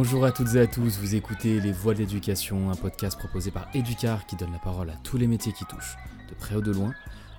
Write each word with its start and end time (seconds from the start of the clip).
Bonjour 0.00 0.24
à 0.24 0.30
toutes 0.30 0.54
et 0.54 0.60
à 0.60 0.68
tous, 0.68 0.96
vous 1.00 1.16
écoutez 1.16 1.58
Les 1.58 1.72
Voix 1.72 1.92
de 1.92 1.98
l'éducation, 1.98 2.70
un 2.70 2.76
podcast 2.76 3.18
proposé 3.18 3.50
par 3.50 3.68
Educar 3.74 4.26
qui 4.26 4.36
donne 4.36 4.52
la 4.52 4.60
parole 4.60 4.90
à 4.90 4.96
tous 5.02 5.16
les 5.16 5.26
métiers 5.26 5.52
qui 5.52 5.64
touchent, 5.64 5.96
de 6.28 6.36
près 6.36 6.54
ou 6.54 6.60
de 6.60 6.70
loin, 6.70 6.94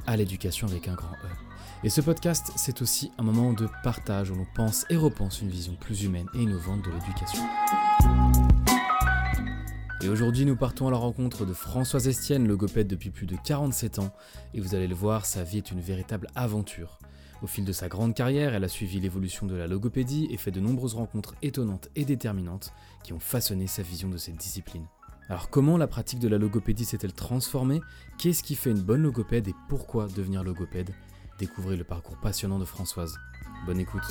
à 0.05 0.18
l'éducation 0.18 0.68
avec 0.68 0.89
un 0.89 0.93
grand 0.93 1.14
E. 1.14 1.29
Et 1.86 1.89
ce 1.89 2.01
podcast, 2.01 2.51
c'est 2.57 2.82
aussi 2.82 3.14
un 3.18 3.23
moment 3.23 3.54
de 3.54 3.69
partage 3.82 4.29
où 4.29 4.36
l'on 4.36 4.45
pense 4.55 4.86
et 4.89 4.97
repense 4.97 5.39
une 5.39 5.47
vision 5.47 5.73
plus 5.79 6.04
humaine 6.04 6.27
et 6.33 6.39
innovante 6.39 6.82
de 6.83 6.91
l'éducation. 6.91 7.43
Et 10.01 10.10
aujourd'hui, 10.10 10.46
nous 10.46 10.57
partons 10.57 10.89
à 10.89 10.91
la 10.91 10.97
rencontre 10.97 11.46
de 11.46 11.54
Françoise 11.54 12.10
Estienne, 12.10 12.46
logopède 12.46 12.87
depuis 12.87 13.10
plus 13.10 13.25
de 13.25 13.37
47 13.41 14.00
ans, 14.00 14.14
et 14.54 14.60
vous 14.60 14.75
allez 14.75 14.87
le 14.87 14.96
voir, 14.96 15.25
sa 15.25 15.46
vie 15.46 15.60
est 15.60 15.71
une 15.71 15.79
véritable 15.79 16.28
aventure. 16.36 17.00
Au 17.42 17.48
fil 17.48 17.64
de 17.64 17.71
sa 17.71 17.88
grande 17.88 18.14
carrière, 18.14 18.54
elle 18.54 18.66
a 18.66 18.68
suivi 18.68 19.00
l'évolution 19.00 19.46
de 19.46 19.56
la 19.56 19.66
logopédie 19.66 20.28
et 20.29 20.38
fait 20.38 20.52
de 20.52 20.60
nombreuses 20.60 20.96
rencontres 20.96 21.36
étonnantes 21.42 21.89
et 21.96 22.04
déterminantes 22.04 22.74
qui 23.04 23.14
ont 23.14 23.20
façonné 23.20 23.65
sa 23.65 23.82
vision 23.82 24.10
de 24.10 24.18
cette 24.18 24.36
discipline. 24.36 24.86
Alors 25.29 25.50
comment 25.50 25.78
la 25.78 25.88
pratique 25.88 26.20
de 26.20 26.28
la 26.28 26.38
logopédie 26.38 26.84
s'est-elle 26.84 27.14
transformée? 27.14 27.79
Qu'est-ce 28.18 28.43
qui 28.43 28.56
fait 28.56 28.71
une 28.71 28.82
bonne 28.82 29.04
logopède 29.04 29.48
et 29.48 29.56
pourquoi 29.70 30.07
devenir 30.07 30.43
logopède? 30.43 30.93
Découvrez 31.38 31.78
le 31.78 31.86
parcours 31.86 32.17
passionnant 32.17 32.59
de 32.59 32.66
Françoise. 32.66 33.17
Bonne 33.66 33.80
écoute. 33.80 34.03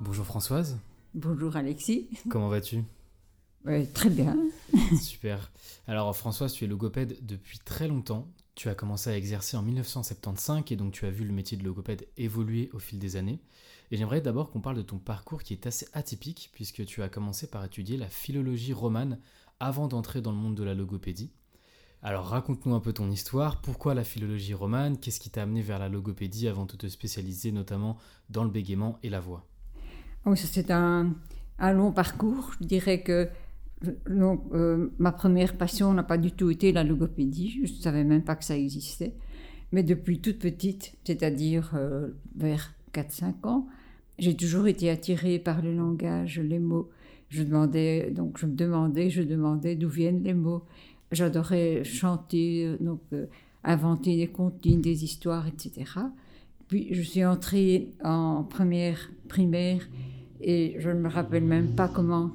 Bonjour 0.00 0.24
Françoise. 0.24 0.78
Bonjour 1.14 1.56
Alexis. 1.56 2.08
Comment 2.28 2.48
vas-tu? 2.48 2.84
Très 3.92 4.10
bien. 4.10 4.36
Super. 5.00 5.50
Alors 5.86 6.14
Françoise, 6.16 6.52
tu 6.52 6.64
es 6.64 6.66
logopède 6.66 7.18
depuis 7.22 7.58
très 7.58 7.88
longtemps. 7.88 8.28
Tu 8.54 8.68
as 8.68 8.74
commencé 8.74 9.10
à 9.10 9.16
exercer 9.16 9.56
en 9.56 9.62
1975 9.62 10.64
et 10.70 10.76
donc 10.76 10.92
tu 10.92 11.06
as 11.06 11.10
vu 11.10 11.24
le 11.24 11.32
métier 11.32 11.56
de 11.56 11.64
logopède 11.64 12.08
évoluer 12.16 12.70
au 12.72 12.78
fil 12.78 12.98
des 12.98 13.16
années. 13.16 13.40
Et 13.90 13.96
j'aimerais 13.96 14.20
d'abord 14.20 14.50
qu'on 14.50 14.60
parle 14.60 14.76
de 14.76 14.82
ton 14.82 14.98
parcours 14.98 15.42
qui 15.42 15.52
est 15.54 15.66
assez 15.66 15.86
atypique 15.92 16.50
puisque 16.52 16.84
tu 16.84 17.02
as 17.02 17.08
commencé 17.08 17.46
par 17.46 17.64
étudier 17.64 17.96
la 17.96 18.08
philologie 18.08 18.72
romane 18.72 19.18
avant 19.60 19.88
d'entrer 19.88 20.20
dans 20.20 20.32
le 20.32 20.36
monde 20.36 20.54
de 20.54 20.64
la 20.64 20.74
logopédie. 20.74 21.30
Alors 22.02 22.26
raconte-nous 22.26 22.74
un 22.74 22.80
peu 22.80 22.92
ton 22.92 23.10
histoire, 23.10 23.60
pourquoi 23.60 23.94
la 23.94 24.04
philologie 24.04 24.54
romane, 24.54 24.98
qu'est-ce 24.98 25.18
qui 25.18 25.30
t'a 25.30 25.42
amené 25.42 25.62
vers 25.62 25.80
la 25.80 25.88
logopédie 25.88 26.46
avant 26.46 26.64
de 26.64 26.72
te 26.72 26.86
spécialiser 26.86 27.50
notamment 27.50 27.96
dans 28.30 28.44
le 28.44 28.50
bégaiement 28.50 28.98
et 29.02 29.08
la 29.08 29.18
voix? 29.18 29.46
Oui, 30.24 30.36
c'est 30.36 30.70
un, 30.70 31.12
un 31.58 31.72
long 31.72 31.90
parcours. 31.90 32.52
Je 32.60 32.66
dirais 32.66 33.02
que 33.02 33.28
donc, 34.08 34.42
euh, 34.52 34.88
ma 34.98 35.12
première 35.12 35.56
passion 35.56 35.92
n'a 35.92 36.02
pas 36.02 36.18
du 36.18 36.32
tout 36.32 36.50
été 36.50 36.72
la 36.72 36.82
logopédie, 36.82 37.60
je 37.64 37.72
ne 37.72 37.78
savais 37.78 38.04
même 38.04 38.22
pas 38.22 38.34
que 38.34 38.44
ça 38.44 38.56
existait. 38.56 39.14
Mais 39.70 39.82
depuis 39.82 40.20
toute 40.20 40.38
petite, 40.38 40.94
c'est-à-dire 41.04 41.72
euh, 41.74 42.08
vers 42.36 42.74
4-5 42.92 43.46
ans, 43.46 43.66
j'ai 44.18 44.34
toujours 44.34 44.66
été 44.66 44.90
attirée 44.90 45.38
par 45.38 45.62
le 45.62 45.74
langage, 45.74 46.40
les 46.40 46.58
mots. 46.58 46.88
Je 47.28 47.42
demandais, 47.42 48.10
donc 48.10 48.38
je 48.38 48.46
me 48.46 48.54
demandais, 48.54 49.10
je 49.10 49.22
demandais 49.22 49.76
d'où 49.76 49.88
viennent 49.88 50.24
les 50.24 50.34
mots. 50.34 50.64
J'adorais 51.12 51.84
chanter, 51.84 52.66
euh, 52.66 52.76
donc 52.80 53.00
inventer 53.62 54.16
des 54.16 54.28
comptines, 54.28 54.80
des 54.80 55.04
histoires, 55.04 55.46
etc. 55.46 55.84
Puis 56.66 56.88
je 56.90 57.02
suis 57.02 57.24
entrée 57.24 57.92
en 58.02 58.42
première 58.42 59.10
primaire 59.28 59.88
et 60.40 60.76
je 60.78 60.90
ne 60.90 61.00
me 61.00 61.08
rappelle 61.08 61.44
même 61.44 61.74
pas 61.74 61.88
comment 61.88 62.32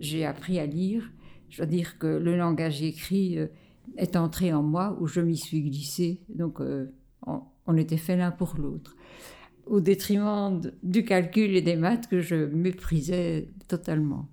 j'ai 0.00 0.24
appris 0.24 0.58
à 0.58 0.66
lire. 0.66 1.10
Je 1.48 1.62
veux 1.62 1.68
dire 1.68 1.98
que 1.98 2.06
le 2.06 2.36
langage 2.36 2.82
écrit 2.82 3.38
euh, 3.38 3.46
est 3.96 4.16
entré 4.16 4.52
en 4.52 4.62
moi, 4.62 4.96
où 5.00 5.06
je 5.06 5.20
m'y 5.20 5.36
suis 5.36 5.62
glissée. 5.62 6.20
Donc, 6.28 6.60
euh, 6.60 6.92
on, 7.66 7.76
était 7.76 7.96
fait 7.96 8.16
l'un 8.16 8.30
pour 8.30 8.56
l'autre. 8.58 8.96
Au 9.66 9.80
détriment 9.80 10.60
du 10.82 11.04
calcul 11.04 11.56
et 11.56 11.62
des 11.62 11.76
maths 11.76 12.08
que 12.08 12.20
je 12.20 12.34
méprisais 12.34 13.48
totalement. 13.68 14.28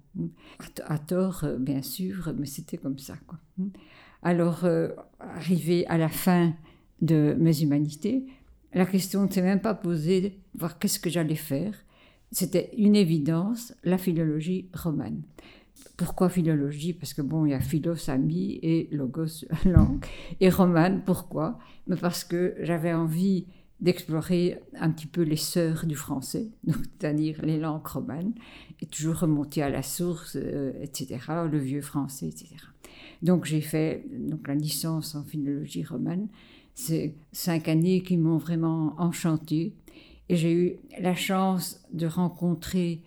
À, 0.86 0.98
tort, 0.98 1.44
euh, 1.44 1.58
bien 1.58 1.82
sûr, 1.82 2.34
mais 2.38 2.46
c'était 2.46 2.78
comme 2.78 2.98
ça. 2.98 3.16
Alors, 4.24 4.66
arrivé 5.20 5.88
à 5.88 5.98
la 5.98 6.10
fin 6.10 6.54
de 7.02 7.36
mes 7.40 7.62
humanités, 7.64 8.26
la 8.74 8.86
question 8.86 9.26
ne 9.26 9.30
s'est 9.30 9.42
même 9.42 9.62
pas 9.62 9.74
posée 9.74 10.22
de 10.22 10.32
voir 10.54 10.80
qu'est-ce 10.80 11.00
que 11.00 11.10
j'allais 11.10 11.36
faire. 11.36 11.74
C'était 12.32 12.72
une 12.78 12.96
évidence, 12.96 13.74
la 13.84 13.98
philologie 13.98 14.70
romane. 14.74 15.22
Pourquoi 15.98 16.30
philologie? 16.30 16.94
Parce 16.94 17.14
que 17.14 17.22
bon, 17.22 17.46
il 17.46 17.52
y 17.52 17.54
a 17.54 17.60
philos, 17.60 18.10
ami, 18.10 18.60
et 18.62 18.90
logos, 18.92 19.46
langue. 19.66 20.04
Et 20.40 20.50
romane, 20.50 21.04
pourquoi? 21.04 21.60
Mais 21.88 21.96
Parce 21.96 22.24
que 22.24 22.56
j'avais 22.62 22.94
envie 22.94 23.46
d'explorer 23.80 24.62
un 24.76 24.92
petit 24.92 25.08
peu 25.08 25.24
les 25.24 25.38
sœurs 25.38 25.86
du 25.86 25.96
français, 25.96 26.50
c'est-à-dire 26.68 27.42
les 27.44 27.58
langues 27.60 27.86
romanes, 27.86 28.34
et 28.80 28.86
toujours 28.86 29.20
remonter 29.20 29.64
à 29.64 29.70
la 29.70 29.82
source, 29.82 30.38
euh, 30.40 30.72
etc., 30.82 31.20
le 31.52 31.58
vieux 31.58 31.82
français, 31.82 32.28
etc. 32.28 32.56
Donc 33.22 33.46
j'ai 33.46 33.62
fait 33.62 34.06
donc, 34.12 34.48
la 34.48 34.56
licence 34.56 35.16
en 35.16 35.24
philologie 35.24 35.84
romane. 35.84 36.28
C'est 36.74 37.16
cinq 37.32 37.68
années 37.68 38.02
qui 38.02 38.18
m'ont 38.18 38.38
vraiment 38.38 38.96
enchantée. 38.98 39.74
Et 40.30 40.36
j'ai 40.36 40.54
eu 40.54 40.76
la 41.00 41.14
chance 41.14 41.84
de 41.92 42.08
rencontrer 42.08 43.02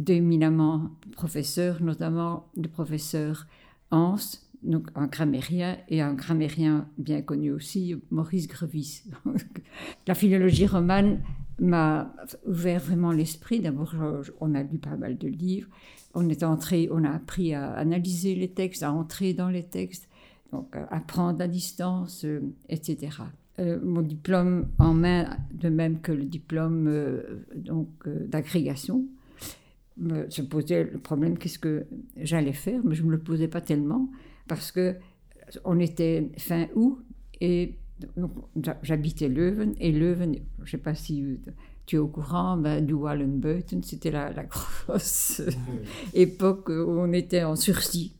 d'éminemment 0.00 0.90
professeurs, 1.12 1.82
notamment 1.82 2.48
le 2.56 2.68
professeur 2.68 3.46
Hans, 3.90 4.16
donc 4.62 4.88
un 4.94 5.06
grammairien, 5.06 5.76
et 5.88 6.00
un 6.00 6.14
grammairien 6.14 6.88
bien 6.96 7.22
connu 7.22 7.52
aussi, 7.52 7.94
Maurice 8.10 8.48
Grevis. 8.48 9.04
la 10.06 10.14
philologie 10.14 10.66
romane 10.66 11.22
m'a 11.58 12.14
ouvert 12.46 12.80
vraiment 12.80 13.12
l'esprit. 13.12 13.60
D'abord, 13.60 13.94
on 14.40 14.54
a 14.54 14.62
lu 14.62 14.78
pas 14.78 14.96
mal 14.96 15.18
de 15.18 15.28
livres. 15.28 15.68
On 16.14 16.28
est 16.28 16.42
entré, 16.42 16.88
on 16.90 17.04
a 17.04 17.10
appris 17.10 17.54
à 17.54 17.72
analyser 17.72 18.34
les 18.34 18.48
textes, 18.48 18.82
à 18.82 18.92
entrer 18.92 19.34
dans 19.34 19.48
les 19.48 19.64
textes, 19.64 20.08
donc 20.50 20.74
à 20.74 20.86
apprendre 20.94 21.42
à 21.42 21.46
distance, 21.46 22.24
euh, 22.24 22.40
etc. 22.68 23.18
Euh, 23.58 23.78
mon 23.82 24.00
diplôme 24.00 24.68
en 24.78 24.94
main, 24.94 25.36
de 25.52 25.68
même 25.68 26.00
que 26.00 26.12
le 26.12 26.24
diplôme 26.24 26.86
euh, 26.88 27.44
donc 27.54 27.88
d'agrégation, 28.06 29.04
se 30.28 30.42
posait 30.42 30.84
le 30.84 30.98
problème 30.98 31.38
qu'est-ce 31.38 31.58
que 31.58 31.86
j'allais 32.16 32.52
faire, 32.52 32.80
mais 32.84 32.94
je 32.94 33.02
ne 33.02 33.08
me 33.08 33.12
le 33.12 33.20
posais 33.20 33.48
pas 33.48 33.60
tellement 33.60 34.10
parce 34.48 34.72
que 34.72 34.96
on 35.64 35.78
était 35.78 36.30
fin 36.38 36.66
août 36.74 36.98
et 37.40 37.76
j'habitais 38.82 39.28
Leuven 39.28 39.74
et 39.78 39.92
Leuven, 39.92 40.36
je 40.58 40.62
ne 40.62 40.66
sais 40.66 40.78
pas 40.78 40.94
si 40.94 41.38
tu 41.86 41.96
es 41.96 41.98
au 41.98 42.08
courant, 42.08 42.56
ben, 42.56 42.84
du 42.84 42.94
Wallenbeuten, 42.94 43.82
c'était 43.82 44.10
la, 44.10 44.32
la, 44.32 44.44
grosse 44.44 45.42
époque 46.14 46.68
où 46.68 46.88
on 46.88 47.12
était 47.12 47.42
en 47.42 47.56
sursis. 47.56 48.14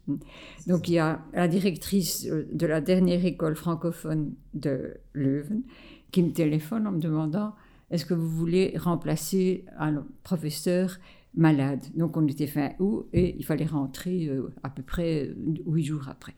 Donc 0.67 0.89
il 0.89 0.95
y 0.95 0.99
a 0.99 1.21
la 1.33 1.49
directrice 1.49 2.27
de 2.27 2.67
la 2.67 2.81
dernière 2.81 3.25
école 3.25 3.55
francophone 3.55 4.33
de 4.55 4.97
Leuven 5.13 5.63
qui 6.11 6.23
me 6.23 6.33
téléphone 6.33 6.87
en 6.87 6.93
me 6.93 7.01
demandant 7.01 7.55
est-ce 7.91 8.07
que 8.07 8.15
vous 8.15 8.29
voulez 8.29 8.77
remplacer 8.77 9.65
un 9.79 10.05
professeur 10.23 10.99
malade. 11.35 11.83
Donc 11.95 12.17
on 12.17 12.27
était 12.27 12.47
fin 12.47 12.71
août 12.79 13.09
et 13.13 13.37
il 13.39 13.45
fallait 13.45 13.67
rentrer 13.67 14.27
euh, 14.27 14.53
à 14.63 14.71
peu 14.71 14.83
près 14.83 15.29
euh, 15.29 15.35
huit 15.67 15.85
jours 15.85 16.09
après. 16.09 16.35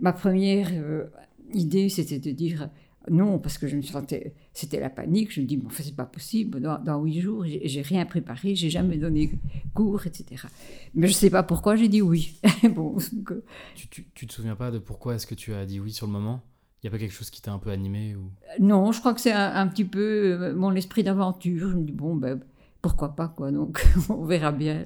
Ma 0.00 0.12
première 0.12 0.68
euh, 0.72 1.06
idée, 1.52 1.88
c'était 1.88 2.18
de 2.18 2.30
dire 2.30 2.68
non, 3.10 3.38
parce 3.38 3.58
que 3.58 3.68
je 3.68 3.76
me 3.76 3.82
sentais, 3.82 4.34
c'était 4.54 4.80
la 4.80 4.88
panique. 4.88 5.30
Je 5.32 5.42
me 5.42 5.46
dis, 5.46 5.58
bon, 5.58 5.68
c'est 5.70 5.94
pas 5.94 6.06
possible. 6.06 6.60
Dans, 6.60 7.02
huit 7.02 7.20
jours, 7.20 7.44
j'ai 7.44 7.82
rien 7.82 8.06
préparé, 8.06 8.54
j'ai 8.54 8.70
jamais 8.70 8.96
donné 8.96 9.30
cours, 9.74 10.06
etc. 10.06 10.46
Mais 10.94 11.06
je 11.06 11.12
sais 11.12 11.28
pas 11.28 11.42
pourquoi 11.42 11.76
j'ai 11.76 11.88
dit 11.88 12.00
oui. 12.00 12.40
bon, 12.74 12.96
tu, 13.74 13.88
tu, 13.88 14.06
tu, 14.14 14.26
te 14.26 14.32
souviens 14.32 14.56
pas 14.56 14.70
de 14.70 14.78
pourquoi 14.78 15.16
est-ce 15.16 15.26
que 15.26 15.34
tu 15.34 15.52
as 15.52 15.66
dit 15.66 15.80
oui 15.80 15.92
sur 15.92 16.06
le 16.06 16.12
moment? 16.12 16.42
Il 16.82 16.86
n'y 16.86 16.88
a 16.88 16.90
pas 16.92 16.98
quelque 16.98 17.14
chose 17.14 17.30
qui 17.30 17.40
t'a 17.40 17.52
un 17.52 17.58
peu 17.58 17.70
animé 17.70 18.14
ou... 18.14 18.30
Non, 18.60 18.92
je 18.92 19.00
crois 19.00 19.14
que 19.14 19.20
c'est 19.20 19.32
un, 19.32 19.66
petit 19.68 19.84
peu 19.84 20.52
mon 20.54 20.74
esprit 20.74 21.02
d'aventure. 21.02 21.70
Je 21.70 21.76
me 21.76 21.82
dis, 21.82 21.92
bon, 21.92 22.14
ben, 22.14 22.40
pourquoi 22.84 23.16
pas 23.16 23.28
quoi. 23.28 23.50
Donc 23.50 23.82
on 24.10 24.26
verra 24.26 24.52
bien. 24.52 24.84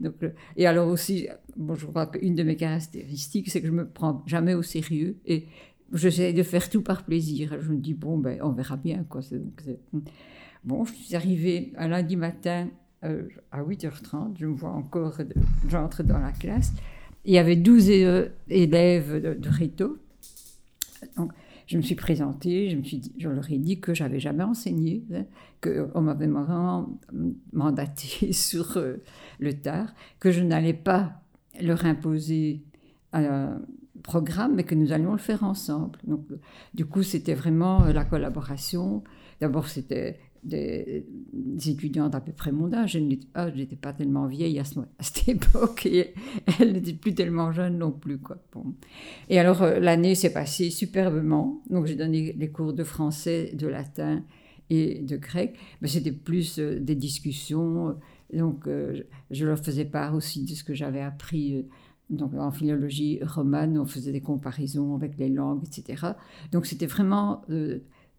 Donc 0.00 0.16
et 0.56 0.66
alors 0.66 0.88
aussi 0.88 1.28
bon 1.56 1.76
je 1.76 1.86
crois 1.86 2.06
qu'une 2.06 2.34
de 2.34 2.42
mes 2.42 2.56
caractéristiques 2.56 3.48
c'est 3.50 3.60
que 3.60 3.68
je 3.68 3.72
me 3.72 3.88
prends 3.88 4.24
jamais 4.26 4.54
au 4.54 4.62
sérieux 4.62 5.16
et 5.26 5.46
j'essaie 5.92 6.32
de 6.32 6.42
faire 6.42 6.68
tout 6.68 6.82
par 6.82 7.04
plaisir. 7.04 7.56
Je 7.60 7.70
me 7.70 7.76
dis 7.76 7.94
bon 7.94 8.18
ben 8.18 8.40
on 8.42 8.50
verra 8.50 8.76
bien 8.76 9.04
quoi. 9.08 9.20
Bon 10.64 10.84
je 10.84 10.92
suis 10.92 11.14
arrivée 11.14 11.72
un 11.76 11.86
lundi 11.86 12.16
matin 12.16 12.66
euh, 13.04 13.28
à 13.52 13.62
8h30 13.62 14.36
je 14.36 14.46
me 14.46 14.54
vois 14.54 14.72
encore 14.72 15.18
j'entre 15.68 16.02
dans 16.02 16.18
la 16.18 16.32
classe. 16.32 16.72
Il 17.24 17.32
y 17.32 17.38
avait 17.38 17.54
12 17.54 17.90
euh, 17.90 18.28
élèves 18.48 19.22
de, 19.22 19.34
de 19.34 19.48
Réto. 19.48 19.98
Donc 21.16 21.30
je 21.70 21.76
me 21.76 21.82
suis 21.82 21.94
présentée, 21.94 22.68
je, 22.68 22.76
me 22.76 22.82
suis 22.82 23.00
je 23.16 23.28
leur 23.28 23.48
ai 23.48 23.58
dit 23.58 23.78
que 23.78 23.94
j'avais 23.94 24.18
jamais 24.18 24.42
enseigné, 24.42 25.04
hein, 25.14 25.24
qu'on 25.62 26.00
m'avait 26.00 26.26
vraiment 26.26 26.98
mandaté 27.52 28.32
sur 28.32 28.76
euh, 28.76 28.96
le 29.38 29.52
tard, 29.52 29.94
que 30.18 30.32
je 30.32 30.42
n'allais 30.42 30.74
pas 30.74 31.22
leur 31.60 31.84
imposer 31.84 32.64
un 33.12 33.60
programme, 34.02 34.56
mais 34.56 34.64
que 34.64 34.74
nous 34.74 34.90
allions 34.90 35.12
le 35.12 35.18
faire 35.18 35.44
ensemble. 35.44 36.00
Donc, 36.04 36.26
du 36.74 36.86
coup, 36.86 37.04
c'était 37.04 37.34
vraiment 37.34 37.84
euh, 37.84 37.92
la 37.92 38.04
collaboration. 38.04 39.04
D'abord, 39.40 39.68
c'était 39.68 40.18
des, 40.42 41.04
étudiantes 41.66 42.14
à 42.14 42.20
peu 42.20 42.32
près 42.32 42.52
mon 42.52 42.72
âge. 42.72 42.92
Je 42.92 42.98
n'étais 42.98 43.76
pas 43.76 43.92
tellement 43.92 44.26
vieille 44.26 44.58
à, 44.58 44.64
cette 44.64 45.28
époque 45.28 45.88
elle 46.58 46.72
n'était 46.72 46.92
plus 46.92 47.14
tellement 47.14 47.52
jeune 47.52 47.78
non 47.78 47.92
plus. 47.92 48.18
Quoi. 48.18 48.38
Et 49.28 49.38
alors 49.38 49.62
euh, 49.62 49.78
l'année 49.78 50.14
s'est 50.14 50.32
passée 50.32 50.70
superbement. 50.70 51.62
Donc 51.70 51.86
j'ai 51.86 51.96
donné 51.96 52.32
les 52.32 52.50
cours 52.50 52.72
de 52.72 52.84
français, 52.84 53.52
de 53.54 53.66
latin 53.66 54.22
et 54.70 55.00
de 55.00 55.16
grec. 55.16 55.56
Mais 55.80 55.88
c'était 55.88 56.12
plus 56.12 56.58
euh, 56.58 56.78
des 56.80 56.94
discussions. 56.94 57.96
Donc 58.32 58.66
euh, 58.66 59.02
je 59.30 59.46
leur 59.46 59.58
faisais 59.58 59.84
part 59.84 60.14
aussi 60.14 60.44
de 60.44 60.54
ce 60.54 60.64
que 60.64 60.74
j'avais 60.74 61.02
appris. 61.02 61.66
donc 62.08 62.34
en 62.34 62.50
philologie 62.50 63.20
romane, 63.22 63.78
on 63.78 63.86
faisait 63.86 64.12
des 64.12 64.20
comparaisons 64.20 64.94
avec 64.94 65.18
les 65.18 65.28
langues, 65.28 65.62
etc. 65.64 66.12
Donc 66.52 66.66
c'était 66.66 66.86
vraiment 66.86 67.42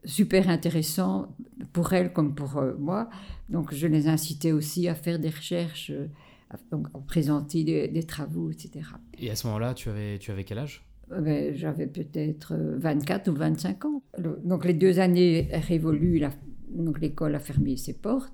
super 0.06 0.50
intéressant 0.50 1.36
pour 1.74 1.94
elle 1.94 2.14
comme 2.14 2.36
pour 2.36 2.58
euh, 2.58 2.74
moi. 2.78 3.10
Donc 3.50 3.74
je 3.74 3.88
les 3.88 4.08
incitais 4.08 4.52
aussi 4.52 4.88
à 4.88 4.96
faire 4.96 5.20
des 5.20 5.30
recherches, 5.30 5.92
euh, 5.92 6.08
à, 6.50 6.58
donc, 6.72 6.88
à 6.94 7.00
présenter 7.00 7.64
des, 7.64 8.04
travaux, 8.04 8.50
etc. 8.50 8.82
Et 9.18 9.30
à 9.30 9.36
ce 9.36 9.48
moment-là, 9.48 9.74
tu 9.74 9.90
avais, 9.90 10.18
tu 10.20 10.32
avais 10.32 10.44
quel 10.44 10.60
âge? 10.60 10.84
Euh, 11.12 11.22
ben, 11.22 11.56
J'avais 11.56 11.88
peut-être 11.88 12.56
24 12.56 13.30
ou 13.30 13.34
25 13.34 13.86
ans. 13.86 14.04
donc 14.44 14.66
les 14.66 14.74
deux 14.74 15.00
années 15.00 15.50
révolues, 15.52 16.24
donc 16.70 17.00
l'école 17.00 17.36
a 17.36 17.40
fermé 17.40 17.78
ses 17.78 17.94
portes. 17.94 18.34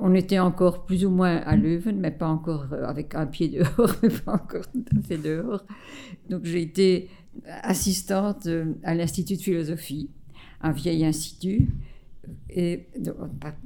On 0.00 0.14
était 0.14 0.38
encore 0.38 0.84
plus 0.84 1.04
ou 1.04 1.10
moins 1.10 1.38
à 1.38 1.56
Leuven, 1.56 1.98
mais 1.98 2.12
pas 2.12 2.28
encore 2.28 2.72
avec 2.72 3.16
un 3.16 3.26
pied 3.26 3.48
dehors, 3.48 3.96
mais 4.02 4.10
pas 4.10 4.34
encore 4.34 4.70
tout 4.70 4.84
à 4.96 5.02
fait 5.02 5.18
dehors. 5.18 5.64
Donc 6.30 6.44
j'ai 6.44 6.62
été 6.62 7.10
assistante 7.62 8.48
à 8.84 8.94
l'Institut 8.94 9.36
de 9.36 9.42
philosophie 9.42 10.08
un 10.60 10.72
vieil 10.72 11.04
institut, 11.04 11.68
et 12.50 12.86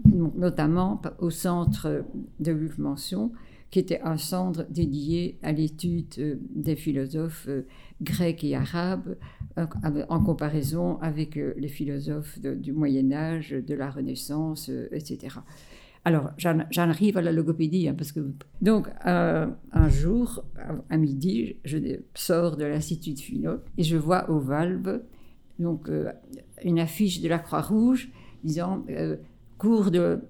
notamment 0.04 1.00
au 1.18 1.30
centre 1.30 2.04
de 2.40 2.52
Luc 2.52 2.78
Mention, 2.78 3.32
qui 3.72 3.78
était 3.78 4.02
un 4.02 4.18
centre 4.18 4.66
dédié 4.68 5.38
à 5.42 5.50
l'étude 5.50 6.14
euh, 6.18 6.34
des 6.54 6.76
philosophes 6.76 7.46
euh, 7.48 7.62
grecs 8.02 8.44
et 8.44 8.54
arabes, 8.54 9.16
euh, 9.58 9.66
en 10.10 10.22
comparaison 10.22 10.98
avec 11.00 11.36
les 11.36 11.68
philosophes 11.68 12.38
du 12.38 12.72
Moyen 12.72 13.12
Âge, 13.12 13.50
de 13.50 13.74
la 13.74 13.90
Renaissance, 13.90 14.70
etc. 14.90 15.36
Alors, 16.04 16.30
j'en 16.36 16.88
arrive 16.90 17.16
à 17.16 17.22
la 17.22 17.32
logopédie, 17.32 17.88
hein, 17.88 17.94
parce 17.96 18.12
que... 18.12 18.20
Donc, 18.60 18.88
un 19.04 19.88
jour, 19.88 20.44
à 20.90 20.96
midi, 20.96 21.56
je 21.64 21.78
sors 22.14 22.56
de 22.56 22.64
l'Institut 22.64 23.14
de 23.14 23.20
Philo 23.20 23.52
et 23.78 23.84
je 23.84 23.96
vois 23.96 24.28
au 24.28 24.40
valve 24.40 25.00
donc 25.58 25.88
une 26.64 26.78
affiche 26.78 27.20
de 27.20 27.28
la 27.28 27.38
Croix-Rouge 27.38 28.10
disant 28.44 28.84
euh, 28.90 29.16
cours 29.58 29.90
de 29.90 30.20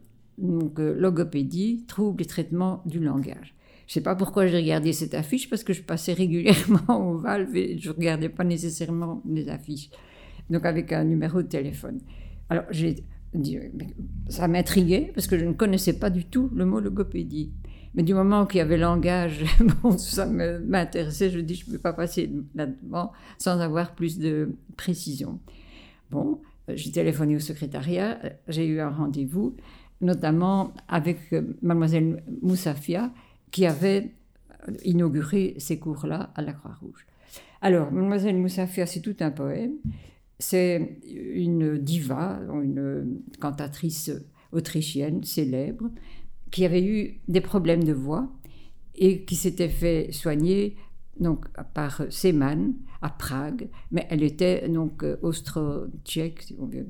euh, 0.43 0.95
logopédie, 0.99 1.85
troubles 1.87 2.23
et 2.23 2.27
traitements 2.27 2.83
du 2.87 3.01
langage. 3.01 3.55
Je 3.87 3.93
ne 3.93 3.95
sais 3.95 4.01
pas 4.01 4.15
pourquoi 4.15 4.47
j'ai 4.47 4.57
regardé 4.57 4.93
cette 4.93 5.15
affiche, 5.15 5.51
parce 5.51 5.65
que 5.65 5.73
je 5.73 5.83
passais 5.83 6.13
régulièrement 6.13 7.11
au 7.11 7.19
Valve 7.19 7.55
et 7.57 7.79
je 7.79 7.91
ne 7.91 7.95
regardais 7.95 8.29
pas 8.29 8.45
nécessairement 8.45 9.23
les 9.29 9.49
affiches. 9.49 9.91
Donc 10.51 10.65
avec 10.65 10.93
un 10.93 11.05
numéro 11.05 11.43
de 11.43 11.49
téléphone. 11.49 12.01
Alors 12.49 12.65
j'ai 12.71 12.97
ça 14.29 14.49
m'intriguait, 14.49 15.11
parce 15.15 15.27
que 15.27 15.39
je 15.39 15.45
ne 15.45 15.53
connaissais 15.53 15.95
pas 15.95 16.11
du 16.11 16.25
tout 16.25 16.51
le 16.55 16.65
mot 16.65 16.81
logopédie. 16.81 17.51
Mais 17.95 18.03
du 18.03 18.15
moment 18.15 18.47
qu'il 18.47 18.59
y 18.59 18.61
avait 18.61 18.79
langage, 18.79 19.45
bon, 19.83 19.99
ça 19.99 20.27
m'intéressait. 20.27 21.31
Je 21.31 21.41
dis, 21.41 21.55
je 21.55 21.67
ne 21.67 21.73
peux 21.73 21.79
pas 21.79 21.93
passer 21.93 22.31
là-dedans 22.55 23.13
sans 23.39 23.61
avoir 23.61 23.95
plus 23.95 24.19
de 24.19 24.55
précision. 24.77 25.41
Bon, 26.13 26.43
j'ai 26.69 26.93
téléphoné 26.93 27.37
au 27.37 27.41
secrétariat, 27.41 28.21
j'ai 28.47 28.67
eu 28.67 28.81
un 28.81 28.91
rendez-vous, 28.91 29.57
notamment 30.03 30.75
avec 30.87 31.33
euh, 31.33 31.57
mademoiselle 31.63 32.23
Moussafia, 32.43 33.11
qui 33.51 33.65
avait 33.65 34.13
inauguré 34.85 35.55
ces 35.57 35.79
cours-là 35.79 36.31
à 36.35 36.43
la 36.43 36.53
Croix-Rouge. 36.53 37.07
Alors, 37.63 37.91
mademoiselle 37.91 38.37
Moussafia, 38.37 38.85
c'est 38.85 39.01
tout 39.01 39.17
un 39.21 39.31
poème. 39.31 39.77
C'est 40.39 40.99
une 41.09 41.79
diva, 41.79 42.41
une 42.63 43.23
cantatrice 43.41 44.11
autrichienne 44.53 45.25
célèbre, 45.25 45.91
qui 46.51 46.67
avait 46.67 46.85
eu 46.85 47.21
des 47.29 47.41
problèmes 47.41 47.85
de 47.85 47.95
voix 47.95 48.31
et 48.95 49.25
qui 49.25 49.37
s'était 49.37 49.71
fait 49.71 50.13
soigner 50.13 50.77
donc 51.19 51.47
par 51.75 52.03
Seemann 52.11 52.75
à 53.01 53.11
Prague, 53.11 53.69
mais 53.91 54.07
elle 54.11 54.23
était 54.23 54.69
donc 54.69 55.05
austro-tchèque, 55.23 56.55
veut. 56.59 56.87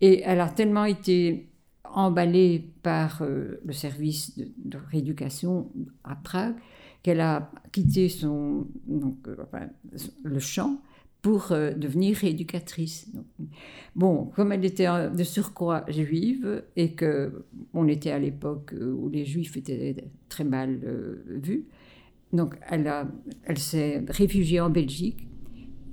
Et 0.00 0.22
elle 0.24 0.40
a 0.40 0.48
tellement 0.48 0.84
été 0.84 1.48
emballée 1.84 2.72
par 2.82 3.22
euh, 3.22 3.60
le 3.64 3.72
service 3.72 4.38
de, 4.38 4.78
rééducation 4.90 5.70
à 6.04 6.16
Prague 6.16 6.56
qu'elle 7.02 7.20
a 7.20 7.50
quitté 7.72 8.08
son, 8.08 8.66
donc, 8.86 9.28
euh, 9.28 9.36
le 10.22 10.38
champ 10.38 10.80
pour 11.22 11.52
euh, 11.52 11.72
devenir 11.72 12.24
éducatrice. 12.24 13.10
bon, 13.94 14.26
comme 14.34 14.52
elle 14.52 14.64
était 14.64 14.88
de 15.10 15.24
surcroît 15.24 15.84
juive 15.88 16.64
et 16.76 16.92
que 16.92 17.44
on 17.72 17.86
était 17.88 18.10
à 18.10 18.18
l'époque 18.18 18.74
où 18.74 19.08
les 19.08 19.24
juifs 19.24 19.56
étaient 19.56 19.96
très 20.28 20.44
mal 20.44 20.80
euh, 20.84 21.22
vus, 21.26 21.66
donc 22.32 22.56
elle, 22.68 22.90
elle 23.44 23.58
s'est 23.58 24.04
réfugiée 24.08 24.60
en 24.60 24.70
Belgique 24.70 25.26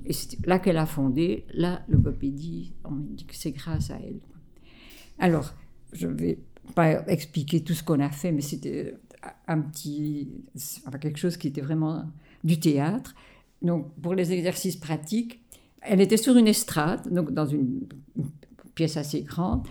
et 0.05 0.13
c'est 0.13 0.45
là 0.45 0.59
qu'elle 0.59 0.77
a 0.77 0.85
fondé 0.85 1.45
la 1.53 1.81
logopédie. 1.87 2.73
On 2.83 2.95
dit 2.95 3.25
que 3.25 3.35
c'est 3.35 3.51
grâce 3.51 3.91
à 3.91 3.97
elle. 3.97 4.19
Alors, 5.19 5.53
je 5.93 6.07
ne 6.07 6.13
vais 6.13 6.39
pas 6.73 7.05
expliquer 7.07 7.63
tout 7.63 7.73
ce 7.73 7.83
qu'on 7.83 7.99
a 7.99 8.09
fait, 8.09 8.31
mais 8.31 8.41
c'était 8.41 8.97
un 9.47 9.61
petit, 9.61 10.29
quelque 11.01 11.19
chose 11.19 11.37
qui 11.37 11.47
était 11.47 11.61
vraiment 11.61 12.05
du 12.43 12.59
théâtre. 12.59 13.15
Donc, 13.61 13.93
pour 14.01 14.15
les 14.15 14.31
exercices 14.31 14.77
pratiques, 14.77 15.41
elle 15.81 16.01
était 16.01 16.17
sur 16.17 16.35
une 16.37 16.47
estrade, 16.47 17.11
donc 17.13 17.31
dans 17.31 17.45
une, 17.45 17.81
pièce 18.75 18.97
assez 18.97 19.21
grande. 19.21 19.67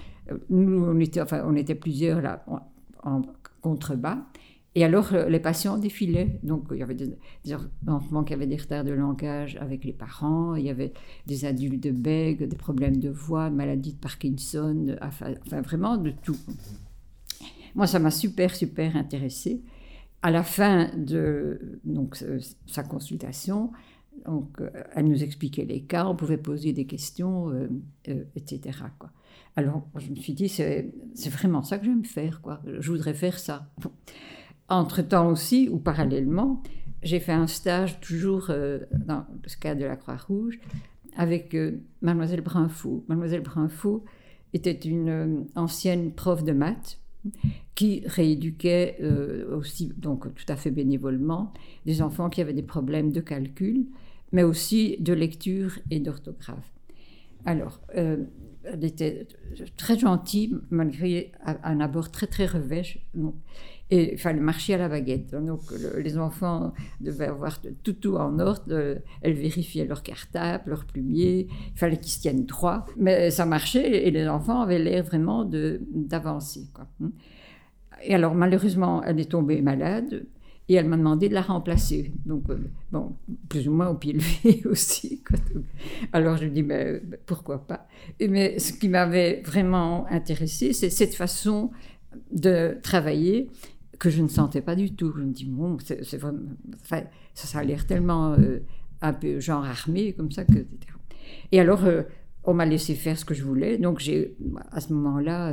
Nous, 0.50 0.84
on 0.84 1.00
était, 1.00 1.22
enfin, 1.22 1.42
on 1.46 1.56
était 1.56 1.74
plusieurs 1.74 2.20
là 2.20 2.44
en, 3.02 3.22
contrebas. 3.62 4.18
Et 4.78 4.84
alors, 4.84 5.12
euh, 5.12 5.28
les 5.28 5.40
patients 5.40 5.76
défilaient. 5.76 6.38
Donc, 6.44 6.68
il 6.70 6.76
y 6.76 6.84
avait 6.84 6.94
des, 6.94 7.18
enfants 7.88 8.22
qui 8.22 8.32
avaient 8.32 8.46
des 8.46 8.54
retards 8.54 8.84
de 8.84 8.92
langage 8.92 9.56
avec 9.56 9.84
les 9.84 9.92
parents, 9.92 10.54
il 10.54 10.66
y 10.66 10.70
avait 10.70 10.92
des 11.26 11.44
adultes 11.44 11.82
de 11.82 11.90
bègues, 11.90 12.44
des 12.44 12.56
problèmes 12.56 12.98
de 12.98 13.08
voix, 13.08 13.50
maladie 13.50 13.94
de 13.94 13.98
Parkinson, 13.98 14.96
enfin, 15.02 15.34
vraiment 15.62 15.96
de 15.96 16.12
tout. 16.22 16.38
Moi, 17.74 17.88
ça 17.88 17.98
m'a 17.98 18.12
super, 18.12 18.54
super 18.54 18.94
intéressée 18.94 19.62
à 20.22 20.30
la 20.30 20.44
fin 20.44 20.90
de 20.96 21.80
donc, 21.82 22.16
sa 22.68 22.84
consultation, 22.84 23.72
donc, 24.26 24.60
euh, 24.60 24.70
elle 24.94 25.06
nous 25.06 25.24
expliquait 25.24 25.64
les 25.64 25.80
cas, 25.80 26.06
on 26.06 26.14
pouvait 26.14 26.38
poser 26.38 26.72
des 26.72 26.86
questions, 26.86 27.50
euh, 27.50 27.68
etc. 28.36 28.78
Alors, 29.56 29.88
je 29.96 30.08
me 30.10 30.14
suis 30.14 30.34
dit, 30.34 30.48
c'est 30.48 30.92
vraiment 31.30 31.64
ça 31.64 31.78
que 31.78 31.84
j'aime 31.84 32.04
faire. 32.04 32.40
Quoi. 32.42 32.60
Je 32.78 32.92
voudrais 32.92 33.14
faire 33.14 33.40
ça. 33.40 33.68
Entre-temps 34.68 35.28
aussi, 35.28 35.68
ou 35.70 35.78
parallèlement, 35.78 36.62
j'ai 37.02 37.20
fait 37.20 37.32
un 37.32 37.46
stage 37.46 38.00
toujours 38.00 38.48
dans 38.48 39.24
le 39.30 39.60
cadre 39.60 39.80
de 39.80 39.86
la 39.86 39.96
Croix-Rouge 39.96 40.58
avec 41.16 41.56
Mademoiselle 42.02 42.42
Brinfou. 42.42 43.04
Mademoiselle 43.08 43.42
Brinfou 43.42 44.04
était 44.52 44.72
une 44.72 45.46
ancienne 45.54 46.12
prof 46.12 46.44
de 46.44 46.52
maths 46.52 47.00
qui 47.74 48.02
rééduquait 48.06 48.96
euh, 49.00 49.56
aussi, 49.56 49.92
donc 49.96 50.32
tout 50.34 50.44
à 50.48 50.56
fait 50.56 50.70
bénévolement, 50.70 51.52
des 51.86 52.02
enfants 52.02 52.28
qui 52.28 52.40
avaient 52.40 52.52
des 52.52 52.62
problèmes 52.62 53.12
de 53.12 53.20
calcul, 53.20 53.86
mais 54.32 54.42
aussi 54.42 54.96
de 55.00 55.12
lecture 55.12 55.78
et 55.90 56.00
d'orthographe. 56.00 56.72
Alors, 57.44 57.80
euh, 57.96 58.24
elle 58.64 58.84
était 58.84 59.26
très 59.76 59.98
gentille, 59.98 60.56
malgré 60.70 61.32
un 61.44 61.80
abord 61.80 62.10
très 62.10 62.26
très 62.26 62.46
revêche. 62.46 62.98
Et 63.90 64.12
il 64.12 64.18
fallait 64.18 64.40
marcher 64.40 64.74
à 64.74 64.78
la 64.78 64.88
baguette. 64.88 65.34
Donc 65.34 65.60
les 65.96 66.18
enfants 66.18 66.74
devaient 67.00 67.28
avoir 67.28 67.60
tout, 67.82 67.94
tout 67.94 68.16
en 68.16 68.38
ordre. 68.38 68.98
Elles 69.22 69.34
vérifiaient 69.34 69.86
leur 69.86 70.02
cartable, 70.02 70.70
leur 70.70 70.84
plumier. 70.84 71.48
Il 71.74 71.78
fallait 71.78 71.96
qu'ils 71.96 72.12
se 72.12 72.20
tiennent 72.20 72.44
droit. 72.44 72.84
Mais 72.96 73.30
ça 73.30 73.46
marchait 73.46 74.06
et 74.06 74.10
les 74.10 74.28
enfants 74.28 74.60
avaient 74.60 74.78
l'air 74.78 75.04
vraiment 75.04 75.44
d'avancer. 75.44 76.66
Et 78.02 78.14
alors 78.14 78.34
malheureusement, 78.34 79.02
elle 79.04 79.20
est 79.20 79.30
tombée 79.30 79.62
malade. 79.62 80.26
Et 80.70 80.74
elle 80.74 80.86
m'a 80.86 80.98
demandé 80.98 81.30
de 81.30 81.34
la 81.34 81.40
remplacer. 81.40 82.12
Donc, 82.26 82.50
euh, 82.50 82.58
bon, 82.92 83.16
plus 83.48 83.66
ou 83.68 83.72
moins 83.72 83.88
au 83.88 83.94
pied 83.94 84.12
levé 84.12 84.62
aussi. 84.70 85.22
Alors, 86.12 86.36
je 86.36 86.46
dis, 86.46 86.62
mais 86.62 87.00
pourquoi 87.24 87.66
pas? 87.66 87.86
Mais 88.20 88.58
ce 88.58 88.74
qui 88.74 88.90
m'avait 88.90 89.40
vraiment 89.46 90.06
intéressé, 90.10 90.74
c'est 90.74 90.90
cette 90.90 91.14
façon 91.14 91.70
de 92.30 92.76
travailler 92.82 93.48
que 93.98 94.10
je 94.10 94.22
ne 94.22 94.28
sentais 94.28 94.60
pas 94.60 94.76
du 94.76 94.94
tout. 94.94 95.12
Je 95.16 95.22
me 95.22 95.32
dis, 95.32 95.44
bon, 95.44 95.76
c'est, 95.84 96.02
enfin, 96.14 96.34
ça, 97.34 97.58
a 97.58 97.64
l'air 97.64 97.86
tellement 97.86 98.32
euh, 98.32 98.60
un 99.00 99.12
peu 99.12 99.40
genre 99.40 99.64
armé, 99.64 100.12
comme 100.12 100.30
ça 100.30 100.44
que. 100.44 100.66
Et 101.52 101.60
alors, 101.60 101.84
euh, 101.84 102.02
on 102.44 102.54
m'a 102.54 102.66
laissé 102.66 102.94
faire 102.94 103.18
ce 103.18 103.24
que 103.24 103.34
je 103.34 103.44
voulais. 103.44 103.78
Donc, 103.78 103.98
j'ai, 103.98 104.36
à 104.70 104.80
ce 104.80 104.92
moment-là, 104.92 105.52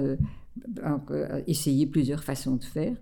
euh, 1.11 1.41
essayé 1.47 1.85
plusieurs 1.85 2.23
façons 2.23 2.55
de 2.55 2.63
faire. 2.63 2.95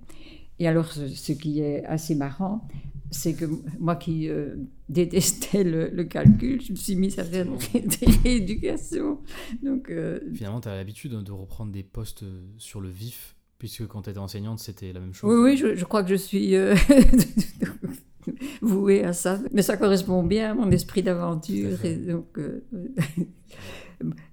Et 0.60 0.68
alors, 0.68 0.92
ce, 0.92 1.32
qui 1.34 1.60
est 1.60 1.86
assez 1.86 2.16
marrant, 2.16 2.68
c'est 3.12 3.34
que 3.34 3.46
moi 3.80 3.96
qui 3.96 4.28
euh, 4.30 4.56
détestais 4.90 5.64
le, 5.64 6.04
calcul, 6.04 6.62
je 6.62 6.72
me 6.72 6.78
suis 6.78 6.96
mise 6.96 7.20
à 7.20 7.24
faire 7.24 7.46
des 7.74 8.06
rééducations. 8.24 9.20
Donc, 9.62 9.90
euh, 9.90 10.20
Finalement, 10.34 10.62
tu 10.62 10.70
as 10.70 10.76
l'habitude 10.76 11.12
de 11.12 11.32
reprendre 11.32 11.72
des 11.72 11.84
postes 11.84 12.24
sur 12.58 12.82
le 12.82 12.90
vif, 12.90 13.36
puisque 13.64 13.88
quand 13.88 14.02
tu 14.02 14.10
étais 14.10 14.20
enseignante, 14.20 14.60
c'était 14.60 14.92
la 14.92 15.00
même 15.00 15.14
chose. 15.14 15.34
Oui, 15.34 15.54
oui, 15.54 15.76
je, 15.78 15.86
crois 15.86 16.04
que 16.04 16.10
je 16.10 16.16
suis 16.16 16.54
vouée 18.62 19.06
à 19.06 19.14
ça. 19.14 19.40
Mais 19.54 19.62
ça 19.62 19.78
correspond 19.78 20.22
bien 20.22 20.52
à 20.52 20.54
mon 20.54 20.70
esprit 20.70 21.02
d'aventure. 21.02 21.78
Donc, 22.06 22.38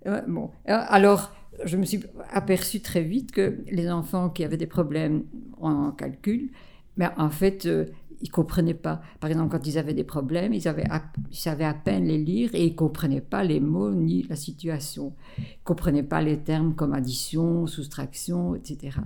bon. 0.26 0.50
Alors, 0.66 1.32
je 1.64 1.76
me 1.76 1.84
suis 1.84 2.00
aperçu 2.32 2.80
très 2.80 3.02
vite 3.02 3.30
que 3.30 3.58
les 3.70 3.88
enfants 3.88 4.30
qui 4.30 4.42
avaient 4.42 4.56
des 4.56 4.66
problèmes 4.66 5.22
en 5.60 5.92
calcul, 5.92 6.50
mais 6.96 7.06
ben, 7.06 7.24
en 7.24 7.30
fait, 7.30 7.66
euh, 7.66 7.84
ils 8.20 8.30
comprenaient 8.30 8.74
pas. 8.74 9.00
Par 9.20 9.30
exemple, 9.30 9.50
quand 9.50 9.66
ils 9.66 9.78
avaient 9.78 9.94
des 9.94 10.04
problèmes, 10.04 10.52
ils, 10.52 10.68
avaient 10.68 10.86
ils 11.30 11.36
savaient 11.36 11.64
à 11.64 11.74
peine 11.74 12.04
les 12.04 12.18
lire 12.18 12.50
et 12.54 12.64
ils 12.66 12.74
comprenaient 12.74 13.20
pas 13.20 13.44
les 13.44 13.60
mots 13.60 13.92
ni 13.92 14.22
la 14.24 14.36
situation. 14.36 15.14
Ils 15.38 15.44
comprenaient 15.64 16.02
pas 16.02 16.20
les 16.20 16.38
termes 16.38 16.74
comme 16.74 16.92
addition, 16.92 17.66
soustraction, 17.66 18.54
etc. 18.54 18.98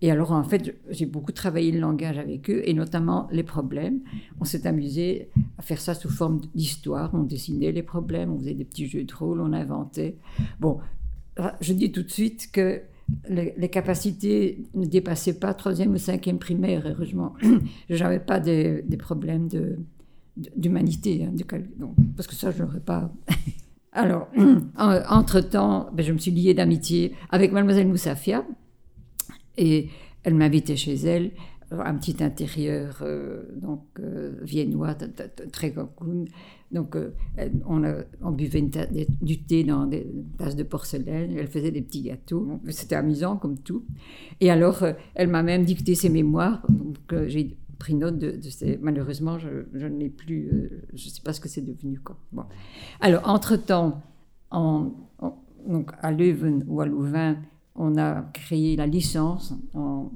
Et 0.00 0.12
alors, 0.12 0.30
en 0.30 0.44
fait, 0.44 0.76
j'ai 0.90 1.06
beaucoup 1.06 1.32
travaillé 1.32 1.72
le 1.72 1.80
langage 1.80 2.18
avec 2.18 2.48
eux, 2.50 2.62
et 2.64 2.72
notamment 2.72 3.26
les 3.32 3.42
problèmes. 3.42 4.00
On 4.40 4.44
s'est 4.44 4.66
amusé 4.66 5.28
à 5.58 5.62
faire 5.62 5.80
ça 5.80 5.94
sous 5.94 6.08
forme 6.08 6.40
d'histoire. 6.54 7.10
On 7.14 7.24
dessinait 7.24 7.72
les 7.72 7.82
problèmes, 7.82 8.32
on 8.32 8.38
faisait 8.38 8.54
des 8.54 8.64
petits 8.64 8.86
jeux 8.86 9.02
de 9.02 9.14
rôle, 9.14 9.40
on 9.40 9.52
inventait. 9.52 10.16
Bon, 10.60 10.78
je 11.60 11.72
dis 11.72 11.90
tout 11.90 12.04
de 12.04 12.10
suite 12.10 12.50
que 12.52 12.82
les, 13.28 13.68
capacités 13.68 14.64
ne 14.74 14.86
dépassaient 14.86 15.38
pas 15.38 15.54
troisième 15.54 15.92
ou 15.92 15.98
cinquième 15.98 16.38
primaire, 16.38 16.82
heureusement. 16.86 17.34
je 17.90 18.02
n'avais 18.02 18.20
pas 18.20 18.40
des, 18.40 18.82
problèmes 18.98 19.48
d'humanité, 20.56 21.24
hein, 21.24 21.32
parce 22.16 22.26
que 22.26 22.34
ça, 22.34 22.50
je 22.50 22.62
n'aurais 22.62 22.80
pas. 22.80 23.12
Alors, 23.92 24.28
entre-temps, 24.76 25.90
ben, 25.92 26.04
je 26.04 26.12
me 26.12 26.18
suis 26.18 26.30
liée 26.30 26.54
d'amitié 26.54 27.14
avec 27.30 27.52
mademoiselle 27.52 27.88
Moussafia, 27.88 28.44
et 29.56 29.88
elle 30.22 30.34
m'invitait 30.34 30.76
chez 30.76 30.94
elle 30.94 31.32
un 31.70 31.94
petit 31.96 32.22
intérieur 32.22 32.98
euh, 33.02 33.42
donc 33.56 33.84
euh, 34.00 34.38
viennois 34.42 34.94
très 35.52 35.72
cocoon. 35.72 36.24
Donc 36.70 36.96
euh, 36.96 37.10
on, 37.66 37.82
on, 38.22 38.30
buvait 38.30 38.68
du 39.22 39.42
thé 39.42 39.64
dans 39.64 39.86
des 39.86 40.06
tasses 40.36 40.56
de 40.56 40.62
porcelaine, 40.62 41.34
elle 41.36 41.48
faisait 41.48 41.70
des 41.70 41.82
petits 41.82 42.02
gâteaux. 42.02 42.60
C'était 42.68 42.96
amusant 42.96 43.36
comme 43.36 43.58
tout. 43.58 43.84
Et 44.40 44.50
alors 44.50 44.84
elle 45.14 45.28
m'a 45.28 45.42
même 45.42 45.64
dicté 45.64 45.94
ses 45.94 46.08
mémoires. 46.08 46.62
Donc 46.68 47.26
j'ai 47.26 47.56
pris 47.78 47.94
note 47.94 48.18
de, 48.18 48.38
ces. 48.50 48.78
Malheureusement, 48.82 49.38
je, 49.38 49.48
ne 49.72 49.98
l'ai 49.98 50.10
plus. 50.10 50.70
je 50.94 51.06
ne 51.06 51.10
sais 51.10 51.22
pas 51.22 51.32
ce 51.32 51.40
que 51.40 51.48
c'est 51.48 51.62
devenu. 51.62 52.00
Quoi. 52.00 52.16
Bon. 52.32 52.44
Alors 53.00 53.28
entre-temps, 53.28 54.02
en, 54.50 54.92
donc 55.66 55.92
à 56.00 56.10
Leuven 56.10 56.64
ou 56.66 56.80
à 56.80 56.86
Louvain, 56.86 57.36
on 57.78 57.96
a 57.96 58.22
créé 58.34 58.76
la 58.76 58.86
licence 58.86 59.54
en 59.72 60.10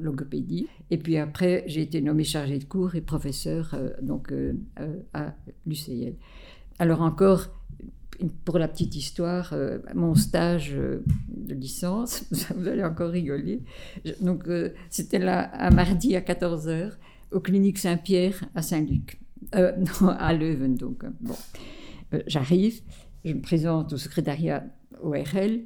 logopédie. 0.00 0.66
Et 0.90 0.98
puis 0.98 1.16
après, 1.16 1.64
j'ai 1.66 1.82
été 1.82 2.00
nommée 2.00 2.24
chargée 2.24 2.58
de 2.58 2.64
cours 2.64 2.96
et 2.96 3.00
professeur 3.00 3.70
euh, 3.74 3.90
donc, 4.02 4.32
euh, 4.32 4.54
euh, 4.80 5.00
à 5.14 5.34
l'UCL. 5.64 6.14
Alors 6.78 7.00
encore, 7.00 7.46
pour 8.44 8.58
la 8.58 8.66
petite 8.66 8.96
histoire, 8.96 9.54
mon 9.94 10.16
stage 10.16 10.74
de 10.74 11.54
licence, 11.54 12.24
vous 12.56 12.66
allez 12.66 12.82
encore 12.82 13.10
rigoler. 13.10 13.62
Donc 14.20 14.48
c'était 14.90 15.20
là 15.20 15.50
un 15.54 15.70
mardi 15.70 16.16
à 16.16 16.20
14h 16.20 16.94
au 17.30 17.38
clinique 17.38 17.78
Saint-Pierre 17.78 18.44
à 18.56 18.62
Saint-Luc, 18.62 19.20
non, 19.54 20.08
à 20.08 20.34
Leuven 20.34 20.74
donc. 20.74 21.04
Bon, 21.20 21.36
j'arrive, 22.26 22.80
je 23.24 23.34
me 23.34 23.40
présente 23.40 23.92
au 23.92 23.96
secrétariat 23.96 24.64
ORL 25.00 25.60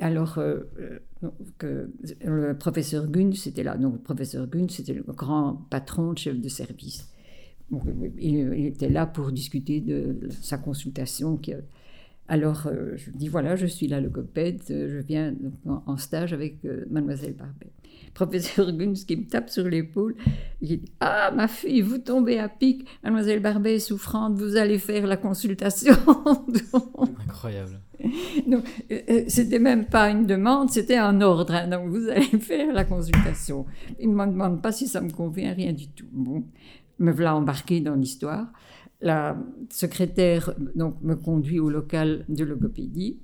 alors 0.00 0.38
euh, 0.38 0.60
euh, 1.62 1.86
le 2.24 2.54
professeur 2.54 3.06
Gunn, 3.06 3.32
c'était 3.34 3.62
là. 3.62 3.76
Donc, 3.76 3.94
le 3.94 3.98
professeur 4.00 4.46
Gunn, 4.46 4.68
c'était 4.68 4.94
le 4.94 5.02
grand 5.02 5.66
patron, 5.70 6.14
chef 6.16 6.40
de 6.40 6.48
service. 6.48 7.08
il, 8.18 8.66
était 8.66 8.88
là 8.88 9.06
pour 9.06 9.30
discuter 9.30 9.80
de 9.80 10.28
sa 10.40 10.58
consultation. 10.58 11.38
Alors, 12.30 12.66
euh, 12.66 12.92
je 12.96 13.10
dis 13.10 13.28
voilà, 13.28 13.56
je 13.56 13.66
suis 13.66 13.88
la 13.88 14.00
logopède, 14.00 14.62
je 14.68 14.98
viens 15.00 15.34
en, 15.66 15.96
stage 15.96 16.32
avec 16.32 16.64
mademoiselle 16.88 17.34
Barbet. 17.34 17.72
Professeur 18.14 18.72
Gunn, 18.72 18.94
qui 18.94 19.16
me 19.16 19.26
tape 19.26 19.50
sur 19.50 19.68
l'épaule, 19.68 20.14
il 20.60 20.68
dit 20.68 20.84
Ah, 21.00 21.32
ma 21.34 21.48
fille, 21.48 21.80
vous 21.80 21.98
tombez 21.98 22.38
à 22.38 22.48
pic, 22.48 22.86
mademoiselle 23.02 23.40
Barbet 23.40 23.76
est 23.76 23.80
souffrante, 23.80 24.38
vous 24.38 24.56
allez 24.56 24.78
faire 24.78 25.06
la 25.06 25.16
consultation. 25.16 25.94
Incroyable. 27.28 27.80
Donc, 28.46 28.64
euh, 28.90 29.00
euh, 29.10 29.24
c'était 29.28 29.58
même 29.58 29.86
pas 29.86 30.10
une 30.10 30.26
demande, 30.26 30.70
c'était 30.70 30.96
un 30.96 31.20
ordre. 31.20 31.54
Hein. 31.54 31.68
donc, 31.68 31.88
vous 31.88 32.08
allez 32.08 32.22
faire 32.40 32.72
la 32.72 32.84
consultation. 32.84 33.66
Il 33.98 34.10
ne 34.10 34.14
me 34.14 34.26
demande 34.26 34.62
pas 34.62 34.72
si 34.72 34.88
ça 34.88 35.00
me 35.00 35.10
convient, 35.10 35.52
rien 35.52 35.72
du 35.72 35.88
tout. 35.88 36.06
Bon, 36.12 36.44
me 36.98 37.12
voilà 37.12 37.36
embarqué 37.36 37.80
dans 37.80 37.94
l'histoire. 37.94 38.46
La 39.02 39.36
secrétaire 39.70 40.54
donc, 40.74 41.00
me 41.02 41.14
conduit 41.14 41.58
au 41.58 41.70
local 41.70 42.24
de 42.28 42.44
logopédie. 42.44 43.18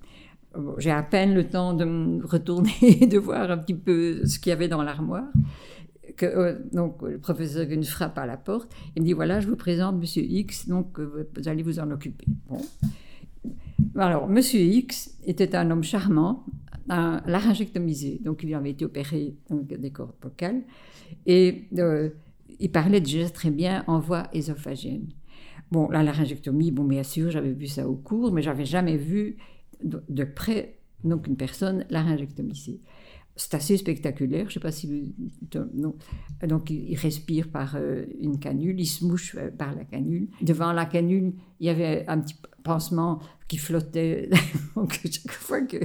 J'ai 0.79 0.91
à 0.91 1.03
peine 1.03 1.35
le 1.35 1.49
temps 1.49 1.75
de 1.75 1.85
me 1.85 2.25
retourner 2.25 2.73
et 2.83 3.07
de 3.07 3.19
voir 3.19 3.51
un 3.51 3.59
petit 3.59 3.75
peu 3.75 4.25
ce 4.25 4.39
qu'il 4.39 4.51
y 4.51 4.53
avait 4.53 4.69
dans 4.69 4.83
l'armoire. 4.83 5.29
Que, 6.17 6.25
euh, 6.25 6.59
donc, 6.73 7.03
le 7.03 7.19
professeur 7.19 7.67
Gunn 7.67 7.85
frappe 7.85 8.17
à 8.17 8.25
la 8.25 8.39
porte. 8.39 8.75
Il 8.95 9.03
me 9.03 9.07
dit 9.07 9.13
Voilà, 9.13 9.41
je 9.41 9.49
vous 9.49 9.57
présente 9.57 9.97
Monsieur 9.97 10.23
X, 10.23 10.67
donc 10.67 10.99
vous 10.99 11.49
allez 11.49 11.63
vous 11.63 11.79
en 11.79 11.91
occuper. 11.91 12.25
Bon. 12.49 12.63
Alors, 13.99 14.29
Monsieur 14.29 14.61
X 14.61 15.17
était 15.27 15.55
un 15.57 15.71
homme 15.71 15.83
charmant, 15.83 16.45
un 16.89 17.23
laryngectomisé, 17.27 18.21
donc 18.23 18.43
il 18.43 18.55
avait 18.55 18.71
été 18.71 18.85
opéré 18.85 19.35
des 19.51 19.91
cordes 19.91 20.15
vocales, 20.23 20.63
et 21.27 21.65
euh, 21.79 22.11
il 22.61 22.71
parlait 22.71 23.01
déjà 23.01 23.29
très 23.31 23.51
bien 23.51 23.85
en 23.87 23.99
voix 23.99 24.29
ésophagienne. 24.33 25.09
Bon, 25.71 25.89
la 25.91 26.03
laryngectomie, 26.03 26.71
bon, 26.71 26.85
bien 26.85 27.03
sûr, 27.03 27.31
j'avais 27.31 27.53
vu 27.53 27.67
ça 27.67 27.89
au 27.89 27.97
cours, 27.97 28.33
mais 28.33 28.43
j'avais 28.43 28.65
jamais 28.65 28.97
vu 28.97 29.37
de, 29.83 30.25
près 30.25 30.79
donc 31.05 31.27
une 31.27 31.37
personne 31.37 31.85
laryngectomisée. 31.91 32.81
C'est 33.35 33.55
assez 33.55 33.77
spectaculaire, 33.77 34.45
je 34.45 34.51
ne 34.51 34.53
sais 34.55 34.61
pas 34.61 34.73
si 34.73 34.87
vous... 34.87 35.61
Non. 35.75 35.95
Donc, 36.47 36.71
il 36.71 36.97
respire 36.97 37.51
par 37.51 37.77
euh, 37.77 38.07
une 38.21 38.39
canule, 38.39 38.81
il 38.81 38.87
se 38.87 39.05
mouche 39.05 39.37
euh, 39.37 39.51
par 39.51 39.75
la 39.75 39.85
canule. 39.85 40.29
Devant 40.41 40.73
la 40.73 40.87
canule, 40.87 41.35
il 41.61 41.67
y 41.67 41.69
avait 41.69 42.05
un 42.09 42.21
petit 42.21 42.37
pansement 42.63 43.21
qui 43.47 43.59
flottait 43.59 44.31
donc 44.75 44.99
chaque 45.05 45.33
fois 45.33 45.61
qu'il 45.63 45.81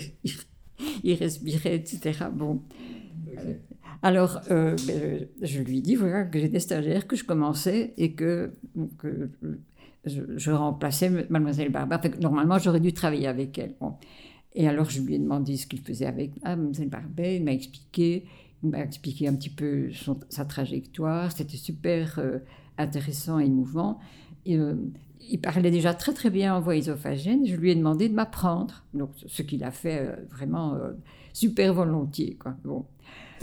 il 1.03 1.13
respirait, 1.15 1.75
etc. 1.75 2.25
Bon. 2.33 2.61
Alors, 4.03 4.41
euh, 4.49 4.75
ben, 4.87 5.27
je 5.41 5.61
lui 5.61 5.81
dis 5.81 5.95
voilà, 5.95 6.23
que 6.23 6.39
j'étais 6.39 6.59
stagiaire, 6.59 7.05
que 7.05 7.15
je 7.15 7.23
commençais 7.23 7.93
et 7.97 8.13
que, 8.13 8.53
je, 10.05 10.51
remplaçais 10.51 11.09
Mademoiselle 11.29 11.71
Barbet. 11.71 12.11
normalement, 12.19 12.57
j'aurais 12.57 12.79
dû 12.79 12.93
travailler 12.93 13.27
avec 13.27 13.57
elle. 13.57 13.75
Et 14.53 14.67
alors, 14.67 14.89
je 14.89 15.01
lui 15.01 15.15
ai 15.15 15.19
demandé 15.19 15.57
ce 15.57 15.67
qu'il 15.67 15.81
faisait 15.81 16.05
avec 16.05 16.31
ah, 16.43 16.55
Mademoiselle 16.55 16.89
Barbet. 16.89 17.37
Il 17.37 17.43
m'a 17.43 17.53
expliqué, 17.53 18.25
il 18.63 18.69
m'a 18.69 18.79
expliqué 18.79 19.27
un 19.27 19.35
petit 19.35 19.49
peu 19.49 19.89
sa 20.29 20.45
trajectoire. 20.45 21.31
C'était 21.31 21.57
super 21.57 22.19
euh, 22.19 22.39
intéressant 22.77 23.39
et 23.39 23.45
émouvant. 23.45 23.99
Euh, 24.47 24.75
il 25.29 25.39
parlait 25.39 25.71
déjà 25.71 25.93
très 25.93 26.13
très 26.13 26.31
bien 26.31 26.55
en 26.55 26.61
voix 26.61 26.75
ésophagienne. 26.75 27.45
Je 27.45 27.55
lui 27.55 27.71
ai 27.71 27.75
demandé 27.75 28.09
de 28.09 28.13
m'apprendre, 28.13 28.83
donc 28.93 29.11
ce 29.27 29.43
qu'il 29.43 29.63
a 29.63 29.71
fait 29.71 29.99
euh, 29.99 30.15
vraiment 30.29 30.77
super 31.31 31.73
volontiers. 31.73 32.37
Bon. 32.63 32.85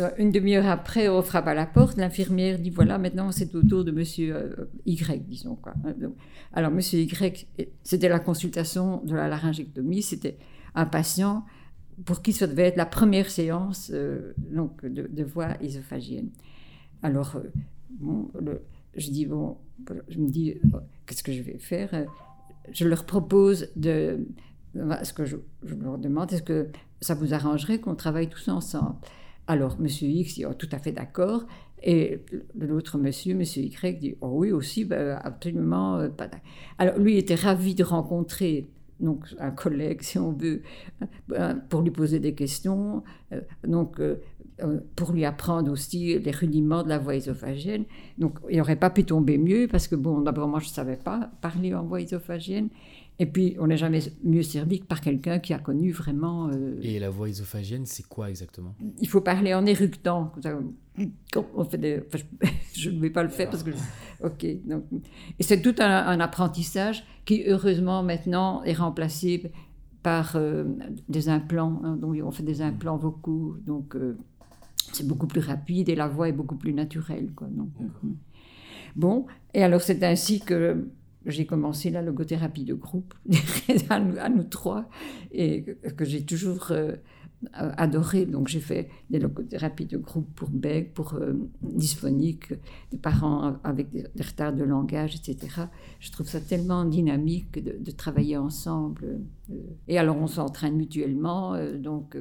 Euh, 0.00 0.11
une 0.19 0.31
demi-heure 0.31 0.67
après, 0.67 1.09
on 1.09 1.23
frappe 1.23 1.49
à 1.49 1.55
la 1.55 1.67
porte. 1.67 1.97
L'infirmière 1.97 2.59
dit 2.59 2.71
voilà, 2.71 2.99
maintenant 2.99 3.33
c'est 3.33 3.55
au 3.55 3.62
tour 3.62 3.85
de 3.85 3.90
Monsieur 3.90 4.69
Y, 4.87 5.26
disons 5.26 5.57
quoi. 5.57 5.75
Alors 6.52 6.71
Monsieur 6.71 7.00
Y, 7.00 7.47
c'était 7.83 8.09
la 8.09 8.21
consultation 8.21 9.02
de 9.05 9.14
la 9.14 9.28
laryngectomie. 9.28 10.02
C'était 10.02 10.38
un 10.75 10.87
patient 10.87 11.45
pour 12.05 12.23
qui 12.23 12.33
ça 12.33 12.47
devait 12.47 12.69
être 12.69 12.76
la 12.76 12.87
première 12.87 13.28
séance 13.28 13.93
donc 14.38 14.85
de, 14.85 15.25
voix 15.25 15.61
ésophagienne. 15.61 16.31
Alors 17.02 17.37
je 18.95 19.11
dis 19.11 19.26
bon, 19.26 19.57
je 20.09 20.19
me 20.19 20.28
dis 20.28 20.55
qu'est-ce 21.07 21.23
que 21.23 21.33
je 21.33 21.43
vais 21.43 21.59
faire? 21.59 22.07
Je 22.73 22.87
leur 22.87 23.05
propose 23.05 23.69
de. 23.76 24.26
Ce 25.02 25.12
que 25.12 25.25
je, 25.25 25.37
leur 25.81 25.99
demande, 25.99 26.33
est-ce 26.33 26.43
que 26.43 26.69
ça 27.00 27.14
vous 27.14 27.33
arrangerait 27.35 27.81
qu'on 27.81 27.97
travaille 27.97 28.28
tous 28.28 28.49
ensemble? 28.49 28.97
Alors, 29.49 29.81
monsieur 29.81 30.07
X 30.07 30.35
dit 30.35 30.45
tout 30.59 30.69
à 30.71 30.78
fait 30.78 30.93
d'accord. 30.93 31.45
Et 31.83 32.21
l'autre 32.59 32.99
monsieur, 32.99 33.35
monsieur 33.35 33.62
Y, 33.62 33.99
dit 33.99 34.14
oh 34.21 34.28
oui 34.33 34.52
aussi, 34.52 34.85
ben, 34.85 35.19
absolument 35.23 35.97
euh, 35.97 36.09
pas. 36.09 36.28
Alors, 36.78 36.99
lui 36.99 37.17
était 37.17 37.35
ravi 37.35 37.75
de 37.75 37.83
rencontrer 37.83 38.69
donc 39.00 39.26
un 39.38 39.50
collègue, 39.50 40.02
si 40.02 40.19
on 40.19 40.33
veut, 40.33 40.62
pour 41.69 41.83
lui 41.83 41.93
poser 41.93 42.19
des 42.19 42.35
questions, 42.35 43.05
donc 43.64 44.00
pour 44.97 45.12
lui 45.12 45.25
apprendre 45.25 45.71
aussi 45.71 46.19
les 46.19 46.31
rudiments 46.31 46.83
de 46.83 46.88
la 46.88 46.99
voix 46.99 47.14
ésophagienne. 47.14 47.85
Donc, 48.19 48.38
il 48.50 48.59
n'aurait 48.59 48.76
pas 48.76 48.90
pu 48.90 49.05
tomber 49.05 49.38
mieux 49.38 49.69
parce 49.69 49.87
que, 49.87 49.95
bon, 49.95 50.21
d'abord, 50.21 50.49
moi, 50.49 50.61
je 50.61 50.67
ne 50.67 50.73
savais 50.73 50.97
pas 50.97 51.31
parler 51.40 51.75
en 51.75 51.85
voix 51.85 52.00
ésophagienne. 52.00 52.69
Et 53.21 53.27
puis, 53.27 53.57
on 53.59 53.67
n'est 53.67 53.77
jamais 53.77 54.01
mieux 54.23 54.43
servi 54.43 54.81
que 54.81 54.87
par 54.87 55.01
quelqu'un 55.01 55.41
qui 55.41 55.53
a 55.53 55.59
connu 55.59 55.91
vraiment. 55.91 56.51
Et 56.83 57.01
la 57.01 57.11
voix 57.11 57.29
ésophagienne, 57.29 57.85
c'est 57.85 58.07
quoi 58.07 58.31
exactement? 58.31 58.75
Il 59.01 59.09
faut 59.09 59.21
parler 59.21 59.55
en 59.55 59.67
éructant. 59.67 60.33
On 61.55 61.65
fait 61.65 62.07
je 62.75 62.91
ne 62.91 63.01
vais 63.01 63.11
pas 63.11 63.23
le 63.23 63.29
faire 63.29 63.51
parce 63.51 63.63
que. 63.63 63.71
Ok. 64.23 64.47
Donc, 64.65 64.85
et 65.39 65.43
c'est 65.43 65.63
tout 65.63 65.75
un, 65.79 66.21
apprentissage 66.21 67.05
qui, 67.25 67.45
heureusement, 67.47 68.03
maintenant 68.03 68.63
est 68.65 68.75
remplacé 68.75 69.51
par 70.03 70.37
euh, 70.37 70.65
des 71.09 71.29
implants. 71.29 71.81
Hein. 71.85 71.97
donc, 71.97 72.17
on 72.23 72.31
fait 72.31 72.43
des 72.43 72.63
implants 72.63 72.97
vocaux. 72.97 73.57
Donc, 73.67 73.97
euh, 73.97 74.17
c'est 74.93 75.07
beaucoup 75.07 75.27
plus 75.27 75.41
rapide 75.41 75.89
et 75.89 75.95
la 75.95 76.09
voix 76.09 76.29
est 76.29 76.33
beaucoup 76.33 76.57
plus 76.57 76.73
naturelle. 76.73 77.33
Quoi, 77.35 77.49
donc, 77.49 77.71
euh, 77.81 78.09
bon, 78.97 79.27
et 79.55 79.63
alors 79.63 79.81
c'est 79.81 80.03
ainsi 80.03 80.41
que 80.41 80.89
j'ai 81.27 81.47
commencé 81.47 81.91
la 81.91 82.03
logothérapie 82.03 82.65
de 82.65 82.75
groupe 82.75 83.15
à, 83.91 84.29
nous, 84.29 84.45
trois 84.45 84.89
et 85.33 85.65
que, 85.97 86.05
j'ai 86.05 86.25
toujours 86.25 86.69
euh, 86.71 86.97
adoré. 87.53 88.25
Donc 88.27 88.49
j'ai 88.49 88.61
fait 88.61 88.89
des 89.11 89.19
logothérapies 89.19 89.87
de 89.87 89.99
groupe 89.99 90.29
pour 90.35 90.49
Beg, 90.51 90.93
pour 90.93 91.15
euh, 91.15 91.35
dysphoniques, 91.63 92.55
des 92.91 92.99
parents 92.99 93.59
avec 93.65 93.91
des, 93.91 94.05
retards 94.23 94.55
de 94.55 94.65
langage, 94.65 95.17
etc. 95.17 95.63
Je 96.01 96.11
trouve 96.11 96.29
ça 96.29 96.41
tellement 96.41 96.85
dynamique 96.85 97.63
de, 97.63 97.91
travailler 97.91 98.37
ensemble. 98.37 99.21
Euh, 99.51 99.55
et 99.89 99.99
alors 99.99 100.17
on 100.17 100.27
s'entraîne 100.27 100.77
mutuellement, 100.77 101.57
donc, 101.79 102.17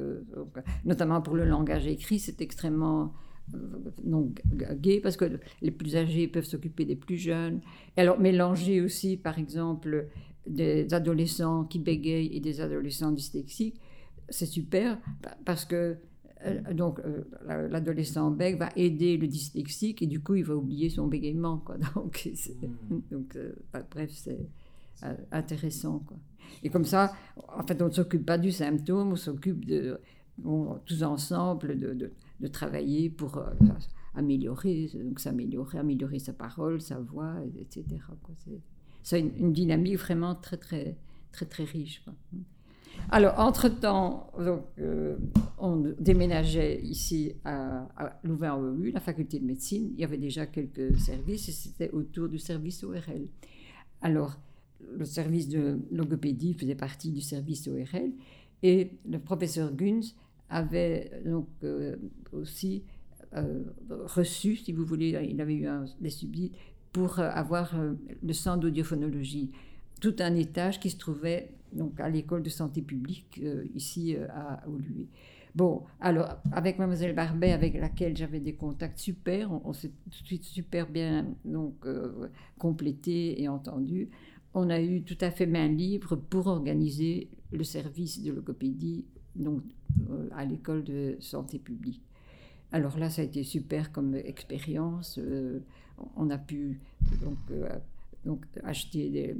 notamment 0.84 1.20
pour 1.20 1.36
le 1.36 1.44
langage 1.44 1.86
écrit, 1.86 2.18
c'est 2.18 2.40
extrêmement 2.40 3.12
donc 4.04 4.42
gay 4.80 5.00
parce 5.00 5.16
que 5.16 5.38
les 5.62 5.70
plus 5.70 5.96
âgés 5.96 6.28
peuvent 6.28 6.44
s'occuper 6.44 6.84
des 6.84 6.96
plus 6.96 7.16
jeunes. 7.16 7.60
Et 7.96 8.00
alors 8.00 8.18
mélanger 8.20 8.80
aussi, 8.80 9.16
par 9.16 9.38
exemple, 9.38 10.08
des 10.46 10.92
adolescents 10.92 11.64
qui 11.64 11.78
bégayent 11.78 12.34
et 12.34 12.40
des 12.40 12.60
adolescents 12.60 13.12
dyslexiques, 13.12 13.80
c'est 14.28 14.46
super 14.46 14.98
parce 15.44 15.64
que 15.64 15.96
euh, 16.46 16.72
donc 16.72 17.00
euh, 17.00 17.24
l'adolescent 17.68 18.30
bec 18.30 18.56
va 18.56 18.68
aider 18.76 19.16
le 19.16 19.26
dyslexique 19.26 20.02
et 20.02 20.06
du 20.06 20.20
coup 20.20 20.36
il 20.36 20.44
va 20.44 20.54
oublier 20.54 20.88
son 20.88 21.08
bégaiement 21.08 21.58
quoi 21.58 21.76
donc 21.94 22.28
hmm. 22.90 22.98
donc 23.10 23.34
euh, 23.34 23.52
bah, 23.72 23.82
bref 23.90 24.10
c'est 24.12 24.48
intéressant 25.32 26.00
quoi 26.00 26.16
et 26.62 26.70
comme 26.70 26.84
ça 26.84 27.12
en 27.56 27.66
fait 27.66 27.80
on 27.82 27.86
ne 27.86 27.90
s'occupe 27.92 28.24
pas 28.24 28.38
du 28.38 28.52
symptôme 28.52 29.12
on 29.12 29.16
s'occupe 29.16 29.64
de 29.64 30.00
tous 30.86 31.02
ensemble 31.02 31.76
de, 31.76 31.94
de, 31.94 32.12
travailler 32.46 33.10
pour 33.10 33.42
améliorer 34.14 34.90
donc 34.94 35.18
s'améliorer 35.18 35.78
améliorer 35.78 36.18
sa 36.20 36.32
parole 36.32 36.80
sa 36.80 37.00
voix 37.00 37.34
etc 37.58 37.84
c'est 39.02 39.20
une, 39.20 39.52
dynamique 39.52 39.98
vraiment 39.98 40.34
très 40.34 40.56
très 40.56 40.96
très 41.32 41.46
très 41.46 41.64
riche. 41.64 42.02
Alors, 43.10 43.38
entre-temps, 43.38 44.30
euh, 44.38 45.16
on 45.58 45.94
déménageait 45.98 46.80
ici 46.82 47.32
à, 47.44 47.86
Louvain-OU, 48.24 48.90
la 48.92 49.00
faculté 49.00 49.38
de 49.38 49.46
médecine. 49.46 49.90
Il 49.94 50.00
y 50.00 50.04
avait 50.04 50.18
déjà 50.18 50.46
quelques 50.46 50.98
services 50.98 51.48
et 51.48 51.52
c'était 51.52 51.90
autour 51.90 52.28
du 52.28 52.38
service 52.38 52.82
ORL. 52.84 53.28
Alors, 54.02 54.36
le 54.96 55.04
service 55.04 55.48
de 55.48 55.78
logopédie 55.90 56.54
faisait 56.54 56.74
partie 56.74 57.10
du 57.10 57.20
service 57.20 57.68
ORL 57.68 58.12
et 58.62 58.90
le 59.08 59.18
professeur 59.18 59.72
Gunz 59.72 60.14
avait 60.50 61.10
donc 61.24 61.48
euh, 61.64 61.96
aussi 62.32 62.84
euh, 63.34 63.64
reçu, 64.06 64.56
si 64.56 64.72
vous 64.72 64.84
voulez, 64.84 65.18
il 65.28 65.40
avait 65.40 65.54
eu 65.54 65.66
un, 65.66 65.84
des 66.00 66.10
subsides 66.10 66.52
pour 66.92 67.18
avoir 67.18 67.74
le 68.22 68.32
centre 68.32 68.60
d'audiophonologie, 68.60 69.50
tout 70.00 70.16
un 70.20 70.34
étage 70.34 70.80
qui 70.80 70.90
se 70.90 70.96
trouvait 70.96 71.50
donc 71.72 72.00
à 72.00 72.08
l'école 72.08 72.42
de 72.42 72.48
santé 72.48 72.82
publique 72.82 73.40
euh, 73.42 73.64
ici 73.74 74.16
euh, 74.16 74.26
à 74.30 74.66
Oulué. 74.68 75.08
Bon, 75.54 75.82
alors 76.00 76.36
avec 76.52 76.78
mademoiselle 76.78 77.14
Barbet, 77.14 77.52
avec 77.52 77.74
laquelle 77.74 78.16
j'avais 78.16 78.40
des 78.40 78.54
contacts 78.54 78.98
super, 78.98 79.50
on, 79.64 79.72
s'est 79.72 79.88
tout 79.88 80.22
de 80.22 80.26
suite 80.26 80.44
super 80.44 80.88
bien 80.88 81.26
donc 81.44 81.74
euh, 81.84 82.28
complété 82.58 83.40
et 83.42 83.48
entendu. 83.48 84.10
On 84.54 84.70
a 84.70 84.80
eu 84.80 85.02
tout 85.02 85.18
à 85.20 85.30
fait 85.30 85.46
main 85.46 85.68
libre 85.68 86.16
pour 86.16 86.46
organiser 86.46 87.28
le 87.50 87.64
service 87.64 88.22
de 88.22 88.32
logopédie 88.32 89.04
donc 89.34 89.62
à 90.34 90.44
l'école 90.44 90.84
de 90.84 91.16
santé 91.20 91.58
publique. 91.58 92.02
Alors 92.72 92.98
là, 92.98 93.08
ça 93.10 93.22
a 93.22 93.24
été 93.24 93.44
super 93.44 93.92
comme 93.92 94.14
expérience. 94.14 95.18
on 96.16 96.30
a 96.30 96.38
pu 96.38 96.80
donc, 97.22 97.38
donc 98.24 98.44
acheter 98.62 99.34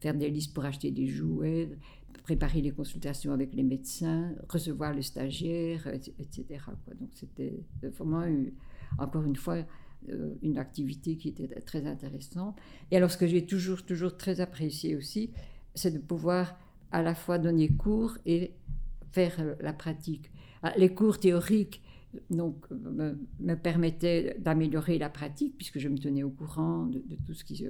faire 0.00 0.14
des 0.14 0.28
listes 0.28 0.52
pour 0.52 0.64
acheter 0.64 0.90
des 0.90 1.06
jouets, 1.06 1.70
préparer 2.24 2.60
les 2.60 2.72
consultations 2.72 3.32
avec 3.32 3.54
les 3.54 3.62
médecins, 3.62 4.32
recevoir 4.48 4.92
les 4.92 5.02
stagiaires, 5.02 5.86
etc. 5.86 6.44
Donc 7.00 7.10
c'était 7.12 7.60
vraiment, 7.82 8.24
encore 8.98 9.24
une 9.24 9.36
fois, 9.36 9.64
euh, 10.08 10.34
une 10.42 10.58
activité 10.58 11.16
qui 11.16 11.28
était 11.28 11.46
très 11.60 11.86
intéressante. 11.86 12.56
Et 12.90 12.96
alors 12.96 13.10
ce 13.10 13.16
que 13.16 13.28
j'ai 13.28 13.46
toujours, 13.46 13.84
toujours 13.84 14.16
très 14.16 14.40
apprécié 14.40 14.96
aussi, 14.96 15.30
c'est 15.74 15.92
de 15.92 15.98
pouvoir 15.98 16.58
à 16.90 17.02
la 17.02 17.14
fois 17.14 17.38
donner 17.38 17.68
cours 17.68 18.18
et 18.26 18.52
faire 19.12 19.34
euh, 19.40 19.54
la 19.60 19.72
pratique. 19.72 20.30
Ah, 20.62 20.72
les 20.76 20.94
cours 20.94 21.18
théoriques 21.18 21.82
donc, 22.30 22.56
me, 22.70 23.54
permettaient 23.54 24.36
d'améliorer 24.38 24.98
la 24.98 25.08
pratique, 25.08 25.56
puisque 25.56 25.78
je 25.78 25.88
me 25.88 25.98
tenais 25.98 26.22
au 26.22 26.30
courant 26.30 26.86
de, 26.86 27.02
tout 27.26 27.34
ce 27.34 27.44
qui 27.44 27.66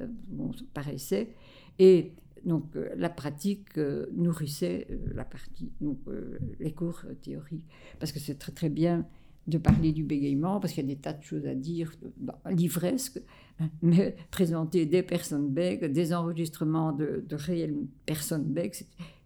euh, 0.00 0.52
paraissait. 0.74 1.34
Et 1.78 2.12
donc 2.44 2.76
euh, 2.76 2.90
la 2.96 3.10
pratique 3.10 3.76
euh, 3.76 4.06
nourrissait 4.14 4.86
la 5.14 5.24
partie, 5.24 5.70
donc 5.80 5.98
les 6.60 6.72
cours 6.72 7.02
théoriques. 7.22 7.66
Parce 7.98 8.12
que 8.12 8.18
c'est 8.18 8.38
très 8.38 8.52
très 8.52 8.68
bien 8.68 9.06
de 9.46 9.58
parler 9.58 9.92
du 9.92 10.02
bégaiement, 10.02 10.58
parce 10.58 10.72
qu'il 10.72 10.88
y 10.88 10.90
a 10.90 10.94
des 10.94 11.00
tas 11.00 11.12
de 11.12 11.22
choses 11.22 11.46
à 11.46 11.54
dire, 11.54 11.92
bah, 12.16 12.40
livresque, 12.50 13.20
hein, 13.60 13.68
mais 13.80 14.16
présenter 14.30 14.86
des 14.86 15.02
personnes 15.02 15.50
bègues, 15.50 15.84
des 15.84 16.12
enregistrements 16.12 16.92
de, 16.92 17.24
réelles 17.30 17.76
personnes 18.06 18.44
bègues, 18.44 18.74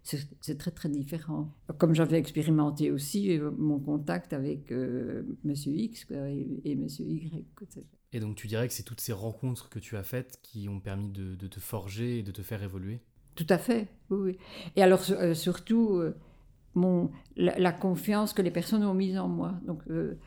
c'est 0.03 0.57
très 0.57 0.71
très 0.71 0.89
différent. 0.89 1.53
Comme 1.77 1.93
j'avais 1.93 2.17
expérimenté 2.17 2.91
aussi 2.91 3.39
mon 3.57 3.79
contact 3.79 4.33
avec 4.33 4.71
M. 4.71 5.37
Monsieur 5.43 5.73
X 5.73 6.05
et, 6.11 6.47
et 6.65 6.75
Monsieur 6.75 7.05
Y. 7.05 7.45
Et 8.13 8.19
donc 8.19 8.35
tu 8.35 8.47
dirais 8.47 8.67
que 8.67 8.73
c'est 8.73 8.83
toutes 8.83 9.01
ces 9.01 9.13
rencontres 9.13 9.69
que 9.69 9.79
tu 9.79 9.95
as 9.95 10.03
faites 10.03 10.39
qui 10.41 10.67
ont 10.67 10.79
permis 10.79 11.09
de, 11.09 11.35
te 11.47 11.59
forger 11.59 12.19
et 12.19 12.23
de 12.23 12.31
te 12.31 12.41
faire 12.41 12.61
évoluer? 12.61 12.99
Tout 13.35 13.47
à 13.49 13.57
fait, 13.57 13.87
oui. 14.09 14.37
Et 14.75 14.83
alors 14.83 15.01
euh, 15.11 15.33
surtout, 15.33 15.95
euh, 15.95 16.15
mon, 16.75 17.09
la, 17.37 17.71
confiance 17.71 18.33
que 18.33 18.41
les 18.41 18.51
personnes 18.51 18.83
ont 18.83 18.93
mise 18.93 19.17
en 19.17 19.29
moi. 19.29 19.53
Donc 19.65 19.81
euh, 19.89 20.19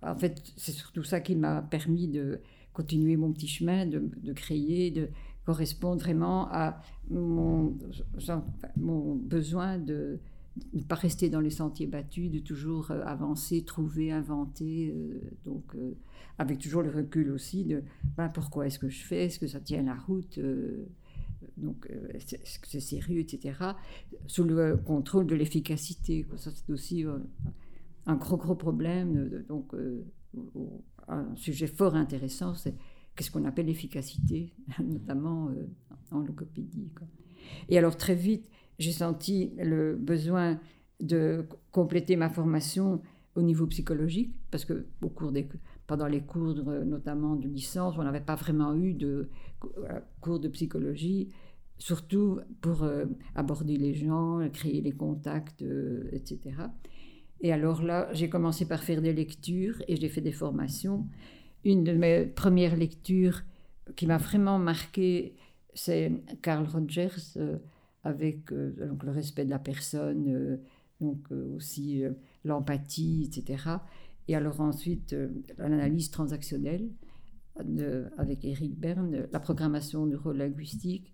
en 0.00 0.16
fait, 0.16 0.42
c'est 0.56 0.72
surtout 0.72 1.02
ça 1.02 1.20
qui 1.20 1.36
m'a 1.36 1.60
permis 1.60 2.08
de 2.08 2.40
continuer 2.72 3.16
mon 3.16 3.32
petit 3.32 3.48
chemin, 3.48 3.86
de, 3.86 4.02
de 4.16 4.32
créer, 4.32 4.90
de 4.90 5.10
correspondre 5.44 6.02
vraiment 6.02 6.48
à 6.50 6.80
mon, 7.10 7.76
besoin 9.16 9.78
de 9.78 10.18
ne 10.72 10.82
pas 10.82 10.94
rester 10.94 11.30
dans 11.30 11.40
les 11.40 11.50
sentiers 11.50 11.86
battus, 11.86 12.30
de 12.30 12.38
toujours 12.38 12.90
avancer, 12.90 13.64
trouver, 13.64 14.12
inventer. 14.12 14.94
donc 15.44 15.74
avec 16.38 16.58
toujours 16.58 16.82
le 16.82 16.90
recul 16.90 17.30
aussi 17.30 17.64
de 17.64 17.82
ben, 18.16 18.28
pourquoi 18.28 18.66
est-ce 18.66 18.78
que 18.78 18.88
je 18.88 19.04
fais, 19.04 19.26
est-ce 19.26 19.38
que 19.38 19.46
ça 19.46 19.60
tient 19.60 19.82
la 19.82 19.94
route, 19.94 20.38
euh, 20.38 20.86
donc 21.56 21.86
euh, 21.90 22.08
est-ce 22.14 22.58
que 22.58 22.66
c'est 22.66 22.80
sérieux, 22.80 23.20
etc. 23.20 23.56
Sous 24.26 24.44
le 24.44 24.76
contrôle 24.76 25.26
de 25.26 25.34
l'efficacité. 25.34 26.26
Ça, 26.36 26.50
c'est 26.52 26.72
aussi 26.72 27.04
euh, 27.04 27.18
un 28.06 28.16
gros, 28.16 28.36
gros 28.36 28.54
problème. 28.54 29.44
donc, 29.48 29.72
un 31.06 31.36
sujet 31.36 31.66
fort 31.66 31.94
intéressant, 31.94 32.54
qu'est-ce 33.14 33.30
qu'on 33.30 33.44
appelle 33.44 33.66
l'efficacité, 33.66 34.52
notamment 34.82 35.50
en 36.10 36.20
logopédie. 36.20 36.90
Et 37.68 37.78
alors, 37.78 37.96
très 37.96 38.14
vite, 38.14 38.46
j'ai 38.78 38.92
senti 38.92 39.52
le 39.58 39.96
besoin 39.96 40.58
de 41.00 41.46
compléter 41.70 42.16
ma 42.16 42.28
formation 42.28 43.02
au 43.34 43.42
niveau 43.42 43.66
psychologique, 43.66 44.34
parce 44.50 44.64
que 44.64 44.86
au 45.02 45.08
cours 45.08 45.32
des 45.32 45.48
pendant 45.86 46.06
les 46.06 46.22
cours 46.22 46.54
notamment 46.54 47.36
de 47.36 47.48
licence, 47.48 47.96
on 47.98 48.04
n'avait 48.04 48.20
pas 48.20 48.36
vraiment 48.36 48.74
eu 48.74 48.94
de 48.94 49.28
euh, 49.78 50.00
cours 50.20 50.40
de 50.40 50.48
psychologie, 50.48 51.28
surtout 51.78 52.40
pour 52.60 52.84
euh, 52.84 53.04
aborder 53.34 53.76
les 53.76 53.94
gens, 53.94 54.40
créer 54.52 54.80
les 54.80 54.92
contacts, 54.92 55.62
euh, 55.62 56.08
etc. 56.12 56.40
Et 57.40 57.52
alors 57.52 57.82
là, 57.82 58.08
j'ai 58.12 58.30
commencé 58.30 58.66
par 58.66 58.82
faire 58.82 59.02
des 59.02 59.12
lectures 59.12 59.82
et 59.88 59.96
j'ai 59.96 60.08
fait 60.08 60.22
des 60.22 60.32
formations. 60.32 61.06
Une 61.64 61.84
de 61.84 61.92
mes 61.92 62.26
premières 62.26 62.76
lectures 62.76 63.42
qui 63.96 64.06
m'a 64.06 64.18
vraiment 64.18 64.58
marqué, 64.58 65.36
c'est 65.74 66.12
Carl 66.42 66.66
Rogers 66.66 67.38
avec 68.02 68.52
donc 68.52 69.02
le 69.02 69.10
respect 69.10 69.44
de 69.44 69.50
la 69.50 69.58
personne, 69.58 70.60
donc 71.00 71.30
aussi 71.56 72.02
l'empathie, 72.44 73.24
etc. 73.24 73.64
Et 74.28 74.36
alors 74.36 74.60
ensuite, 74.60 75.16
l'analyse 75.58 76.10
transactionnelle 76.10 76.90
avec 78.18 78.44
Eric 78.44 78.78
Berne, 78.78 79.26
la 79.32 79.40
programmation 79.40 80.06
neurolinguistique. 80.06 81.12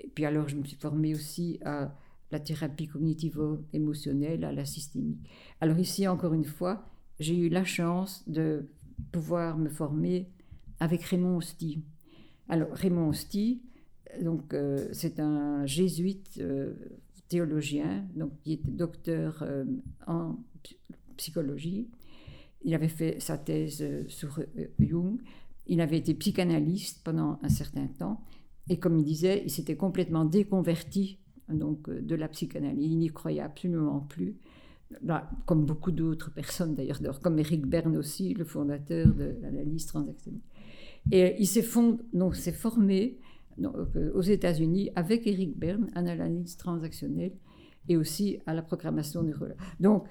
Et 0.00 0.08
puis 0.08 0.24
alors, 0.24 0.48
je 0.48 0.56
me 0.56 0.64
suis 0.64 0.76
formée 0.76 1.14
aussi 1.14 1.58
à 1.64 1.92
la 2.30 2.38
thérapie 2.38 2.86
cognitivo-émotionnelle, 2.86 4.44
à 4.44 4.52
la 4.52 4.64
systémique. 4.64 5.28
Alors 5.60 5.78
ici, 5.78 6.06
encore 6.06 6.34
une 6.34 6.44
fois, 6.44 6.84
j'ai 7.18 7.36
eu 7.36 7.48
la 7.48 7.64
chance 7.64 8.22
de 8.28 8.68
pouvoir 9.12 9.58
me 9.58 9.68
former 9.68 10.28
avec 10.80 11.02
Raymond 11.02 11.38
Osty. 11.38 11.82
Alors 12.48 12.70
Raymond 12.72 13.08
Osty, 13.08 13.60
donc 14.22 14.54
euh, 14.54 14.88
c'est 14.92 15.20
un 15.20 15.66
jésuite 15.66 16.38
euh, 16.40 16.74
théologien, 17.28 18.06
donc 18.14 18.32
qui 18.42 18.54
était 18.54 18.70
docteur 18.70 19.42
euh, 19.42 19.64
en 20.06 20.36
psychologie. 21.16 21.88
Il 22.62 22.74
avait 22.74 22.88
fait 22.88 23.20
sa 23.20 23.38
thèse 23.38 23.84
sur 24.08 24.40
Jung. 24.78 25.20
Il 25.66 25.80
avait 25.80 25.98
été 25.98 26.14
psychanalyste 26.14 27.02
pendant 27.04 27.38
un 27.42 27.48
certain 27.48 27.86
temps. 27.86 28.20
Et 28.68 28.78
comme 28.78 28.98
il 28.98 29.04
disait, 29.04 29.42
il 29.44 29.50
s'était 29.50 29.76
complètement 29.76 30.24
déconverti 30.24 31.18
donc, 31.48 31.88
de 31.88 32.14
la 32.14 32.28
psychanalyse. 32.28 32.90
Il 32.90 32.98
n'y 32.98 33.08
croyait 33.08 33.40
absolument 33.40 34.00
plus. 34.00 34.36
Comme 35.44 35.66
beaucoup 35.66 35.92
d'autres 35.92 36.30
personnes 36.32 36.74
d'ailleurs, 36.74 37.20
comme 37.20 37.38
Eric 37.38 37.66
Berne 37.66 37.96
aussi, 37.96 38.34
le 38.34 38.44
fondateur 38.44 39.06
de 39.14 39.36
l'analyse 39.42 39.86
transactionnelle. 39.86 40.40
Et 41.10 41.36
il 41.38 41.46
s'est 41.46 41.62
formé 41.62 43.18
euh, 43.60 44.12
aux 44.14 44.22
États-Unis 44.22 44.90
avec 44.94 45.26
Eric 45.26 45.58
Berne 45.58 45.90
en 45.96 46.06
analyse 46.06 46.56
transactionnelle 46.56 47.32
et 47.88 47.96
aussi 47.96 48.38
à 48.46 48.54
la 48.54 48.62
programmation 48.62 49.22
neurologique. 49.22 49.58
Donc, 49.80 50.04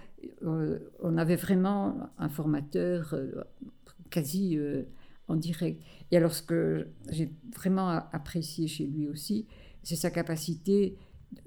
euh, 0.43 0.79
on 0.99 1.17
avait 1.17 1.35
vraiment 1.35 2.09
un 2.17 2.29
formateur 2.29 3.13
euh, 3.13 3.43
quasi 4.09 4.57
en 5.27 5.35
direct. 5.35 5.81
Et 6.11 6.17
alors, 6.17 6.33
ce 6.33 6.41
que 6.41 6.87
j'ai 7.09 7.31
vraiment 7.55 7.89
apprécié 7.89 8.67
chez 8.67 8.85
lui 8.85 9.07
aussi, 9.07 9.45
c'est 9.83 9.95
sa 9.95 10.09
capacité 10.09 10.97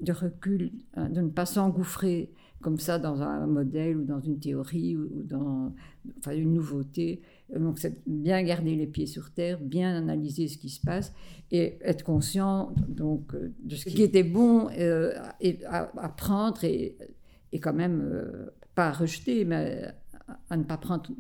de 0.01 0.13
recul, 0.13 0.73
hein, 0.95 1.09
de 1.09 1.21
ne 1.21 1.29
pas 1.29 1.47
s'engouffrer 1.47 2.31
comme 2.61 2.79
ça 2.79 2.99
dans 2.99 3.23
un 3.23 3.47
modèle 3.47 3.97
ou 3.97 4.05
dans 4.05 4.21
une 4.21 4.39
théorie 4.39 4.97
ou, 4.97 5.09
dans 5.25 5.75
enfin, 6.19 6.33
une 6.33 6.55
nouveauté. 6.55 7.23
Donc, 7.55 7.79
c'est 7.79 8.03
bien 8.07 8.43
garder 8.43 8.77
les 8.77 8.87
pieds 8.87 9.07
sur 9.07 9.31
terre, 9.31 9.59
bien 9.61 9.97
analyser 9.97 10.49
ce 10.49 10.59
qui 10.59 10.69
se 10.69 10.81
passe 10.81 11.13
et 11.51 11.79
être 11.83 12.05
conscient 12.05 12.75
donc, 12.89 13.35
de 13.63 13.75
ce 13.75 13.89
qui 13.89 14.03
était 14.03 14.23
bon 14.23 14.69
euh, 14.79 15.15
et 15.41 15.65
à, 15.67 15.87
prendre 16.17 16.63
et, 16.65 16.97
et, 17.53 17.59
quand 17.59 17.75
même 17.75 18.01
euh, 18.03 18.51
pas 18.75 18.89
à 18.89 18.93
rejeter, 18.93 19.45
mais 19.45 19.93
à, 20.49 20.57
ne 20.57 20.65
pas 20.65 20.77
prendre 20.77 21.11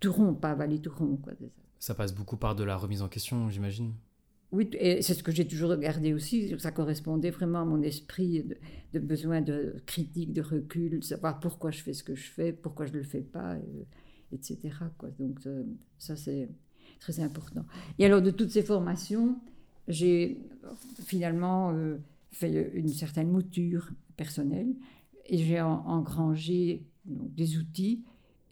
tout 0.00 0.12
rond, 0.12 0.34
pas 0.34 0.52
avaler 0.52 0.80
tout 0.80 0.92
rond. 0.96 1.16
Quoi, 1.16 1.34
ça 1.78 1.94
passe 1.94 2.14
beaucoup 2.14 2.36
par 2.36 2.54
de 2.54 2.64
la 2.64 2.76
remise 2.76 3.02
en 3.02 3.08
question, 3.08 3.48
j'imagine? 3.50 3.92
Oui, 4.56 4.70
et 4.72 5.02
c'est 5.02 5.12
ce 5.12 5.22
que 5.22 5.32
j'ai 5.32 5.46
toujours 5.46 5.68
regardé 5.68 6.14
aussi. 6.14 6.58
Ça 6.58 6.70
correspondait 6.70 7.28
vraiment 7.28 7.60
à 7.60 7.64
mon 7.66 7.82
esprit 7.82 8.42
de, 8.94 8.98
besoin 8.98 9.42
de 9.42 9.76
critique, 9.84 10.32
de 10.32 10.40
recul, 10.40 11.00
de 11.00 11.04
savoir 11.04 11.40
pourquoi 11.40 11.70
je 11.70 11.82
fais 11.82 11.92
ce 11.92 12.02
que 12.02 12.14
je 12.14 12.30
fais, 12.30 12.54
pourquoi 12.54 12.86
je 12.86 12.92
ne 12.92 12.98
le 12.98 13.04
fais 13.04 13.20
pas, 13.20 13.58
etc. 14.32 14.58
Quoi. 14.96 15.10
Donc, 15.18 15.40
euh, 15.46 15.62
ça, 15.98 16.16
c'est 16.16 16.48
très 17.00 17.20
important. 17.20 17.66
Et 17.98 18.06
alors, 18.06 18.22
de 18.22 18.30
toutes 18.30 18.50
ces 18.50 18.62
formations, 18.62 19.38
j'ai 19.88 20.38
finalement 21.04 21.72
euh, 21.74 21.98
fait 22.30 22.70
une 22.72 22.88
certaine 22.88 23.30
mouture 23.30 23.90
personnelle 24.16 24.74
et 25.26 25.36
j'ai 25.36 25.60
engrangé 25.60 26.86
donc, 27.04 27.34
des 27.34 27.58
outils 27.58 28.04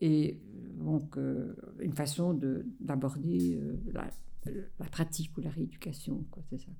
et 0.02 0.38
donc 0.84 1.16
euh, 1.16 1.54
une 1.80 1.92
façon 1.92 2.38
d'aborder 2.80 3.60
la, 3.92 4.08
la 4.78 4.86
pratique 4.86 5.36
ou 5.36 5.40
la 5.40 5.50
rééducation. 5.50 6.24
C'est 6.50 6.58
ça, 6.58 6.70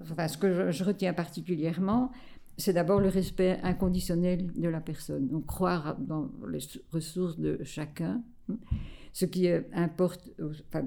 Enfin, 0.00 0.28
ce 0.28 0.38
que 0.38 0.70
je, 0.70 0.84
retiens 0.84 1.12
particulièrement, 1.12 2.10
c'est 2.56 2.72
d'abord 2.72 3.00
le 3.00 3.08
respect 3.08 3.58
inconditionnel 3.62 4.52
de 4.52 4.68
la 4.68 4.80
personne. 4.80 5.28
Donc 5.28 5.46
croire 5.46 5.96
dans 5.98 6.30
les 6.48 6.60
ressources 6.92 7.38
de 7.38 7.62
chacun. 7.64 8.22
Ce 9.12 9.24
qui 9.24 9.48
importe, 9.72 10.30
enfin, 10.42 10.86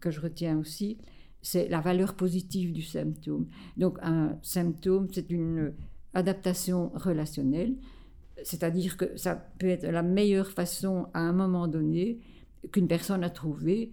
que 0.00 0.10
je 0.10 0.20
retiens 0.20 0.58
aussi, 0.58 0.98
c'est 1.42 1.68
la 1.68 1.80
valeur 1.80 2.14
positive 2.14 2.72
du 2.72 2.82
symptôme. 2.82 3.46
Donc 3.76 3.98
un 4.02 4.38
symptôme, 4.42 5.08
c'est 5.12 5.30
une 5.30 5.74
adaptation 6.14 6.90
relationnelle, 6.94 7.76
c'est-à-dire 8.44 8.96
que 8.98 9.16
ça 9.16 9.34
peut 9.58 9.68
être 9.68 9.86
la 9.86 10.02
meilleure 10.02 10.50
façon 10.50 11.06
à 11.14 11.20
un 11.20 11.32
moment 11.32 11.66
donné 11.66 12.20
qu'une 12.70 12.86
personne 12.86 13.24
a 13.24 13.30
trouvé 13.30 13.92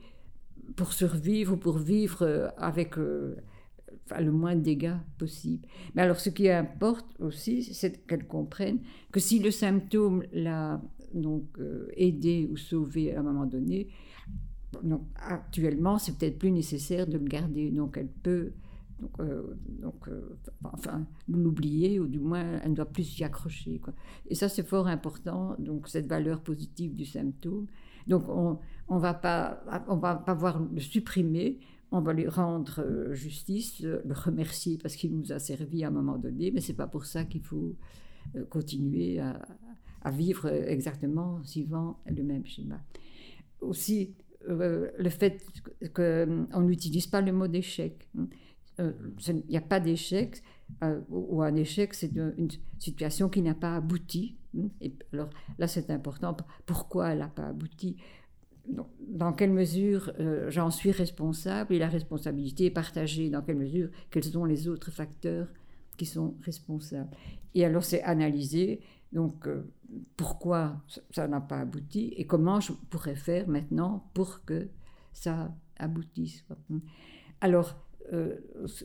pour 0.76 0.92
survivre 0.94 1.54
ou 1.54 1.58
pour 1.58 1.78
vivre 1.78 2.24
euh, 2.24 2.50
avec 2.58 2.98
euh, 2.98 3.38
le 4.20 4.32
moins 4.32 4.56
de 4.56 4.62
dégâts 4.62 4.98
possible. 5.18 5.68
Mais 5.96 6.02
alors, 6.02 6.20
ce 6.20 6.30
qui 6.30 6.50
importe 6.50 7.08
aussi, 7.20 7.64
c'est 7.64 8.06
qu'elle 8.06 8.28
comprenne 8.28 8.80
que 9.12 9.22
si 9.22 9.40
le 9.40 9.52
symptôme 9.52 10.24
l'a 10.34 10.82
donc 11.14 11.46
euh, 11.60 11.88
aidé 11.96 12.48
ou 12.52 12.58
sauvé 12.58 13.16
à 13.16 13.22
un 13.22 13.24
moment 13.24 13.46
donné, 13.46 13.88
actuellement, 15.16 15.98
c'est 15.98 16.18
peut-être 16.18 16.40
plus 16.40 16.52
nécessaire 16.52 17.08
de 17.08 17.18
le 17.18 17.26
garder. 17.26 17.72
Donc, 17.72 17.98
elle 17.98 18.08
peut 18.08 18.52
donc, 19.02 19.30
donc 19.82 20.10
enfin, 20.64 21.06
l'oublier 21.28 22.00
ou 22.00 22.08
du 22.08 22.20
moins 22.20 22.60
elle 22.64 22.72
ne 22.72 22.76
doit 22.76 22.86
plus 22.86 23.04
s'y 23.04 23.24
accrocher. 23.24 23.80
Quoi. 23.80 23.94
Et 24.28 24.36
ça, 24.36 24.48
c'est 24.48 24.68
fort 24.68 24.88
important, 24.88 25.56
donc 25.60 25.88
cette 25.88 26.08
valeur 26.08 26.42
positive 26.42 26.96
du 26.96 27.06
symptôme. 27.06 27.68
Donc, 28.08 28.28
on, 28.30 28.60
on 28.88 28.98
va 28.98 29.14
pas, 29.14 29.64
on 29.88 29.98
va 29.98 30.16
pas 30.16 30.34
voir 30.34 30.60
le 30.60 30.80
supprimer, 30.80 31.60
on 31.92 32.02
va 32.02 32.14
lui 32.14 32.28
rendre 32.28 32.80
euh, 32.80 33.14
justice, 33.14 33.82
le 33.82 34.02
remercier 34.14 34.78
parce 34.78 34.96
qu'il 34.96 35.16
nous 35.16 35.32
a 35.32 35.40
servi 35.40 35.84
à 35.84 35.88
un 35.88 35.92
moment 35.92 36.18
donné, 36.18 36.52
mais 36.52 36.62
c'est 36.62 36.74
pas 36.74 36.88
pour 36.88 37.06
ça 37.06 37.26
qu'il 37.26 37.42
faut 37.42 37.76
euh, 38.36 38.46
continuer 38.46 39.20
à, 39.20 39.40
vivre 40.12 40.48
exactement 40.48 41.44
suivant 41.44 42.00
le 42.08 42.24
même 42.24 42.46
schéma. 42.46 42.82
Aussi, 43.60 44.16
euh, 44.50 44.90
le 44.98 45.10
fait 45.10 45.46
qu'on 45.94 46.62
n'utilise 46.62 47.06
pas 47.06 47.22
le 47.22 47.32
mot 47.32 47.48
d'échec. 47.48 48.10
Hein. 48.18 48.28
Il 49.28 49.44
n'y 49.50 49.58
a 49.58 49.62
pas 49.62 49.80
d'échec, 49.80 50.42
ou 51.10 51.42
un 51.42 51.56
échec, 51.56 51.94
c'est 51.94 52.16
une 52.16 52.50
situation 52.80 53.30
qui 53.30 53.42
n'a 53.42 53.54
pas 53.54 53.76
abouti. 53.76 54.38
Hein. 54.58 54.70
Alors 55.14 55.30
là, 55.58 55.68
c'est 55.68 55.90
important. 55.90 56.36
Pourquoi 56.66 57.10
elle 57.10 57.20
n'a 57.20 57.28
pas 57.28 57.48
abouti? 57.48 57.98
Dans 59.08 59.34
quelle 59.34 59.52
mesure 59.52 60.12
euh, 60.20 60.50
j'en 60.50 60.72
suis 60.72 60.92
responsable? 60.92 61.74
Et 61.74 61.80
la 61.80 61.90
responsabilité 61.90 62.66
est 62.66 62.72
partagée, 62.72 63.30
dans 63.30 63.42
quelle 63.42 63.58
mesure, 63.58 63.90
quels 64.10 64.24
sont 64.24 64.46
les 64.46 64.68
autres 64.68 64.92
facteurs 64.92 65.48
qui 65.98 66.06
sont 66.06 66.36
responsables? 66.42 67.10
Et 67.54 67.66
alors 67.66 67.84
c'est 67.84 68.02
analyser, 68.04 68.82
donc 69.12 69.48
euh, 69.48 69.70
pourquoi 70.16 70.82
ça 71.10 71.28
n'a 71.28 71.42
pas 71.42 71.60
abouti 71.60 72.14
et 72.16 72.26
comment 72.26 72.60
je 72.60 72.72
pourrais 72.90 73.16
faire 73.16 73.48
maintenant 73.50 74.10
pour 74.14 74.46
que 74.46 74.70
ça 75.12 75.54
aboutisse. 75.78 76.46
Alors 77.42 77.76
euh, 78.12 78.36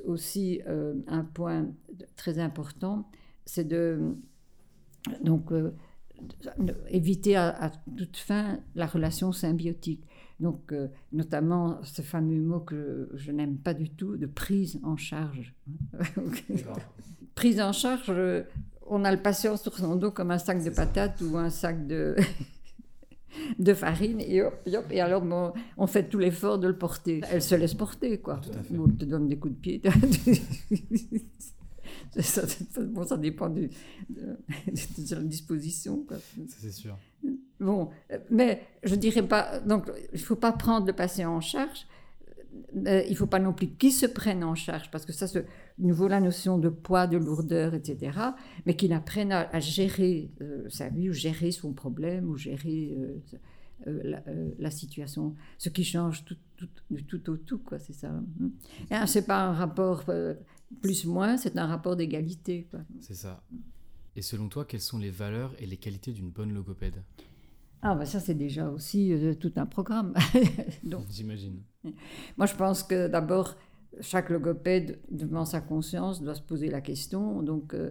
aussi 0.04 0.60
un 1.06 1.24
point 1.24 1.68
très 2.16 2.38
important, 2.38 3.10
c'est 3.44 3.66
de 3.66 4.16
donc 5.22 5.52
éviter 6.88 7.36
à, 7.36 7.70
toute 7.96 8.16
fin 8.16 8.58
la 8.74 8.86
relation 8.86 9.32
symbiotique. 9.32 10.04
Donc, 10.40 10.72
euh, 10.72 10.88
notamment 11.12 11.78
ce 11.82 12.02
fameux 12.02 12.42
mot 12.42 12.60
que 12.60 13.08
je 13.14 13.32
n'aime 13.32 13.56
pas 13.56 13.72
du 13.72 13.88
tout, 13.88 14.16
de 14.16 14.26
prise 14.26 14.78
en 14.82 14.96
charge. 14.96 15.54
prise 17.34 17.60
en 17.60 17.72
charge, 17.72 18.10
euh, 18.10 18.42
on 18.86 19.04
a 19.04 19.12
le 19.12 19.20
patient 19.20 19.56
sur 19.56 19.76
son 19.76 19.96
dos 19.96 20.10
comme 20.10 20.30
un 20.30 20.38
sac 20.38 20.62
de 20.62 20.70
patates 20.70 21.22
ou 21.22 21.38
un 21.38 21.50
sac 21.50 21.86
de, 21.86 22.16
de 23.58 23.74
farine, 23.74 24.20
et, 24.20 24.42
et 24.90 25.00
alors 25.00 25.24
on 25.76 25.86
fait 25.86 26.08
tout 26.08 26.18
l'effort 26.18 26.58
de 26.58 26.68
le 26.68 26.76
porter. 26.76 27.20
Elle 27.30 27.42
se 27.42 27.54
laisse 27.54 27.74
porter, 27.74 28.18
quoi. 28.18 28.40
On 28.72 28.88
te 28.88 29.04
donne 29.04 29.28
des 29.28 29.38
coups 29.38 29.54
de 29.54 29.60
pied. 29.60 29.82
ça, 32.20 32.42
bon, 32.80 33.04
ça 33.04 33.16
dépend 33.16 33.48
de, 33.48 33.68
la 35.10 35.20
disposition. 35.22 36.04
C'est 36.48 36.72
sûr. 36.72 36.98
Bon, 37.60 37.90
mais 38.30 38.62
je 38.82 38.94
dirais 38.94 39.26
pas. 39.26 39.60
Donc, 39.60 39.90
il 40.12 40.20
faut 40.20 40.36
pas 40.36 40.52
prendre 40.52 40.86
le 40.86 40.92
patient 40.92 41.34
en 41.34 41.40
charge. 41.40 41.86
Euh, 42.86 43.02
il 43.08 43.16
faut 43.16 43.26
pas 43.26 43.38
non 43.38 43.52
plus 43.52 43.68
qu'il 43.68 43.92
se 43.92 44.06
prenne 44.06 44.42
en 44.42 44.54
charge, 44.54 44.90
parce 44.90 45.06
que 45.06 45.12
ça, 45.12 45.26
nouveau 45.78 46.08
la 46.08 46.20
notion 46.20 46.58
de 46.58 46.68
poids, 46.68 47.06
de 47.06 47.16
lourdeur, 47.16 47.74
etc. 47.74 48.18
Mais 48.64 48.76
qu'il 48.76 48.92
apprenne 48.92 49.32
à, 49.32 49.60
gérer 49.60 50.30
euh, 50.40 50.55
sa 50.68 50.88
vie, 50.88 51.10
ou 51.10 51.12
gérer 51.12 51.50
son 51.52 51.72
problème, 51.72 52.28
ou 52.28 52.36
gérer. 52.36 52.96
Euh, 53.86 54.22
la, 54.58 54.70
situation, 54.70 55.34
ce 55.58 55.68
qui 55.68 55.84
change 55.84 56.24
tout, 56.24 56.38
tout, 56.56 56.68
du 56.90 57.04
tout 57.04 57.28
au 57.28 57.36
tout, 57.36 57.58
quoi, 57.58 57.78
c'est 57.78 57.92
ça. 57.92 58.08
Hein. 58.08 59.06
C'est 59.06 59.26
pas 59.26 59.44
un 59.44 59.52
rapport 59.52 60.04
plus-moins, 60.80 61.36
c'est 61.36 61.58
un 61.58 61.66
rapport 61.66 61.94
d'égalité. 61.94 62.66
C'est 63.00 63.14
ça. 63.14 63.44
Et 64.16 64.22
selon 64.22 64.48
toi, 64.48 64.64
quelles 64.64 64.80
sont 64.80 64.98
les 64.98 65.10
valeurs 65.10 65.54
et 65.58 65.66
les 65.66 65.76
qualités 65.76 66.12
d'une 66.12 66.30
bonne 66.30 66.54
logopède? 66.54 67.02
Ah, 67.82 67.94
ben 67.94 68.06
ça, 68.06 68.18
c'est 68.18 68.34
déjà 68.34 68.70
aussi 68.70 69.12
tout 69.38 69.52
un 69.56 69.66
programme. 69.66 70.14
J'imagine. 71.10 71.60
Moi, 72.38 72.46
je 72.46 72.54
pense 72.54 72.82
que 72.82 73.08
d'abord, 73.08 73.56
chaque 74.00 74.30
logopède, 74.30 74.98
devant 75.10 75.44
sa 75.44 75.60
conscience, 75.60 76.22
doit 76.22 76.34
se 76.34 76.42
poser 76.42 76.68
la 76.68 76.80
question. 76.80 77.42
Donc, 77.42 77.74
euh, 77.74 77.90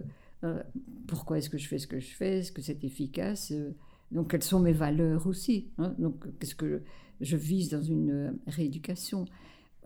pourquoi 1.06 1.38
est-ce 1.38 1.50
que 1.50 1.58
je 1.58 1.68
fais 1.68 1.78
ce 1.78 1.86
que 1.86 2.00
je 2.00 2.14
fais? 2.14 2.38
Est-ce 2.38 2.52
que 2.52 2.62
c'est 2.62 2.84
efficace? 2.84 3.52
Euh, 3.52 3.74
Donc, 4.12 4.30
quelles 4.30 4.42
sont 4.42 4.60
mes 4.60 4.72
valeurs 4.72 5.26
aussi 5.26 5.70
hein? 5.78 5.94
Donc, 5.98 6.24
qu'est-ce 6.38 6.54
que 6.54 6.82
je 7.20 7.36
vise 7.36 7.70
dans 7.70 7.82
une 7.82 8.38
rééducation? 8.46 9.24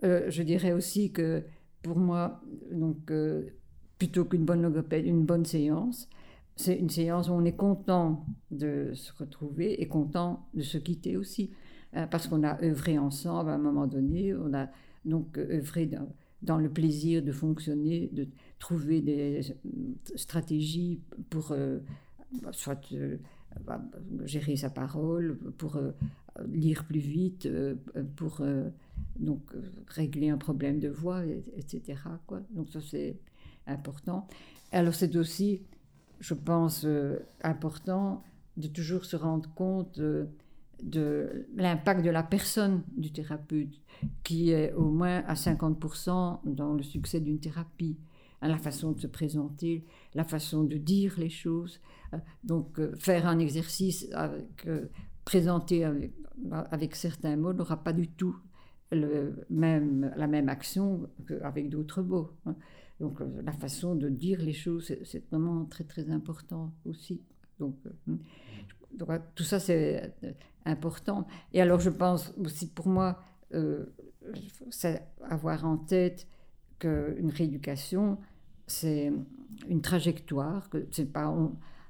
Je 0.03 0.41
dirais 0.43 0.73
aussi 0.73 1.11
que 1.11 1.43
pour 1.83 1.97
moi, 1.97 2.41
donc, 2.71 3.11
plutôt 3.97 4.25
qu'une 4.25 4.45
bonne 4.45 4.61
logopède, 4.61 5.05
une 5.05 5.25
bonne 5.25 5.45
séance, 5.45 6.09
c'est 6.55 6.75
une 6.75 6.89
séance 6.89 7.29
où 7.29 7.33
on 7.33 7.45
est 7.45 7.55
content 7.55 8.25
de 8.49 8.91
se 8.93 9.13
retrouver 9.13 9.81
et 9.81 9.87
content 9.87 10.47
de 10.53 10.61
se 10.61 10.77
quitter 10.77 11.17
aussi. 11.17 11.51
parce 12.09 12.27
qu'on 12.27 12.43
a 12.43 12.61
œuvré 12.63 12.97
ensemble 12.97 13.49
à 13.49 13.53
un 13.53 13.57
moment 13.57 13.87
donné, 13.87 14.33
on 14.35 14.53
a 14.53 14.67
donc 15.05 15.37
euh, 15.37 15.57
œuvrer 15.57 15.89
dans, 16.41 16.57
le 16.57 16.69
plaisir 16.69 17.23
de 17.23 17.31
fonctionner, 17.31 18.09
de 18.11 18.27
trouver 18.59 19.01
des 19.01 19.41
stratégies 20.15 20.99
pour 21.29 21.51
euh, 21.51 21.79
soit 22.51 22.91
euh, 22.93 23.17
bah, 23.65 23.81
gérer 24.25 24.55
sa 24.55 24.69
parole, 24.69 25.37
pour 25.57 25.79
lire 26.47 26.85
plus 26.85 26.99
vite, 26.99 27.49
pour 28.15 28.41
donc 29.17 29.41
régler 29.87 30.29
un 30.29 30.37
problème 30.37 30.79
de 30.79 30.87
voix, 30.87 31.23
etc. 31.57 31.99
Donc 32.51 32.69
ça 32.69 32.79
c'est 32.79 33.17
important. 33.67 34.27
Alors 34.71 34.95
c'est 34.95 35.15
aussi, 35.17 35.61
je 36.21 36.33
pense, 36.33 36.87
important 37.43 38.23
de 38.55 38.67
toujours 38.67 39.03
se 39.03 39.17
rendre 39.17 39.53
compte 39.53 39.99
de 40.81 41.47
l'impact 41.55 42.03
de 42.03 42.09
la 42.09 42.23
personne 42.23 42.83
du 42.95 43.11
thérapeute, 43.11 43.79
qui 44.23 44.51
est 44.51 44.73
au 44.73 44.89
moins 44.89 45.23
à 45.27 45.35
50% 45.35 46.39
dans 46.45 46.73
le 46.73 46.83
succès 46.83 47.19
d'une 47.19 47.39
thérapie, 47.39 47.97
à 48.41 48.47
la 48.47 48.57
façon 48.57 48.91
de 48.91 48.99
se 48.99 49.07
présenter, 49.07 49.85
la 50.15 50.23
façon 50.23 50.63
de 50.63 50.77
dire 50.77 51.15
les 51.17 51.29
choses. 51.29 51.79
Euh, 52.13 52.17
donc, 52.43 52.79
euh, 52.79 52.93
faire 52.97 53.27
un 53.27 53.39
exercice 53.39 54.07
avec, 54.13 54.65
euh, 54.67 54.87
présenté 55.23 55.85
avec, 55.85 56.95
certains 56.95 57.37
mots 57.37 57.53
n'aura 57.53 57.83
pas 57.83 57.93
du 57.93 58.07
tout 58.07 58.35
le 58.91 59.45
même, 59.49 60.11
la 60.17 60.27
même 60.27 60.49
action 60.49 61.07
qu'avec 61.27 61.69
d'autres 61.69 62.01
mots. 62.01 62.31
Hein. 62.45 62.55
Donc, 62.99 63.19
la 63.43 63.51
façon 63.51 63.95
de 63.95 64.09
dire 64.09 64.41
les 64.41 64.53
choses, 64.53 64.93
c'est 65.03 65.23
vraiment 65.29 65.65
très, 65.65 65.83
très 65.83 66.09
important 66.09 66.73
aussi. 66.85 67.21
Donc, 67.59 67.77
hmm. 68.07 68.17
donc 68.93 69.09
tout 69.35 69.43
ça, 69.43 69.59
c'est 69.59 70.13
important. 70.65 71.27
Et 71.53 71.61
alors, 71.61 71.79
je 71.79 71.89
pense 71.89 72.33
aussi 72.43 72.67
pour 72.67 72.87
moi, 72.87 73.19
euh, 73.53 73.85
avoir 75.29 75.65
en 75.65 75.77
tête 75.77 76.27
qu'une 76.79 77.31
rééducation, 77.31 78.17
c'est 78.67 79.11
une 79.69 79.81
trajectoire, 79.81 80.69
que 80.69 80.87
c'est 80.91 81.11
pas 81.11 81.33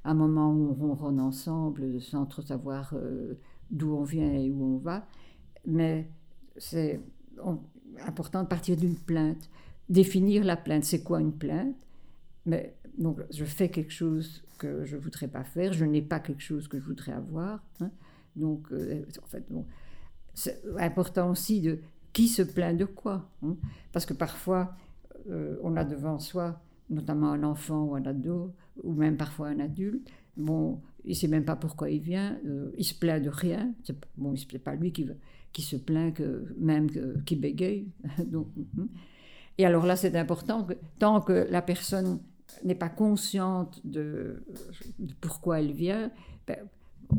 un 0.04 0.14
moment 0.14 0.52
où 0.52 0.70
on 0.70 0.74
ronronne 0.74 1.20
ensemble 1.20 2.02
sans 2.02 2.26
trop 2.26 2.42
savoir 2.42 2.94
euh, 2.94 3.36
d'où 3.70 3.94
on 3.94 4.04
vient 4.04 4.34
et 4.34 4.50
où 4.50 4.76
on 4.76 4.78
va, 4.78 5.06
mais 5.66 6.10
c'est 6.58 7.00
important 8.06 8.44
de 8.44 8.48
partir 8.48 8.76
d'une 8.78 8.96
plainte, 8.96 9.50
définir 9.90 10.44
la 10.44 10.58
plainte. 10.58 10.84
C'est 10.84 11.04
quoi 11.04 11.20
une 11.22 11.34
plainte? 11.34 11.76
Mais 12.46 12.76
donc, 12.98 13.20
je 13.32 13.46
fais 13.46 13.70
quelque 13.70 13.92
chose 13.92 14.44
que 14.58 14.86
je 14.86 14.98
voudrais 14.98 15.28
pas 15.28 15.44
faire, 15.44 15.74
je 15.74 15.86
n'ai 15.86 16.02
pas 16.02 16.20
quelque 16.20 16.42
chose 16.42 16.68
que 16.68 16.80
je 16.80 16.86
voudrais 16.86 17.14
avoir. 17.14 17.64
Hein. 17.80 17.92
Donc, 18.36 18.72
euh, 18.72 19.04
en 19.22 19.28
fait, 19.28 19.46
c'est 20.34 20.62
important 20.80 21.32
aussi 21.32 21.62
de 21.62 21.80
qui 22.13 22.28
se 22.28 22.41
plaint 22.41 22.78
de 22.78 22.86
quoi. 22.86 23.30
Hein. 23.44 23.56
Parce 23.91 24.06
que 24.06 24.13
parfois, 24.13 24.76
euh, 25.30 25.58
on 25.63 25.76
a 25.78 25.84
devant 25.84 26.20
soi, 26.20 26.62
notamment 26.89 27.32
un 27.32 27.44
enfant 27.44 27.84
ou 27.84 27.96
un 27.96 28.06
ado, 28.06 28.54
ou 28.84 28.94
même 28.94 29.17
parfois 29.17 29.48
un 29.48 29.60
adulte, 29.60 30.10
bon, 30.36 30.82
il 31.04 31.12
ne 31.12 31.15
sait 31.15 31.28
même 31.28 31.46
pas 31.46 31.56
pourquoi 31.56 31.89
il 31.89 32.02
vient, 32.02 32.38
euh, 32.46 32.72
il 32.78 32.84
se 32.84 32.94
plaint 32.94 33.24
de 33.24 33.30
rien. 33.30 33.74
Bon, 34.17 34.36
ce 34.36 34.46
n'est 34.52 34.60
pas 34.60 34.76
lui 34.76 34.91
qui, 34.91 35.08
qui 35.54 35.62
se 35.62 35.76
plaint, 35.76 36.13
que, 36.13 36.54
même 36.58 36.89
qui 37.26 37.36
bégaye. 37.36 37.88
Donc, 38.26 38.48
hein. 38.78 38.88
et 39.58 39.65
alors 39.65 39.86
là, 39.86 39.96
c'est 39.96 40.15
important 40.15 40.63
que 40.63 40.74
tant 41.00 41.22
que 41.22 41.48
la 41.50 41.62
personne 41.62 42.20
n'est 42.63 42.76
pas 42.76 42.89
consciente 42.89 43.80
de, 43.86 44.44
pourquoi 45.22 45.60
elle 45.60 45.72
vient, 45.72 46.12
ben, 46.48 46.58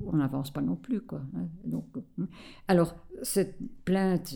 on 0.06 0.16
n'avance 0.16 0.52
pas 0.52 0.60
non 0.60 0.76
plus. 0.76 1.00
Quoi, 1.00 1.22
hein. 1.36 1.48
Donc, 1.64 1.86
hein. 2.18 2.26
alors, 2.68 2.94
cette 3.22 3.56
plainte, 3.84 4.34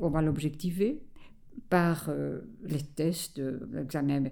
on 0.00 0.08
va 0.08 0.22
l'objectiver 0.22 1.02
par 1.68 2.06
euh, 2.08 2.40
les 2.64 2.82
tests, 2.82 3.40
l'examen 3.70 4.24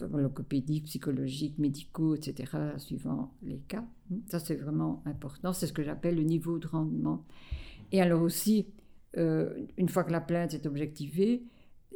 logopédique, 0.00 0.84
psychologique, 0.84 1.58
médicaux, 1.58 2.14
etc., 2.14 2.52
suivant 2.78 3.34
les 3.42 3.58
cas. 3.58 3.84
Hein. 4.12 4.16
Ça, 4.26 4.38
c'est 4.38 4.56
vraiment 4.56 5.02
important. 5.04 5.52
C'est 5.52 5.66
ce 5.66 5.72
que 5.72 5.82
j'appelle 5.82 6.16
le 6.16 6.22
niveau 6.22 6.58
de 6.58 6.66
rendement. 6.66 7.24
Et 7.92 8.00
alors 8.00 8.22
aussi, 8.22 8.66
euh, 9.16 9.66
une 9.76 9.88
fois 9.88 10.04
que 10.04 10.12
la 10.12 10.20
plainte 10.20 10.54
est 10.54 10.66
objectivée, 10.66 11.42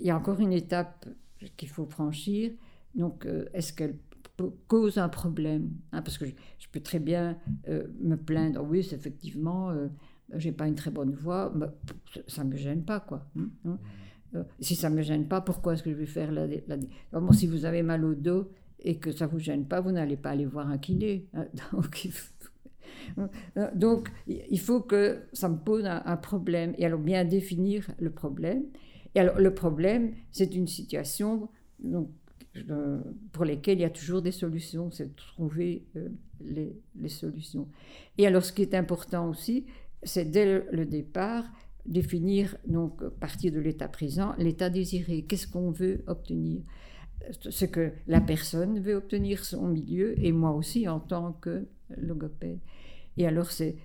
il 0.01 0.07
y 0.07 0.11
a 0.11 0.17
encore 0.17 0.41
une 0.41 0.53
étape 0.53 1.09
qu'il 1.57 1.69
faut 1.69 1.87
franchir. 1.87 2.53
Donc, 2.95 3.27
euh, 3.27 3.47
est-ce 3.53 3.73
qu'elle 3.73 3.97
cause 4.67 4.99
un 4.99 5.09
problème. 5.09 5.71
Hein, 5.93 6.03
parce 6.03 6.19
que 6.19 6.27
je, 6.27 6.69
peux 6.71 6.81
très 6.81 6.99
bien 6.99 7.39
euh, 7.69 7.87
me 8.01 8.17
plaindre, 8.17 8.63
oui, 8.65 8.79
effectivement, 8.93 9.71
euh, 9.71 9.89
j'ai 10.35 10.53
pas 10.53 10.67
une 10.67 10.75
très 10.75 10.91
bonne 10.91 11.13
voix, 11.13 11.53
mais 11.55 11.67
ça 12.27 12.45
me 12.45 12.57
gêne 12.57 12.85
pas, 12.85 13.01
quoi. 13.01 13.27
Hein, 13.39 13.51
hein. 13.65 13.79
Euh, 14.35 14.45
si 14.61 14.75
ça 14.75 14.89
me 14.89 15.03
gêne 15.03 15.29
pas, 15.29 15.43
pourquoi 15.43 15.75
est-ce 15.75 15.83
que 15.83 15.91
je 15.91 15.97
vais 15.97 16.07
faire 16.07 16.33
la... 16.33 16.47
la, 16.47 16.79
si 17.33 17.47
vous 17.47 17.67
avez 17.67 17.83
mal 17.83 18.03
au 18.05 18.15
dos 18.15 18.51
et 18.81 18.99
que 18.99 19.13
ça 19.13 19.27
vous 19.27 19.39
gêne 19.39 19.67
pas, 19.67 19.83
vous 19.83 19.93
n'allez 19.93 20.17
pas 20.17 20.31
aller 20.31 20.47
voir 20.47 20.69
un 20.69 20.79
kiné. 20.79 21.29
donc, 23.75 24.11
il 24.27 24.59
faut, 24.59 24.81
que 24.81 25.23
ça 25.35 25.51
me 25.51 25.59
pose 25.59 25.85
un, 25.85 26.03
un 26.07 26.17
problème. 26.17 26.75
Et 26.79 26.87
alors, 26.87 26.99
bien 26.99 27.27
définir 27.27 27.91
le 27.99 28.11
problème. 28.11 28.65
Et 29.15 29.21
alors, 29.21 29.39
le 29.39 29.53
problème, 29.53 30.15
c'est 30.31 30.55
une 30.55 30.67
situation 30.67 31.51
donc, 31.83 32.09
pour 33.33 33.45
lesquels 33.45 33.79
il 33.79 33.83
y 33.83 33.85
a 33.85 33.91
toujours 33.91 34.23
des 34.23 34.33
solutions, 34.33 34.91
c'est 34.91 35.07
de 35.07 35.17
trouver 35.17 35.87
euh, 35.97 36.09
les, 36.41 37.09
solutions. 37.09 37.69
Et 38.19 38.27
alors, 38.27 38.45
ce 38.45 38.53
qui 38.53 38.63
est 38.63 38.75
important 38.75 39.29
aussi, 39.29 39.67
c'est 40.03 40.31
dès 40.31 40.65
le 40.71 40.85
départ 40.85 41.45
définir, 41.87 42.57
donc, 42.67 43.03
partir 43.19 43.53
de 43.53 43.59
l'état 43.59 43.89
présent, 43.89 44.35
l'état 44.39 44.71
désiré. 44.71 45.23
Qu'est-ce 45.23 45.47
qu'on 45.47 45.71
veut 45.71 46.05
obtenir? 46.07 46.63
Ce 47.41 47.65
que 47.65 47.93
la 48.07 48.21
personne 48.21 48.81
veut 48.81 48.95
obtenir, 48.95 49.45
son 49.45 49.69
milieu, 49.69 50.19
et 50.23 50.33
moi 50.33 50.53
aussi 50.53 50.89
en 50.89 51.01
tant 51.01 51.33
que 51.33 51.67
logopède. 51.97 52.59
Et 53.17 53.27
alors, 53.27 53.51
c'est 53.51 53.77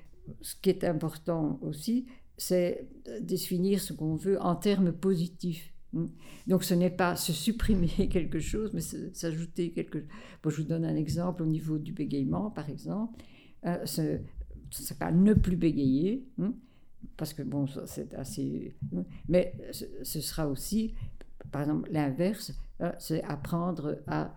ce 0.41 0.55
qui 0.55 0.69
est 0.69 0.83
important 0.83 1.59
aussi, 1.61 2.07
c'est 2.37 2.87
définir 3.21 3.79
ce 3.79 3.93
qu'on 3.93 4.15
veut 4.15 4.41
en 4.41 4.55
termes 4.55 4.91
positifs. 4.91 5.73
Mm. 5.93 6.05
Donc 6.47 6.63
ce 6.63 6.73
n'est 6.73 6.89
pas 6.89 7.15
se 7.15 7.33
supprimer 7.33 7.87
quelque 8.11 8.39
chose, 8.39 8.73
mais 8.73 8.81
s'ajouter 8.81 9.71
quelque 9.71 9.99
chose. 9.99 10.07
Bon, 10.43 10.49
je 10.49 10.57
vous 10.57 10.67
donne 10.67 10.85
un 10.85 10.95
exemple 10.95 11.43
au 11.43 11.45
niveau 11.45 11.77
du 11.77 11.93
bégaiement, 11.93 12.51
par 12.51 12.69
exemple. 12.69 13.21
Euh, 13.65 13.85
ce 13.85 14.01
n'est 14.01 14.97
pas 14.99 15.11
ne 15.11 15.33
plus 15.33 15.55
bégayer, 15.55 16.25
mm, 16.37 16.49
parce 17.15 17.33
que 17.33 17.43
bon, 17.43 17.65
c'est 17.85 18.13
assez. 18.13 18.75
Mm, 18.91 19.01
mais 19.29 19.53
ce, 19.71 20.21
sera 20.21 20.47
aussi, 20.47 20.93
par 21.51 21.61
exemple, 21.61 21.89
l'inverse, 21.91 22.53
euh, 22.81 22.91
c'est 22.99 23.23
apprendre 23.23 23.99
à 24.07 24.35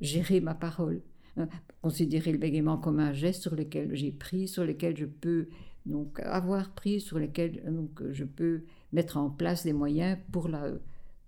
gérer 0.00 0.40
ma 0.40 0.54
parole. 0.54 1.02
Hein, 1.36 1.48
considérer 1.82 2.30
le 2.30 2.38
bégaiement 2.38 2.78
comme 2.78 3.00
un 3.00 3.12
geste 3.12 3.42
sur 3.42 3.56
lequel 3.56 3.92
j'ai 3.92 4.12
pris, 4.12 4.46
sur 4.46 4.64
lequel 4.64 4.96
je 4.96 5.04
peux 5.04 5.48
donc 5.84 6.20
avoir 6.20 6.72
pris, 6.74 7.00
sur 7.00 7.18
lequel 7.18 7.60
donc, 7.66 8.02
je 8.12 8.24
peux 8.24 8.62
mettre 8.94 9.16
en 9.16 9.28
place 9.28 9.64
des 9.64 9.72
moyens 9.72 10.16
pour 10.32 10.48
la, 10.48 10.70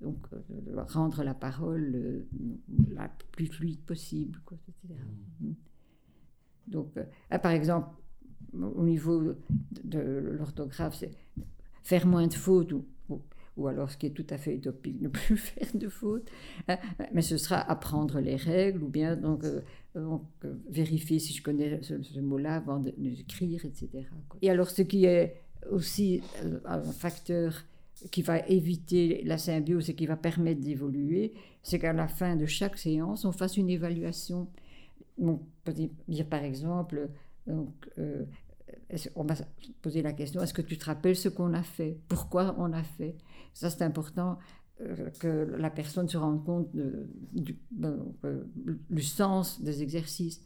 donc, 0.01 0.19
euh, 0.33 0.83
rendre 0.89 1.23
la 1.23 1.35
parole 1.35 1.93
euh, 1.95 2.27
la 2.95 3.11
plus 3.33 3.47
fluide 3.47 3.81
possible. 3.81 4.41
Quoi, 4.45 4.57
etc. 4.69 5.01
Mm. 5.41 5.53
Donc, 6.69 6.97
euh, 6.97 7.05
ah, 7.31 7.39
par 7.39 7.53
exemple, 7.53 7.89
au 8.53 8.85
niveau 8.85 9.35
de, 9.85 10.01
l'orthographe, 10.39 10.97
c'est 10.97 11.11
faire 11.83 12.07
moins 12.07 12.27
de 12.27 12.35
fautes 12.35 12.73
ou, 12.73 12.85
ou 13.57 13.69
alors 13.69 13.91
ce 13.91 13.97
qui 13.97 14.07
est 14.07 14.11
tout 14.11 14.27
à 14.31 14.39
fait 14.39 14.55
utopique, 14.55 15.01
ne 15.01 15.09
plus 15.09 15.37
faire 15.37 15.69
de 15.75 15.89
fautes. 15.89 16.29
Hein. 16.69 16.79
Mais 17.13 17.23
ce 17.23 17.37
sera 17.37 17.59
apprendre 17.59 18.21
les 18.21 18.37
règles, 18.37 18.83
ou 18.83 18.89
bien 18.89 19.17
donc, 19.17 19.45
euh, 19.45 19.61
vérifier 20.69 21.19
si 21.19 21.33
je 21.33 21.43
connais 21.43 21.81
ce, 21.83 22.21
mot-là 22.21 22.57
avant 22.57 22.79
d'écrire, 22.79 23.65
etc. 23.65 23.89
Et 24.43 24.51
alors 24.51 24.69
ce 24.69 24.83
qui 24.83 25.07
est 25.07 25.46
aussi 25.71 26.23
un 26.64 26.81
facteur 26.81 27.64
qui 28.11 28.23
va 28.23 28.40
éviter 28.47 29.23
la 29.25 29.38
symbiose 29.38 29.90
et 29.90 29.95
qui 29.95 30.07
va 30.07 30.16
permettre 30.16 30.61
d'évoluer, 30.61 31.33
c'est 31.62 31.79
qu'à 31.79 31.92
la 31.92 32.09
fin 32.09 32.37
de 32.37 32.47
chaque 32.47 32.79
séance, 32.79 33.25
on 33.25 33.33
fasse 33.33 33.57
une 33.57 33.71
évaluation. 33.71 34.49
on 35.19 35.40
peut 35.64 35.73
dire 35.73 36.27
par 36.29 36.45
exemple, 36.45 37.09
euh, 37.49 38.25
on 39.14 39.25
va 39.25 39.35
poser 39.83 40.03
la 40.03 40.12
question, 40.12 40.42
est-ce 40.42 40.55
que 40.55 40.62
tu 40.62 40.79
te 40.79 40.85
rappelles 40.85 41.16
ce 41.16 41.29
qu'on 41.29 41.55
a 41.55 41.62
fait? 41.62 41.99
Pourquoi 42.09 42.55
on 42.59 42.73
a 42.73 42.83
fait? 42.83 43.16
Ça, 43.53 43.71
c'est 43.71 43.83
important 43.83 44.38
euh, 44.81 45.11
que 45.19 45.55
la 45.59 45.71
personne 45.71 46.09
se 46.09 46.16
rende 46.16 46.45
compte 46.45 46.69
du, 47.33 47.59
euh, 47.83 48.45
du, 48.90 49.03
sens 49.03 49.61
des 49.62 49.83
exercices. 49.83 50.40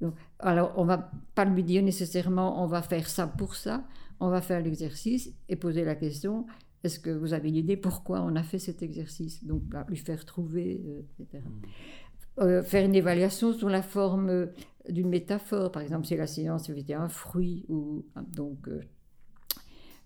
Donc, 0.00 0.14
alors, 0.38 0.72
on 0.76 0.84
va 0.84 1.10
pas 1.34 1.44
lui 1.44 1.62
dire 1.62 1.82
nécessairement, 1.82 2.62
on 2.62 2.66
va 2.66 2.82
faire 2.82 3.08
ça 3.08 3.26
pour 3.26 3.54
ça, 3.54 3.84
on 4.20 4.30
va 4.30 4.40
faire 4.40 4.60
l'exercice 4.60 5.32
et 5.48 5.56
poser 5.56 5.84
la 5.84 5.94
question, 5.94 6.46
est-ce 6.86 7.00
que 7.00 7.10
vous 7.10 7.32
avez 7.32 7.48
une 7.48 7.56
idée 7.56 7.76
pourquoi 7.76 8.22
on 8.22 8.36
a 8.36 8.42
fait 8.42 8.58
cet 8.58 8.82
exercice? 8.82 9.44
Donc, 9.44 9.62
lui 9.88 9.96
faire 9.96 10.24
trouver, 10.24 10.82
euh, 10.86 11.02
etc. 11.18 11.42
Mmh. 11.44 12.42
Euh, 12.42 12.62
faire 12.62 12.84
une 12.84 12.94
évaluation 12.94 13.52
sous 13.52 13.68
la 13.68 13.82
forme 13.82 14.28
euh, 14.28 14.46
d'une 14.88 15.08
métaphore. 15.08 15.72
Par 15.72 15.82
exemple, 15.82 16.06
si 16.06 16.16
la 16.16 16.26
science 16.26 16.68
était 16.68 16.94
un 16.94 17.08
fruit 17.08 17.64
ou 17.68 18.06
donc 18.28 18.68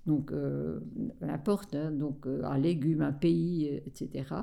donc 0.06 0.32
n'importe, 1.20 1.74
hein, 1.74 1.90
donc 1.90 2.26
un 2.26 2.56
légume, 2.56 3.02
un 3.02 3.12
pays, 3.12 3.66
etc. 3.86 4.34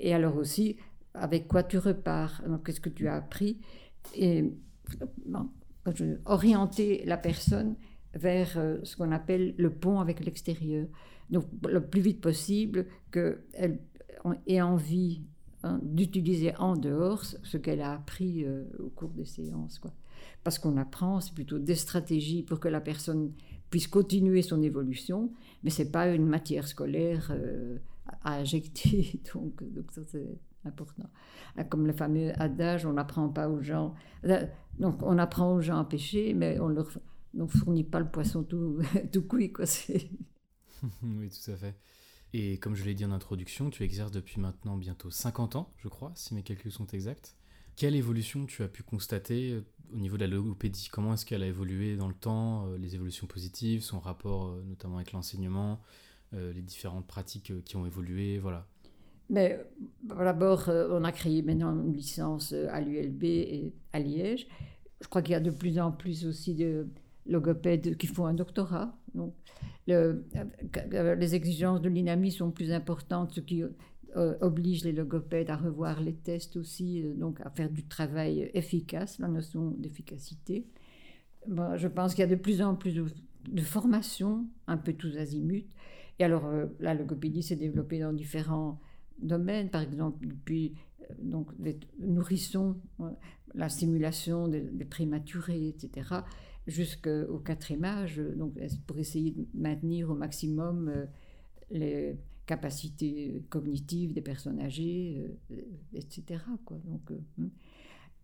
Et 0.00 0.14
alors 0.14 0.36
aussi, 0.36 0.78
avec 1.12 1.46
quoi 1.46 1.62
tu 1.62 1.76
repars? 1.76 2.42
Qu'est-ce 2.64 2.80
que 2.80 2.88
tu 2.88 3.06
as 3.06 3.16
appris? 3.16 3.60
Et 4.14 4.50
orienter 6.24 7.04
la 7.04 7.18
personne 7.18 7.76
vers 8.16 8.58
ce 8.82 8.96
qu'on 8.96 9.12
appelle 9.12 9.54
le 9.56 9.70
pont 9.70 10.00
avec 10.00 10.24
l'extérieur. 10.24 10.86
Donc, 11.30 11.46
le 11.68 11.84
plus 11.84 12.00
vite 12.00 12.20
possible 12.20 12.86
qu'elle 13.10 13.80
ait 14.46 14.60
envie 14.60 15.22
hein, 15.62 15.80
d'utiliser 15.82 16.54
en 16.56 16.76
dehors 16.76 17.24
ce 17.24 17.56
qu'elle 17.56 17.80
a 17.80 17.92
appris 17.92 18.44
euh, 18.44 18.64
au 18.78 18.88
cours 18.88 19.10
des 19.10 19.24
séances. 19.24 19.78
Quoi. 19.78 19.92
Parce 20.44 20.58
qu'on 20.58 20.76
apprend, 20.76 21.20
c'est 21.20 21.34
plutôt 21.34 21.58
des 21.58 21.74
stratégies 21.74 22.42
pour 22.42 22.60
que 22.60 22.68
la 22.68 22.80
personne 22.80 23.32
puisse 23.70 23.88
continuer 23.88 24.42
son 24.42 24.62
évolution, 24.62 25.32
mais 25.64 25.70
ce 25.70 25.82
n'est 25.82 25.90
pas 25.90 26.08
une 26.08 26.26
matière 26.26 26.68
scolaire 26.68 27.32
euh, 27.32 27.78
à 28.22 28.36
injecter. 28.36 29.20
Donc, 29.34 29.62
donc 29.72 29.90
ça, 29.90 30.02
c'est 30.06 30.38
important. 30.64 31.08
Ah, 31.56 31.64
comme 31.64 31.86
le 31.86 31.92
fameux 31.92 32.32
adage, 32.40 32.86
on 32.86 32.92
n'apprend 32.92 33.28
pas 33.28 33.48
aux 33.48 33.62
gens. 33.62 33.94
Euh, 34.24 34.46
donc, 34.78 35.02
on 35.02 35.18
apprend 35.18 35.54
aux 35.54 35.60
gens 35.60 35.78
à 35.78 35.84
pêcher, 35.84 36.34
mais 36.34 36.60
on 36.60 36.68
ne 36.68 36.82
leur 37.36 37.50
fournit 37.50 37.84
pas 37.84 38.00
le 38.00 38.10
poisson 38.10 38.42
tout, 38.42 38.80
tout 39.12 39.22
cuit. 39.22 39.52
Quoi. 39.52 39.66
oui, 41.02 41.30
tout 41.30 41.50
à 41.50 41.56
fait. 41.56 41.76
Et 42.32 42.58
comme 42.58 42.74
je 42.74 42.84
l'ai 42.84 42.94
dit 42.94 43.04
en 43.04 43.12
introduction, 43.12 43.70
tu 43.70 43.82
exerces 43.82 44.10
depuis 44.10 44.40
maintenant 44.40 44.76
bientôt 44.76 45.10
50 45.10 45.56
ans, 45.56 45.72
je 45.78 45.88
crois, 45.88 46.12
si 46.16 46.34
mes 46.34 46.42
calculs 46.42 46.72
sont 46.72 46.86
exacts. 46.88 47.36
Quelle 47.76 47.94
évolution 47.94 48.46
tu 48.46 48.62
as 48.62 48.68
pu 48.68 48.82
constater 48.82 49.52
euh, 49.52 49.64
au 49.92 49.98
niveau 49.98 50.16
de 50.16 50.22
la 50.22 50.28
logopédie 50.28 50.88
Comment 50.90 51.14
est-ce 51.14 51.26
qu'elle 51.26 51.42
a 51.42 51.46
évolué 51.46 51.96
dans 51.96 52.08
le 52.08 52.14
temps 52.14 52.66
euh, 52.66 52.78
Les 52.78 52.94
évolutions 52.94 53.26
positives, 53.26 53.82
son 53.82 54.00
rapport 54.00 54.46
euh, 54.46 54.62
notamment 54.66 54.96
avec 54.96 55.12
l'enseignement, 55.12 55.80
les 56.32 56.60
différentes 56.60 57.06
pratiques 57.06 57.64
qui 57.64 57.76
ont 57.76 57.86
évolué, 57.86 58.38
voilà. 58.38 58.66
Mais 59.30 59.58
d'abord, 60.02 60.68
on 60.68 61.02
a 61.02 61.10
créé 61.10 61.40
maintenant 61.40 61.72
une 61.72 61.94
licence 61.94 62.52
à 62.52 62.80
l'ULB 62.82 63.24
et 63.24 63.72
à 63.94 64.00
Liège. 64.00 64.46
Je 65.00 65.08
crois 65.08 65.22
qu'il 65.22 65.32
y 65.32 65.36
a 65.36 65.40
de 65.40 65.52
plus 65.52 65.78
en 65.78 65.92
plus 65.92 66.26
aussi 66.26 66.54
de 66.54 66.88
logopèdes 67.28 67.96
qui 67.96 68.06
font 68.06 68.26
un 68.26 68.34
doctorat. 68.34 68.96
Donc, 69.14 69.34
le, 69.86 70.24
les 71.14 71.34
exigences 71.34 71.80
de 71.80 71.88
l'INAMI 71.88 72.32
sont 72.32 72.50
plus 72.50 72.72
importantes, 72.72 73.32
ce 73.34 73.40
qui 73.40 73.62
euh, 74.16 74.34
oblige 74.40 74.84
les 74.84 74.92
logopèdes 74.92 75.50
à 75.50 75.56
revoir 75.56 76.00
les 76.00 76.14
tests 76.14 76.56
aussi, 76.56 77.02
euh, 77.02 77.14
donc 77.14 77.40
à 77.42 77.50
faire 77.50 77.68
du 77.68 77.84
travail 77.84 78.50
efficace, 78.54 79.18
la 79.18 79.28
notion 79.28 79.72
d'efficacité. 79.72 80.66
je 81.48 81.88
pense 81.88 82.14
qu'il 82.14 82.22
y 82.22 82.24
a 82.24 82.30
de 82.30 82.34
plus 82.34 82.62
en 82.62 82.74
plus 82.74 82.94
de, 82.94 83.60
formations, 83.60 84.46
un 84.66 84.78
peu 84.78 84.94
tous 84.94 85.18
azimuts. 85.18 85.66
Et 86.18 86.24
alors, 86.24 86.46
euh, 86.46 86.66
la 86.80 86.94
logopédie 86.94 87.42
s'est 87.42 87.56
développée 87.56 87.98
dans 87.98 88.12
différents 88.12 88.80
domaines, 89.18 89.68
par 89.68 89.82
exemple, 89.82 90.26
depuis 90.26 90.74
donc, 91.22 91.50
les 91.60 91.78
nourrissons, 92.00 92.76
la 93.54 93.68
stimulation 93.68 94.48
des, 94.48 94.60
des 94.60 94.84
prématurés, 94.84 95.68
etc 95.68 96.22
jusqu'au 96.66 97.38
quatrième 97.38 97.84
âge, 97.84 98.20
donc 98.36 98.54
pour 98.86 98.98
essayer 98.98 99.30
de 99.30 99.46
maintenir 99.54 100.10
au 100.10 100.14
maximum 100.14 100.88
euh, 100.88 101.06
les 101.70 102.18
capacités 102.46 103.44
cognitives 103.48 104.12
des 104.12 104.20
personnes 104.20 104.60
âgées, 104.60 105.24
euh, 105.52 105.60
etc. 105.94 106.40
Donc, 106.68 107.10
euh, 107.10 107.18
hmm. 107.38 107.48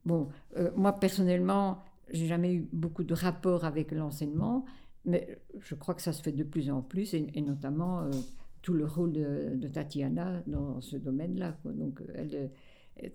bon, 0.05 0.29
moi 0.77 0.93
personnellement, 0.93 1.83
j'ai 2.11 2.27
jamais 2.27 2.55
eu 2.55 2.69
beaucoup 2.73 3.05
de 3.05 3.15
rapport 3.15 3.65
avec 3.65 3.93
l'enseignement, 3.93 4.65
mais 5.05 5.39
je 5.61 5.75
crois 5.75 5.95
que 5.95 6.03
ça 6.03 6.13
se 6.13 6.23
fait 6.23 6.33
de 6.33 6.45
plus 6.45 6.71
en 6.71 6.83
plus, 6.83 7.15
et, 7.15 7.41
notamment 7.41 8.09
tout 8.61 8.75
le 8.75 8.87
rôle 8.87 9.13
de, 9.13 9.69
Tatiana 9.69 10.43
dans 10.47 10.81
ce 10.81 10.97
domaine-là. 10.97 11.57
Donc, 11.65 12.01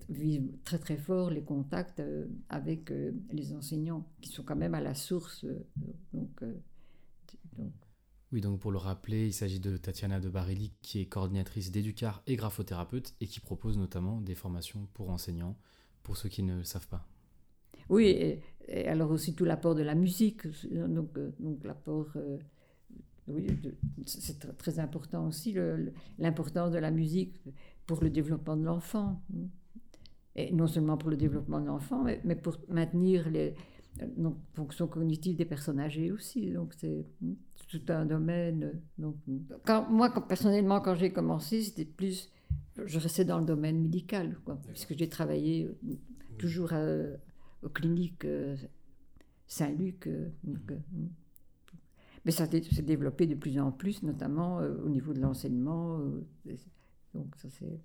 vivent 0.08 0.52
très 0.64 0.78
très 0.78 0.96
fort 0.96 1.30
les 1.30 1.42
contacts 1.42 2.00
euh, 2.00 2.26
avec 2.48 2.90
euh, 2.90 3.12
les 3.30 3.52
enseignants, 3.52 4.06
qui 4.20 4.30
sont 4.30 4.42
quand 4.42 4.56
même 4.56 4.74
à 4.74 4.80
la 4.80 4.94
source. 4.94 5.44
Euh, 5.44 5.66
donc, 6.12 6.42
Oui, 8.32 8.40
donc 8.40 8.60
pour 8.60 8.72
le 8.72 8.78
rappeler, 8.78 9.26
il 9.26 9.32
s'agit 9.32 9.60
de 9.60 9.76
Tatiana 9.76 10.20
de 10.20 10.28
Barilli, 10.28 10.72
qui 10.82 11.00
est 11.00 11.06
coordinatrice 11.06 11.70
d'Éducar 11.70 12.22
et 12.26 12.36
graphothérapeute, 12.36 13.14
et 13.20 13.26
qui 13.26 13.40
propose 13.40 13.78
notamment 13.78 14.20
des 14.20 14.34
formations 14.34 14.88
pour 14.94 15.10
enseignants, 15.10 15.56
pour 16.02 16.16
ceux 16.16 16.28
qui 16.28 16.42
ne 16.42 16.62
savent 16.62 16.88
pas. 16.88 17.06
Oui, 17.88 18.06
et, 18.68 18.86
alors 18.86 19.10
aussi 19.10 19.34
tout 19.34 19.46
l'apport 19.46 19.74
de 19.74 19.82
la 19.82 19.94
musique, 19.94 20.46
donc, 20.70 21.18
donc 21.40 21.64
l'apport... 21.64 22.08
oui, 23.28 23.46
c'est 24.04 24.56
très 24.58 24.78
important 24.78 25.26
aussi, 25.26 25.54
l'importance 26.18 26.72
de 26.72 26.78
la 26.78 26.90
musique 26.90 27.40
pour 27.86 28.02
le 28.02 28.10
développement 28.10 28.58
de 28.58 28.64
l'enfant 28.64 29.22
et 30.38 30.52
non 30.52 30.68
seulement 30.68 30.96
pour 30.96 31.10
le 31.10 31.16
développement 31.16 31.60
de 31.60 31.66
l'enfant, 31.66 32.04
mais, 32.04 32.36
pour 32.36 32.58
maintenir 32.68 33.28
les 33.28 33.54
donc, 34.16 34.36
fonctions 34.54 34.86
cognitives 34.86 35.36
des 35.36 35.44
personnes 35.44 35.80
âgées 35.80 36.12
aussi. 36.12 36.52
Donc 36.52 36.74
c'est 36.76 37.04
tout 37.68 37.82
un 37.88 38.06
domaine. 38.06 38.80
Donc, 38.98 39.16
quand, 39.66 39.90
moi, 39.90 40.10
personnellement, 40.26 40.80
quand 40.80 40.94
j'ai 40.94 41.12
commencé, 41.12 41.62
c'était 41.62 41.84
plus, 41.84 42.30
je 42.84 42.98
restais 42.98 43.24
dans 43.24 43.38
le 43.38 43.44
domaine 43.44 43.80
médical, 43.82 44.38
quoi, 44.44 44.60
puisque 44.68 44.96
j'ai 44.96 45.08
travaillé 45.08 45.64
euh, 45.64 45.94
toujours 46.38 46.72
aux 47.62 47.68
cliniques 47.68 48.24
euh, 48.24 48.56
Saint-Luc. 49.48 50.06
Euh, 50.06 50.30
mais 52.24 52.30
ça 52.30 52.46
s'est 52.46 52.82
développé 52.82 53.26
de 53.26 53.34
plus 53.34 53.58
en 53.58 53.72
plus, 53.72 54.02
notamment 54.02 54.58
au 54.58 54.88
niveau 54.88 55.12
de 55.14 55.20
l'enseignement. 55.20 55.98
donc 57.14 57.34
ça 57.36 57.48
c'est. 57.48 57.80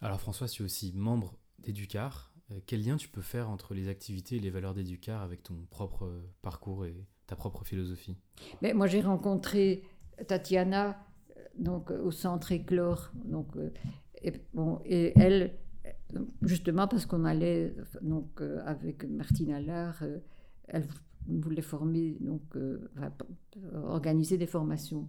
Alors 0.00 0.20
François, 0.20 0.48
tu 0.48 0.62
es 0.62 0.64
aussi 0.64 0.92
membre 0.94 1.38
d'Educar. 1.58 2.32
Euh, 2.50 2.60
quel 2.66 2.84
lien 2.84 2.96
tu 2.96 3.08
peux 3.08 3.22
faire 3.22 3.50
entre 3.50 3.74
les 3.74 3.88
activités 3.88 4.36
et 4.36 4.40
les 4.40 4.50
valeurs 4.50 4.74
d'Educar 4.74 5.22
avec 5.22 5.42
ton 5.42 5.66
propre 5.70 6.04
euh, 6.04 6.22
parcours 6.42 6.86
et 6.86 6.94
ta 7.26 7.36
propre 7.36 7.64
philosophie? 7.64 8.16
Mais 8.62 8.72
Moi, 8.72 8.86
j'ai 8.86 9.00
rencontré 9.00 9.82
Tatiana 10.28 10.96
euh, 11.36 11.42
donc, 11.58 11.90
au 11.90 12.10
centre 12.10 12.52
Éclore. 12.52 13.10
Donc, 13.24 13.56
et, 14.22 14.32
bon, 14.54 14.80
et 14.84 15.12
elle, 15.18 15.58
justement 16.42 16.86
parce 16.86 17.06
qu'on 17.06 17.24
allait 17.24 17.74
donc, 18.02 18.40
avec 18.64 19.04
Martine 19.04 19.52
Allard, 19.52 20.02
elle 20.68 20.86
voulait 21.28 21.62
former, 21.62 22.16
donc, 22.20 22.56
organiser 23.84 24.38
des 24.38 24.46
formations. 24.46 25.08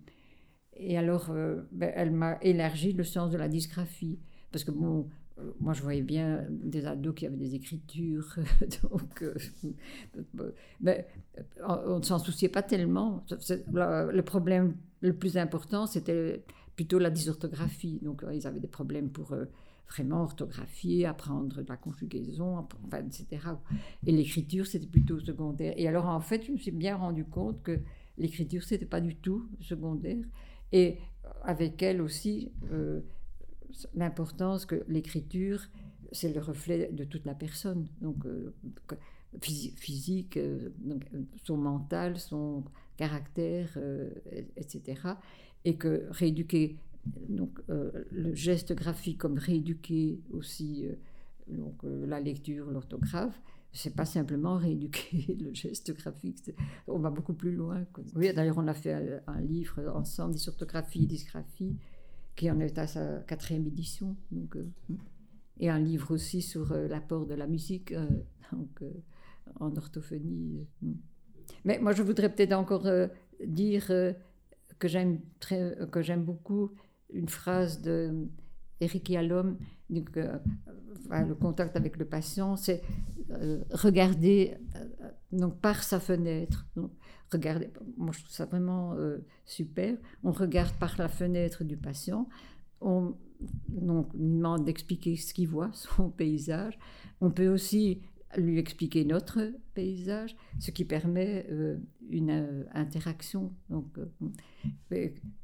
Et 0.73 0.97
alors, 0.97 1.31
ben, 1.71 1.91
elle 1.95 2.11
m'a 2.11 2.37
élargi 2.41 2.93
le 2.93 3.03
sens 3.03 3.31
de 3.31 3.37
la 3.37 3.47
dysgraphie. 3.47 4.19
Parce 4.51 4.63
que 4.63 4.71
bon, 4.71 5.09
moi, 5.59 5.73
je 5.73 5.81
voyais 5.81 6.01
bien 6.01 6.45
des 6.49 6.85
ados 6.85 7.13
qui 7.15 7.25
avaient 7.25 7.37
des 7.37 7.55
écritures, 7.55 8.35
donc, 8.83 9.21
euh, 9.21 9.35
mais 10.81 11.07
euh, 11.37 11.41
on 11.87 11.99
ne 11.99 12.03
s'en 12.03 12.19
souciait 12.19 12.49
pas 12.49 12.63
tellement. 12.63 13.23
Le 13.71 14.21
problème 14.21 14.75
le 15.01 15.13
plus 15.13 15.37
important, 15.37 15.85
c'était 15.85 16.43
plutôt 16.75 16.99
la 16.99 17.09
dysorthographie. 17.09 17.99
Donc, 18.01 18.23
ils 18.33 18.47
avaient 18.47 18.59
des 18.59 18.67
problèmes 18.67 19.09
pour 19.09 19.35
vraiment 19.89 20.23
orthographier, 20.23 21.05
apprendre 21.05 21.61
la 21.67 21.77
conjugaison, 21.77 22.67
etc. 22.93 23.27
Et 24.05 24.11
l'écriture, 24.11 24.65
c'était 24.65 24.87
plutôt 24.87 25.19
secondaire. 25.19 25.73
Et 25.77 25.87
alors, 25.87 26.07
en 26.07 26.19
fait, 26.19 26.43
je 26.45 26.51
me 26.51 26.57
suis 26.57 26.71
bien 26.71 26.97
rendu 26.97 27.25
compte 27.25 27.61
que 27.63 27.79
l'écriture, 28.17 28.63
c'était 28.63 28.85
pas 28.85 29.01
du 29.01 29.15
tout 29.15 29.47
secondaire. 29.61 30.23
Et 30.71 30.97
avec 31.43 31.81
elle 31.81 32.01
aussi, 32.01 32.51
euh, 32.71 33.01
l'importance 33.93 34.65
que 34.65 34.83
l'écriture, 34.87 35.61
c'est 36.11 36.33
le 36.33 36.39
reflet 36.41 36.89
de 36.91 37.03
toute 37.03 37.25
la 37.25 37.35
personne. 37.35 37.87
Donc, 38.01 38.25
euh, 38.25 38.53
physique, 39.41 40.37
euh, 40.37 40.69
donc, 40.79 41.03
son 41.43 41.57
mental, 41.57 42.17
son 42.19 42.63
caractère, 42.95 43.77
etc. 44.55 45.01
Et 45.63 45.75
que 45.75 46.07
rééduquer 46.09 46.77
donc, 47.29 47.59
le 47.67 48.33
geste 48.33 48.73
graphique 48.73 49.19
comme 49.19 49.37
rééduquer 49.37 50.19
aussi 50.31 50.87
donc, 51.47 51.75
la 51.83 52.19
lecture, 52.19 52.71
l'orthographe, 52.71 53.39
c'est 53.71 53.95
pas 53.95 54.05
simplement 54.05 54.57
rééduquer 54.57 55.35
le 55.39 55.53
geste 55.53 55.95
graphique, 55.95 56.51
on 56.87 56.99
va 56.99 57.11
beaucoup 57.11 57.33
plus 57.33 57.51
loin. 57.51 57.85
Oui, 58.15 58.33
d'ailleurs, 58.33 58.57
on 58.57 58.67
a 58.67 58.73
fait 58.73 59.21
un 59.27 59.41
livre 59.41 59.91
ensemble, 59.95 60.33
dysorthographie, 60.33 61.05
dysgraphie, 61.05 61.77
qui 62.37 62.49
en 62.51 62.59
est 62.59 62.77
à 62.77 62.87
sa 62.87 63.19
quatrième 63.27 63.67
édition. 63.67 64.15
Donc, 64.31 64.55
euh, 64.55 64.69
et 65.59 65.69
un 65.69 65.79
livre 65.79 66.13
aussi 66.13 66.41
sur 66.41 66.71
euh, 66.71 66.87
l'apport 66.87 67.25
de 67.25 67.33
la 67.33 67.47
musique 67.47 67.91
euh, 67.91 68.07
en 69.59 69.75
orthophonie. 69.75 70.65
Mais 71.65 71.79
moi, 71.79 71.91
je 71.91 72.03
voudrais 72.03 72.33
peut-être 72.33 72.53
encore 72.53 72.87
dire 73.43 73.87
que 73.87 74.87
j'aime 74.87 75.19
j'aime 75.99 76.23
beaucoup 76.23 76.71
une 77.11 77.27
phrase 77.27 77.81
de 77.81 78.27
Eric 78.79 79.09
Yalom, 79.09 79.57
donc, 79.89 80.15
le 80.15 81.33
contact 81.33 81.75
avec 81.75 81.97
le 81.97 82.05
patient, 82.05 82.55
c'est 82.57 82.81
regarder 83.71 84.55
donc 85.31 85.59
par 85.59 85.83
sa 85.83 85.99
fenêtre. 85.99 86.67
Regardez, 87.31 87.69
moi 87.97 88.11
je 88.13 88.19
trouve 88.19 88.33
ça 88.33 88.45
vraiment 88.45 88.93
euh, 88.93 89.17
super. 89.45 89.97
On 90.23 90.31
regarde 90.31 90.73
par 90.79 90.95
la 90.97 91.07
fenêtre 91.07 91.63
du 91.63 91.77
patient, 91.77 92.27
on, 92.81 93.15
donc, 93.69 94.13
lui 94.13 94.35
demande 94.35 94.65
d'expliquer 94.65 95.15
ce 95.15 95.33
qu'il 95.33 95.47
voit, 95.47 95.71
son 95.73 96.09
paysage. 96.09 96.77
On 97.21 97.31
peut 97.31 97.47
aussi 97.47 98.01
lui 98.35 98.59
expliquer 98.59 99.05
notre 99.05 99.39
paysage, 99.73 100.35
ce 100.59 100.71
qui 100.71 100.83
permet 100.83 101.47
euh, 101.49 101.77
une 102.09 102.29
euh, 102.29 102.63
interaction. 102.73 103.53
Donc, 103.69 103.97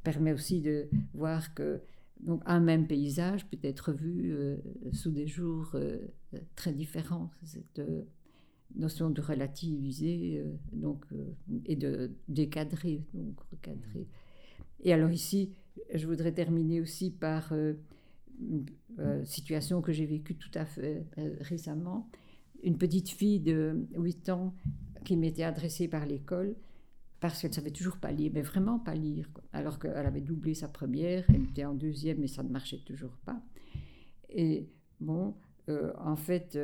permet 0.04 0.34
aussi 0.34 0.62
de 0.62 0.90
voir 1.14 1.54
que 1.54 1.82
donc, 2.20 2.42
un 2.46 2.60
même 2.60 2.88
paysage 2.88 3.46
peut 3.48 3.58
être 3.64 3.92
vu 3.92 4.34
sous 4.94 5.12
des 5.12 5.28
jours 5.28 5.76
très 6.56 6.72
différents. 6.72 7.32
Cette, 7.44 7.82
notion 8.76 9.10
de 9.10 9.22
relativiser 9.22 10.40
euh, 10.40 10.52
donc, 10.72 11.06
euh, 11.14 11.34
et 11.66 11.76
de 11.76 12.12
décadrer, 12.28 13.04
donc 13.14 13.40
recadrer. 13.52 14.08
Et 14.82 14.94
alors 14.94 15.12
ici, 15.12 15.54
je 15.94 16.06
voudrais 16.08 16.32
terminer 16.32 16.82
aussi 16.82 17.12
par 17.12 17.54
euh, 17.54 17.74
une 18.40 18.66
situation 19.26 19.82
que 19.82 19.92
j'ai 19.92 20.06
vécue 20.06 20.36
tout 20.36 20.52
à 20.56 20.66
fait 20.66 21.06
récemment. 21.40 22.10
Une 22.64 22.78
petite 22.78 23.10
fille 23.10 23.40
de 23.40 23.86
8 23.96 24.30
ans 24.30 24.56
qui 25.06 25.18
m'était 25.18 25.44
adressée 25.44 25.88
par 25.88 26.06
l'école 26.06 26.56
parce 27.20 27.40
qu'elle 27.40 27.52
ne 27.52 27.56
savait 27.56 27.72
toujours 27.72 27.98
pas 27.98 28.12
lire, 28.12 28.32
mais 28.34 28.42
vraiment 28.42 28.80
pas 28.80 28.96
lire. 28.96 29.30
Alors 29.54 29.80
qu'elle 29.80 30.06
avait 30.06 30.22
doublé 30.22 30.54
sa 30.56 30.68
première, 30.68 31.26
elle 31.30 31.44
était 31.44 31.64
en 31.64 31.74
deuxième, 31.74 32.20
mais 32.20 32.28
ça 32.28 32.44
ne 32.44 32.50
marchait 32.50 32.82
toujours 32.86 33.18
pas. 33.26 33.42
Et 34.30 34.68
bon, 35.00 35.36
en 35.70 36.16
fait, 36.16 36.58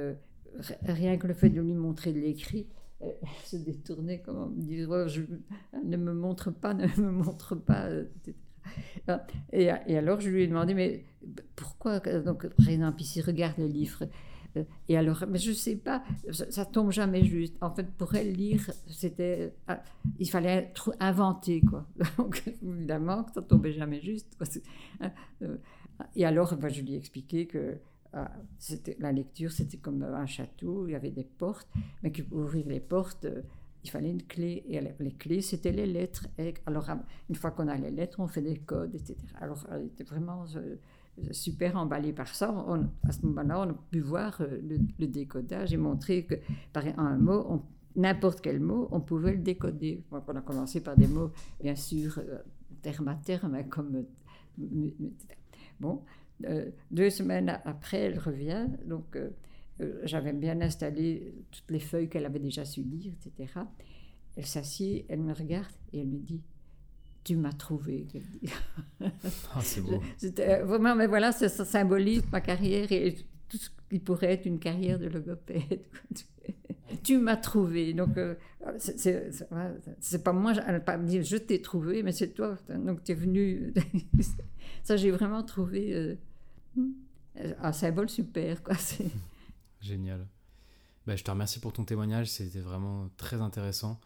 rien 0.84 1.18
que 1.18 1.28
le 1.28 1.34
fait 1.34 1.50
de 1.50 1.62
lui 1.62 1.74
montrer 1.74 2.14
l'écrit, 2.14 2.68
elle 3.02 3.16
se 3.46 3.58
détournait 3.58 4.20
comme 4.20 4.54
disant 4.56 4.92
oh, 4.92 5.08
je, 5.08 5.22
ne 5.84 5.98
me 5.98 6.14
montre 6.14 6.52
pas, 6.52 6.74
ne 6.74 6.88
me 6.98 7.12
montre 7.12 7.56
pas, 7.56 7.86
euh, 7.86 8.06
etc. 8.18 8.38
Et, 9.52 9.70
alors 9.98 10.20
je 10.20 10.30
lui 10.30 10.44
ai 10.44 10.48
demandé 10.48 10.76
mais 10.76 11.04
pourquoi 11.56 12.00
donc 12.00 12.48
par 12.48 12.70
exemple 12.70 13.02
ici 13.02 13.20
regarde 13.20 13.56
le 13.58 13.66
livre 13.66 14.04
et 14.88 14.98
alors 14.98 15.24
mais 15.28 15.40
je 15.40 15.52
sais 15.52 15.76
pas 15.76 16.04
ça, 16.32 16.66
tombe 16.66 16.92
jamais 16.92 17.24
juste 17.24 17.56
en 17.62 17.74
fait 17.74 17.90
pour 17.98 18.14
elle 18.14 18.34
lire 18.34 18.70
c'était 18.88 19.56
ah, 19.68 19.82
il 20.20 20.30
fallait 20.30 20.72
inventer 21.00 21.62
quoi 21.62 21.88
donc 22.18 22.44
évidemment 22.62 23.24
que 23.24 23.32
ça 23.34 23.42
tombait 23.42 23.74
jamais 23.74 24.02
juste 24.02 24.38
euh, 25.02 25.58
et 26.16 26.26
alors 26.26 26.56
ben, 26.56 26.70
je 26.70 26.82
lui 26.82 26.94
ai 26.94 26.98
expliqué 26.98 27.48
que 27.48 27.78
ah, 27.78 27.89
c'était, 28.58 28.98
la 29.00 29.12
lecture, 29.12 29.52
c'était 29.52 29.78
comme 29.78 30.04
un 30.04 30.26
château, 30.26 30.88
il 30.88 30.92
y 30.92 30.96
avait 30.96 31.12
des 31.12 31.24
portes, 31.24 31.68
mais 32.04 32.12
pour 32.12 32.40
ouvrir 32.40 32.68
les 32.68 32.80
portes, 32.80 33.26
euh, 33.26 33.42
il 33.84 33.90
fallait 33.90 34.10
une 34.10 34.24
clé. 34.24 34.64
Et 34.68 34.82
les 34.82 35.12
clés, 35.14 35.42
c'était 35.42 35.72
les 35.72 35.86
lettres. 35.86 36.28
Et 36.38 36.54
alors, 36.66 36.90
une 37.30 37.36
fois 37.36 37.52
qu'on 37.52 37.68
a 37.68 37.78
les 37.78 37.92
lettres, 37.92 38.20
on 38.20 38.28
fait 38.28 38.42
des 38.42 38.58
codes, 38.58 38.94
etc. 38.96 39.16
Alors, 39.40 39.66
elle 39.72 39.86
était 39.86 40.04
vraiment 40.04 40.46
euh, 40.56 40.76
super 41.32 41.78
emballée 41.78 42.12
par 42.12 42.28
ça. 42.28 42.50
à 43.04 43.12
ce 43.12 43.26
moment-là, 43.26 43.62
on 43.62 43.70
a 43.70 43.78
pu 43.92 44.00
voir 44.00 44.42
euh, 44.42 44.60
le, 44.98 45.08
décodage 45.08 45.72
et 45.74 45.78
montrer 45.78 46.26
que, 46.26 46.36
par 46.74 46.84
un 46.98 47.18
mot, 47.18 47.64
n'importe 47.96 48.42
quel 48.42 48.60
mot, 48.60 48.90
on 48.92 49.00
pouvait 49.00 49.34
le 49.34 49.40
décoder. 49.40 50.04
Donc, 50.12 50.24
on 50.28 50.36
a 50.36 50.42
commencé 50.42 50.82
par 50.82 50.98
des 50.98 51.08
mots, 51.08 51.32
bien 51.62 51.76
sûr, 51.76 52.20
terme 52.82 53.08
à 53.08 53.16
terme, 53.16 53.56
hein, 53.56 53.64
comme. 53.64 54.04
Bon, 55.80 56.02
deux 56.92 57.10
semaines 57.10 57.60
après, 57.66 58.00
elle 58.00 58.20
revient. 58.20 58.68
Donc, 58.86 59.16
euh, 59.16 59.30
euh, 59.82 60.00
j'avais 60.04 60.34
bien 60.34 60.60
installé 60.62 61.34
toutes 61.52 61.70
les 61.72 61.80
feuilles 61.80 62.10
qu'elle 62.10 62.26
avait 62.26 62.40
déjà 62.40 62.66
su 62.66 62.82
lire, 62.82 63.14
etc. 63.14 63.62
Elle 64.36 64.46
s'assied, 64.46 65.06
elle 65.10 65.22
me 65.22 65.34
regarde 65.34 65.72
et 65.94 66.02
elle 66.02 66.08
me 66.08 66.20
dit 66.20 66.42
Tu 67.24 67.36
m'as 67.36 67.54
trouvé. 67.54 68.08
Ah, 69.54 69.62
c'est 69.62 69.82
beau. 69.82 70.02
vraiment, 70.66 70.96
mais 70.96 71.08
voilà, 71.08 71.32
ça, 71.32 71.50
symbolise 71.50 72.24
ma 72.32 72.42
carrière 72.42 72.92
et 72.92 73.16
tout 73.48 73.58
ce 73.58 73.70
qui 73.90 74.00
pourrait 74.00 74.34
être 74.34 74.46
une 74.46 74.60
carrière 74.60 75.00
de 75.00 75.08
logopède. 75.08 75.82
tu 77.04 77.18
m'as 77.18 77.38
trouvé. 77.38 77.94
Donc, 77.94 78.18
c'est 78.78 80.24
pas 80.24 80.34
moi, 80.34 80.54
elle 80.68 80.84
pas 80.84 80.98
dit 80.98 81.24
je 81.24 81.38
t'ai 81.38 81.62
trouvé, 81.62 82.04
mais 82.04 82.12
c'est 82.12 82.30
toi. 82.30 82.58
Donc, 82.70 83.04
tu 83.04 83.12
es 83.14 83.16
venu. 83.16 83.74
ça, 84.84 84.98
j'ai 84.98 85.12
vraiment 85.12 85.44
trouvé 85.44 85.94
euh, 85.94 86.16
un 87.62 87.72
symbole 87.72 88.10
super. 88.10 88.64
Quoi. 88.64 88.76
Génial. 89.82 90.28
Bah, 91.08 91.16
je 91.16 91.24
te 91.24 91.32
remercie 91.32 91.60
pour 91.60 91.74
ton 91.74 91.86
témoignage, 91.86 92.30
c'était 92.30 92.60
vraiment 92.60 93.10
très 93.18 93.42
intéressant. 93.42 94.00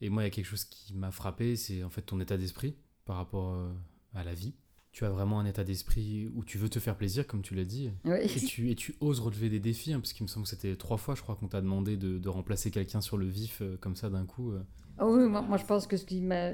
Et 0.00 0.10
moi, 0.10 0.22
il 0.22 0.26
y 0.26 0.28
a 0.28 0.30
quelque 0.30 0.46
chose 0.46 0.64
qui 0.64 0.94
m'a 0.94 1.10
frappé, 1.10 1.56
c'est 1.56 1.84
en 1.84 1.90
fait 1.90 2.02
ton 2.02 2.20
état 2.20 2.36
d'esprit 2.36 2.76
par 3.04 3.16
rapport 3.16 3.54
euh, 3.54 3.72
à 4.14 4.24
la 4.24 4.34
vie. 4.34 4.54
Tu 4.90 5.06
as 5.06 5.10
vraiment 5.10 5.40
un 5.40 5.46
état 5.46 5.64
d'esprit 5.64 6.30
où 6.34 6.44
tu 6.44 6.58
veux 6.58 6.68
te 6.68 6.78
faire 6.78 6.96
plaisir, 6.96 7.26
comme 7.26 7.40
tu 7.40 7.54
l'as 7.54 7.64
dit. 7.64 7.90
Et, 8.04 8.26
tu, 8.28 8.70
et 8.70 8.74
tu 8.74 8.94
oses 9.00 9.20
relever 9.20 9.48
des 9.48 9.60
défis, 9.60 9.94
hein, 9.94 10.00
parce 10.00 10.12
qu'il 10.12 10.24
me 10.24 10.28
semble 10.28 10.44
que 10.44 10.50
c'était 10.50 10.76
trois 10.76 10.98
fois, 10.98 11.14
je 11.14 11.22
crois, 11.22 11.36
qu'on 11.36 11.48
t'a 11.48 11.62
demandé 11.62 11.96
de, 11.96 12.18
de 12.18 12.28
remplacer 12.28 12.70
quelqu'un 12.70 13.00
sur 13.00 13.16
le 13.16 13.26
vif, 13.26 13.62
euh, 13.62 13.78
comme 13.80 13.96
ça, 13.96 14.10
d'un 14.10 14.26
coup. 14.26 14.52
Ah 14.98 15.06
oui, 15.06 15.26
moi, 15.26 15.40
moi, 15.40 15.56
je 15.56 15.64
pense 15.64 15.86
que 15.86 15.96
ce 15.96 16.04
qui 16.04 16.20
m'a 16.20 16.50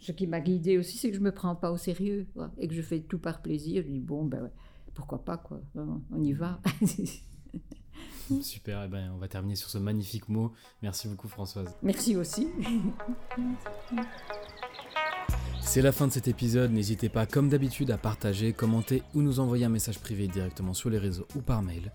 ce 0.00 0.12
qui 0.12 0.26
m'a 0.26 0.40
guidé 0.40 0.78
aussi, 0.78 0.98
c'est 0.98 1.10
que 1.10 1.16
je 1.16 1.20
me 1.20 1.32
prends 1.32 1.54
pas 1.54 1.70
au 1.70 1.76
sérieux 1.76 2.26
et 2.58 2.68
que 2.68 2.74
je 2.74 2.82
fais 2.82 3.00
tout 3.00 3.18
par 3.18 3.42
plaisir. 3.42 3.82
Je 3.82 3.88
dis 3.88 4.00
bon, 4.00 4.24
ben 4.24 4.50
pourquoi 4.94 5.24
pas 5.24 5.36
quoi, 5.36 5.60
on 5.74 6.22
y 6.22 6.32
va. 6.32 6.60
Super, 8.42 8.82
et 8.82 8.86
eh 8.86 8.88
ben, 8.88 9.12
on 9.14 9.18
va 9.18 9.28
terminer 9.28 9.54
sur 9.54 9.70
ce 9.70 9.78
magnifique 9.78 10.28
mot. 10.28 10.52
Merci 10.82 11.06
beaucoup 11.06 11.28
Françoise. 11.28 11.76
Merci 11.82 12.16
aussi. 12.16 12.48
C'est 15.60 15.82
la 15.82 15.92
fin 15.92 16.06
de 16.06 16.12
cet 16.12 16.28
épisode, 16.28 16.72
n'hésitez 16.72 17.08
pas 17.08 17.26
comme 17.26 17.48
d'habitude 17.48 17.90
à 17.90 17.98
partager, 17.98 18.52
commenter 18.52 19.02
ou 19.14 19.22
nous 19.22 19.40
envoyer 19.40 19.64
un 19.64 19.68
message 19.68 19.98
privé 19.98 20.26
directement 20.26 20.74
sur 20.74 20.90
les 20.90 20.98
réseaux 20.98 21.26
ou 21.36 21.40
par 21.40 21.62
mail. 21.62 21.92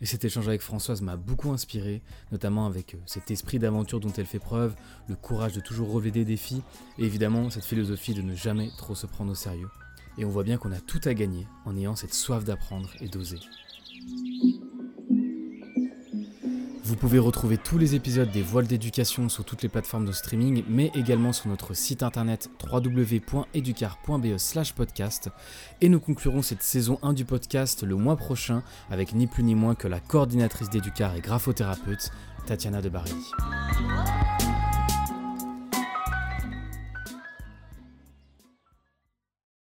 Et 0.00 0.06
cet 0.06 0.24
échange 0.24 0.48
avec 0.48 0.60
Françoise 0.60 1.02
m'a 1.02 1.16
beaucoup 1.16 1.50
inspiré, 1.52 2.02
notamment 2.32 2.66
avec 2.66 2.94
euh, 2.94 2.98
cet 3.06 3.30
esprit 3.30 3.58
d'aventure 3.58 4.00
dont 4.00 4.12
elle 4.16 4.26
fait 4.26 4.38
preuve, 4.38 4.74
le 5.08 5.16
courage 5.16 5.52
de 5.54 5.60
toujours 5.60 5.90
relever 5.90 6.10
des 6.10 6.24
défis, 6.24 6.62
et 6.98 7.04
évidemment 7.04 7.50
cette 7.50 7.64
philosophie 7.64 8.14
de 8.14 8.22
ne 8.22 8.34
jamais 8.34 8.70
trop 8.76 8.94
se 8.94 9.06
prendre 9.06 9.32
au 9.32 9.36
sérieux. 9.36 9.68
Et 10.18 10.24
on 10.24 10.30
voit 10.30 10.44
bien 10.44 10.58
qu'on 10.58 10.72
a 10.72 10.80
tout 10.80 11.00
à 11.04 11.14
gagner 11.14 11.46
en 11.64 11.76
ayant 11.76 11.96
cette 11.96 12.14
soif 12.14 12.44
d'apprendre 12.44 12.90
et 13.00 13.08
d'oser. 13.08 13.38
Vous 16.86 16.96
pouvez 16.96 17.18
retrouver 17.18 17.56
tous 17.56 17.78
les 17.78 17.94
épisodes 17.94 18.30
des 18.30 18.42
voiles 18.42 18.66
d'éducation 18.66 19.30
sur 19.30 19.42
toutes 19.42 19.62
les 19.62 19.70
plateformes 19.70 20.04
de 20.04 20.12
streaming, 20.12 20.64
mais 20.68 20.90
également 20.94 21.32
sur 21.32 21.48
notre 21.48 21.72
site 21.72 22.02
internet 22.02 22.50
www.educar.be 22.62 24.36
podcast. 24.76 25.30
Et 25.80 25.88
nous 25.88 25.98
conclurons 25.98 26.42
cette 26.42 26.62
saison 26.62 26.98
1 27.02 27.14
du 27.14 27.24
podcast 27.24 27.84
le 27.84 27.96
mois 27.96 28.16
prochain 28.16 28.62
avec 28.90 29.14
ni 29.14 29.26
plus 29.26 29.44
ni 29.44 29.54
moins 29.54 29.74
que 29.74 29.88
la 29.88 29.98
coordinatrice 29.98 30.68
d'Educar 30.68 31.16
et 31.16 31.22
graphothérapeute, 31.22 32.10
Tatiana 32.46 32.82
de 32.82 32.90
Barry. 32.90 33.14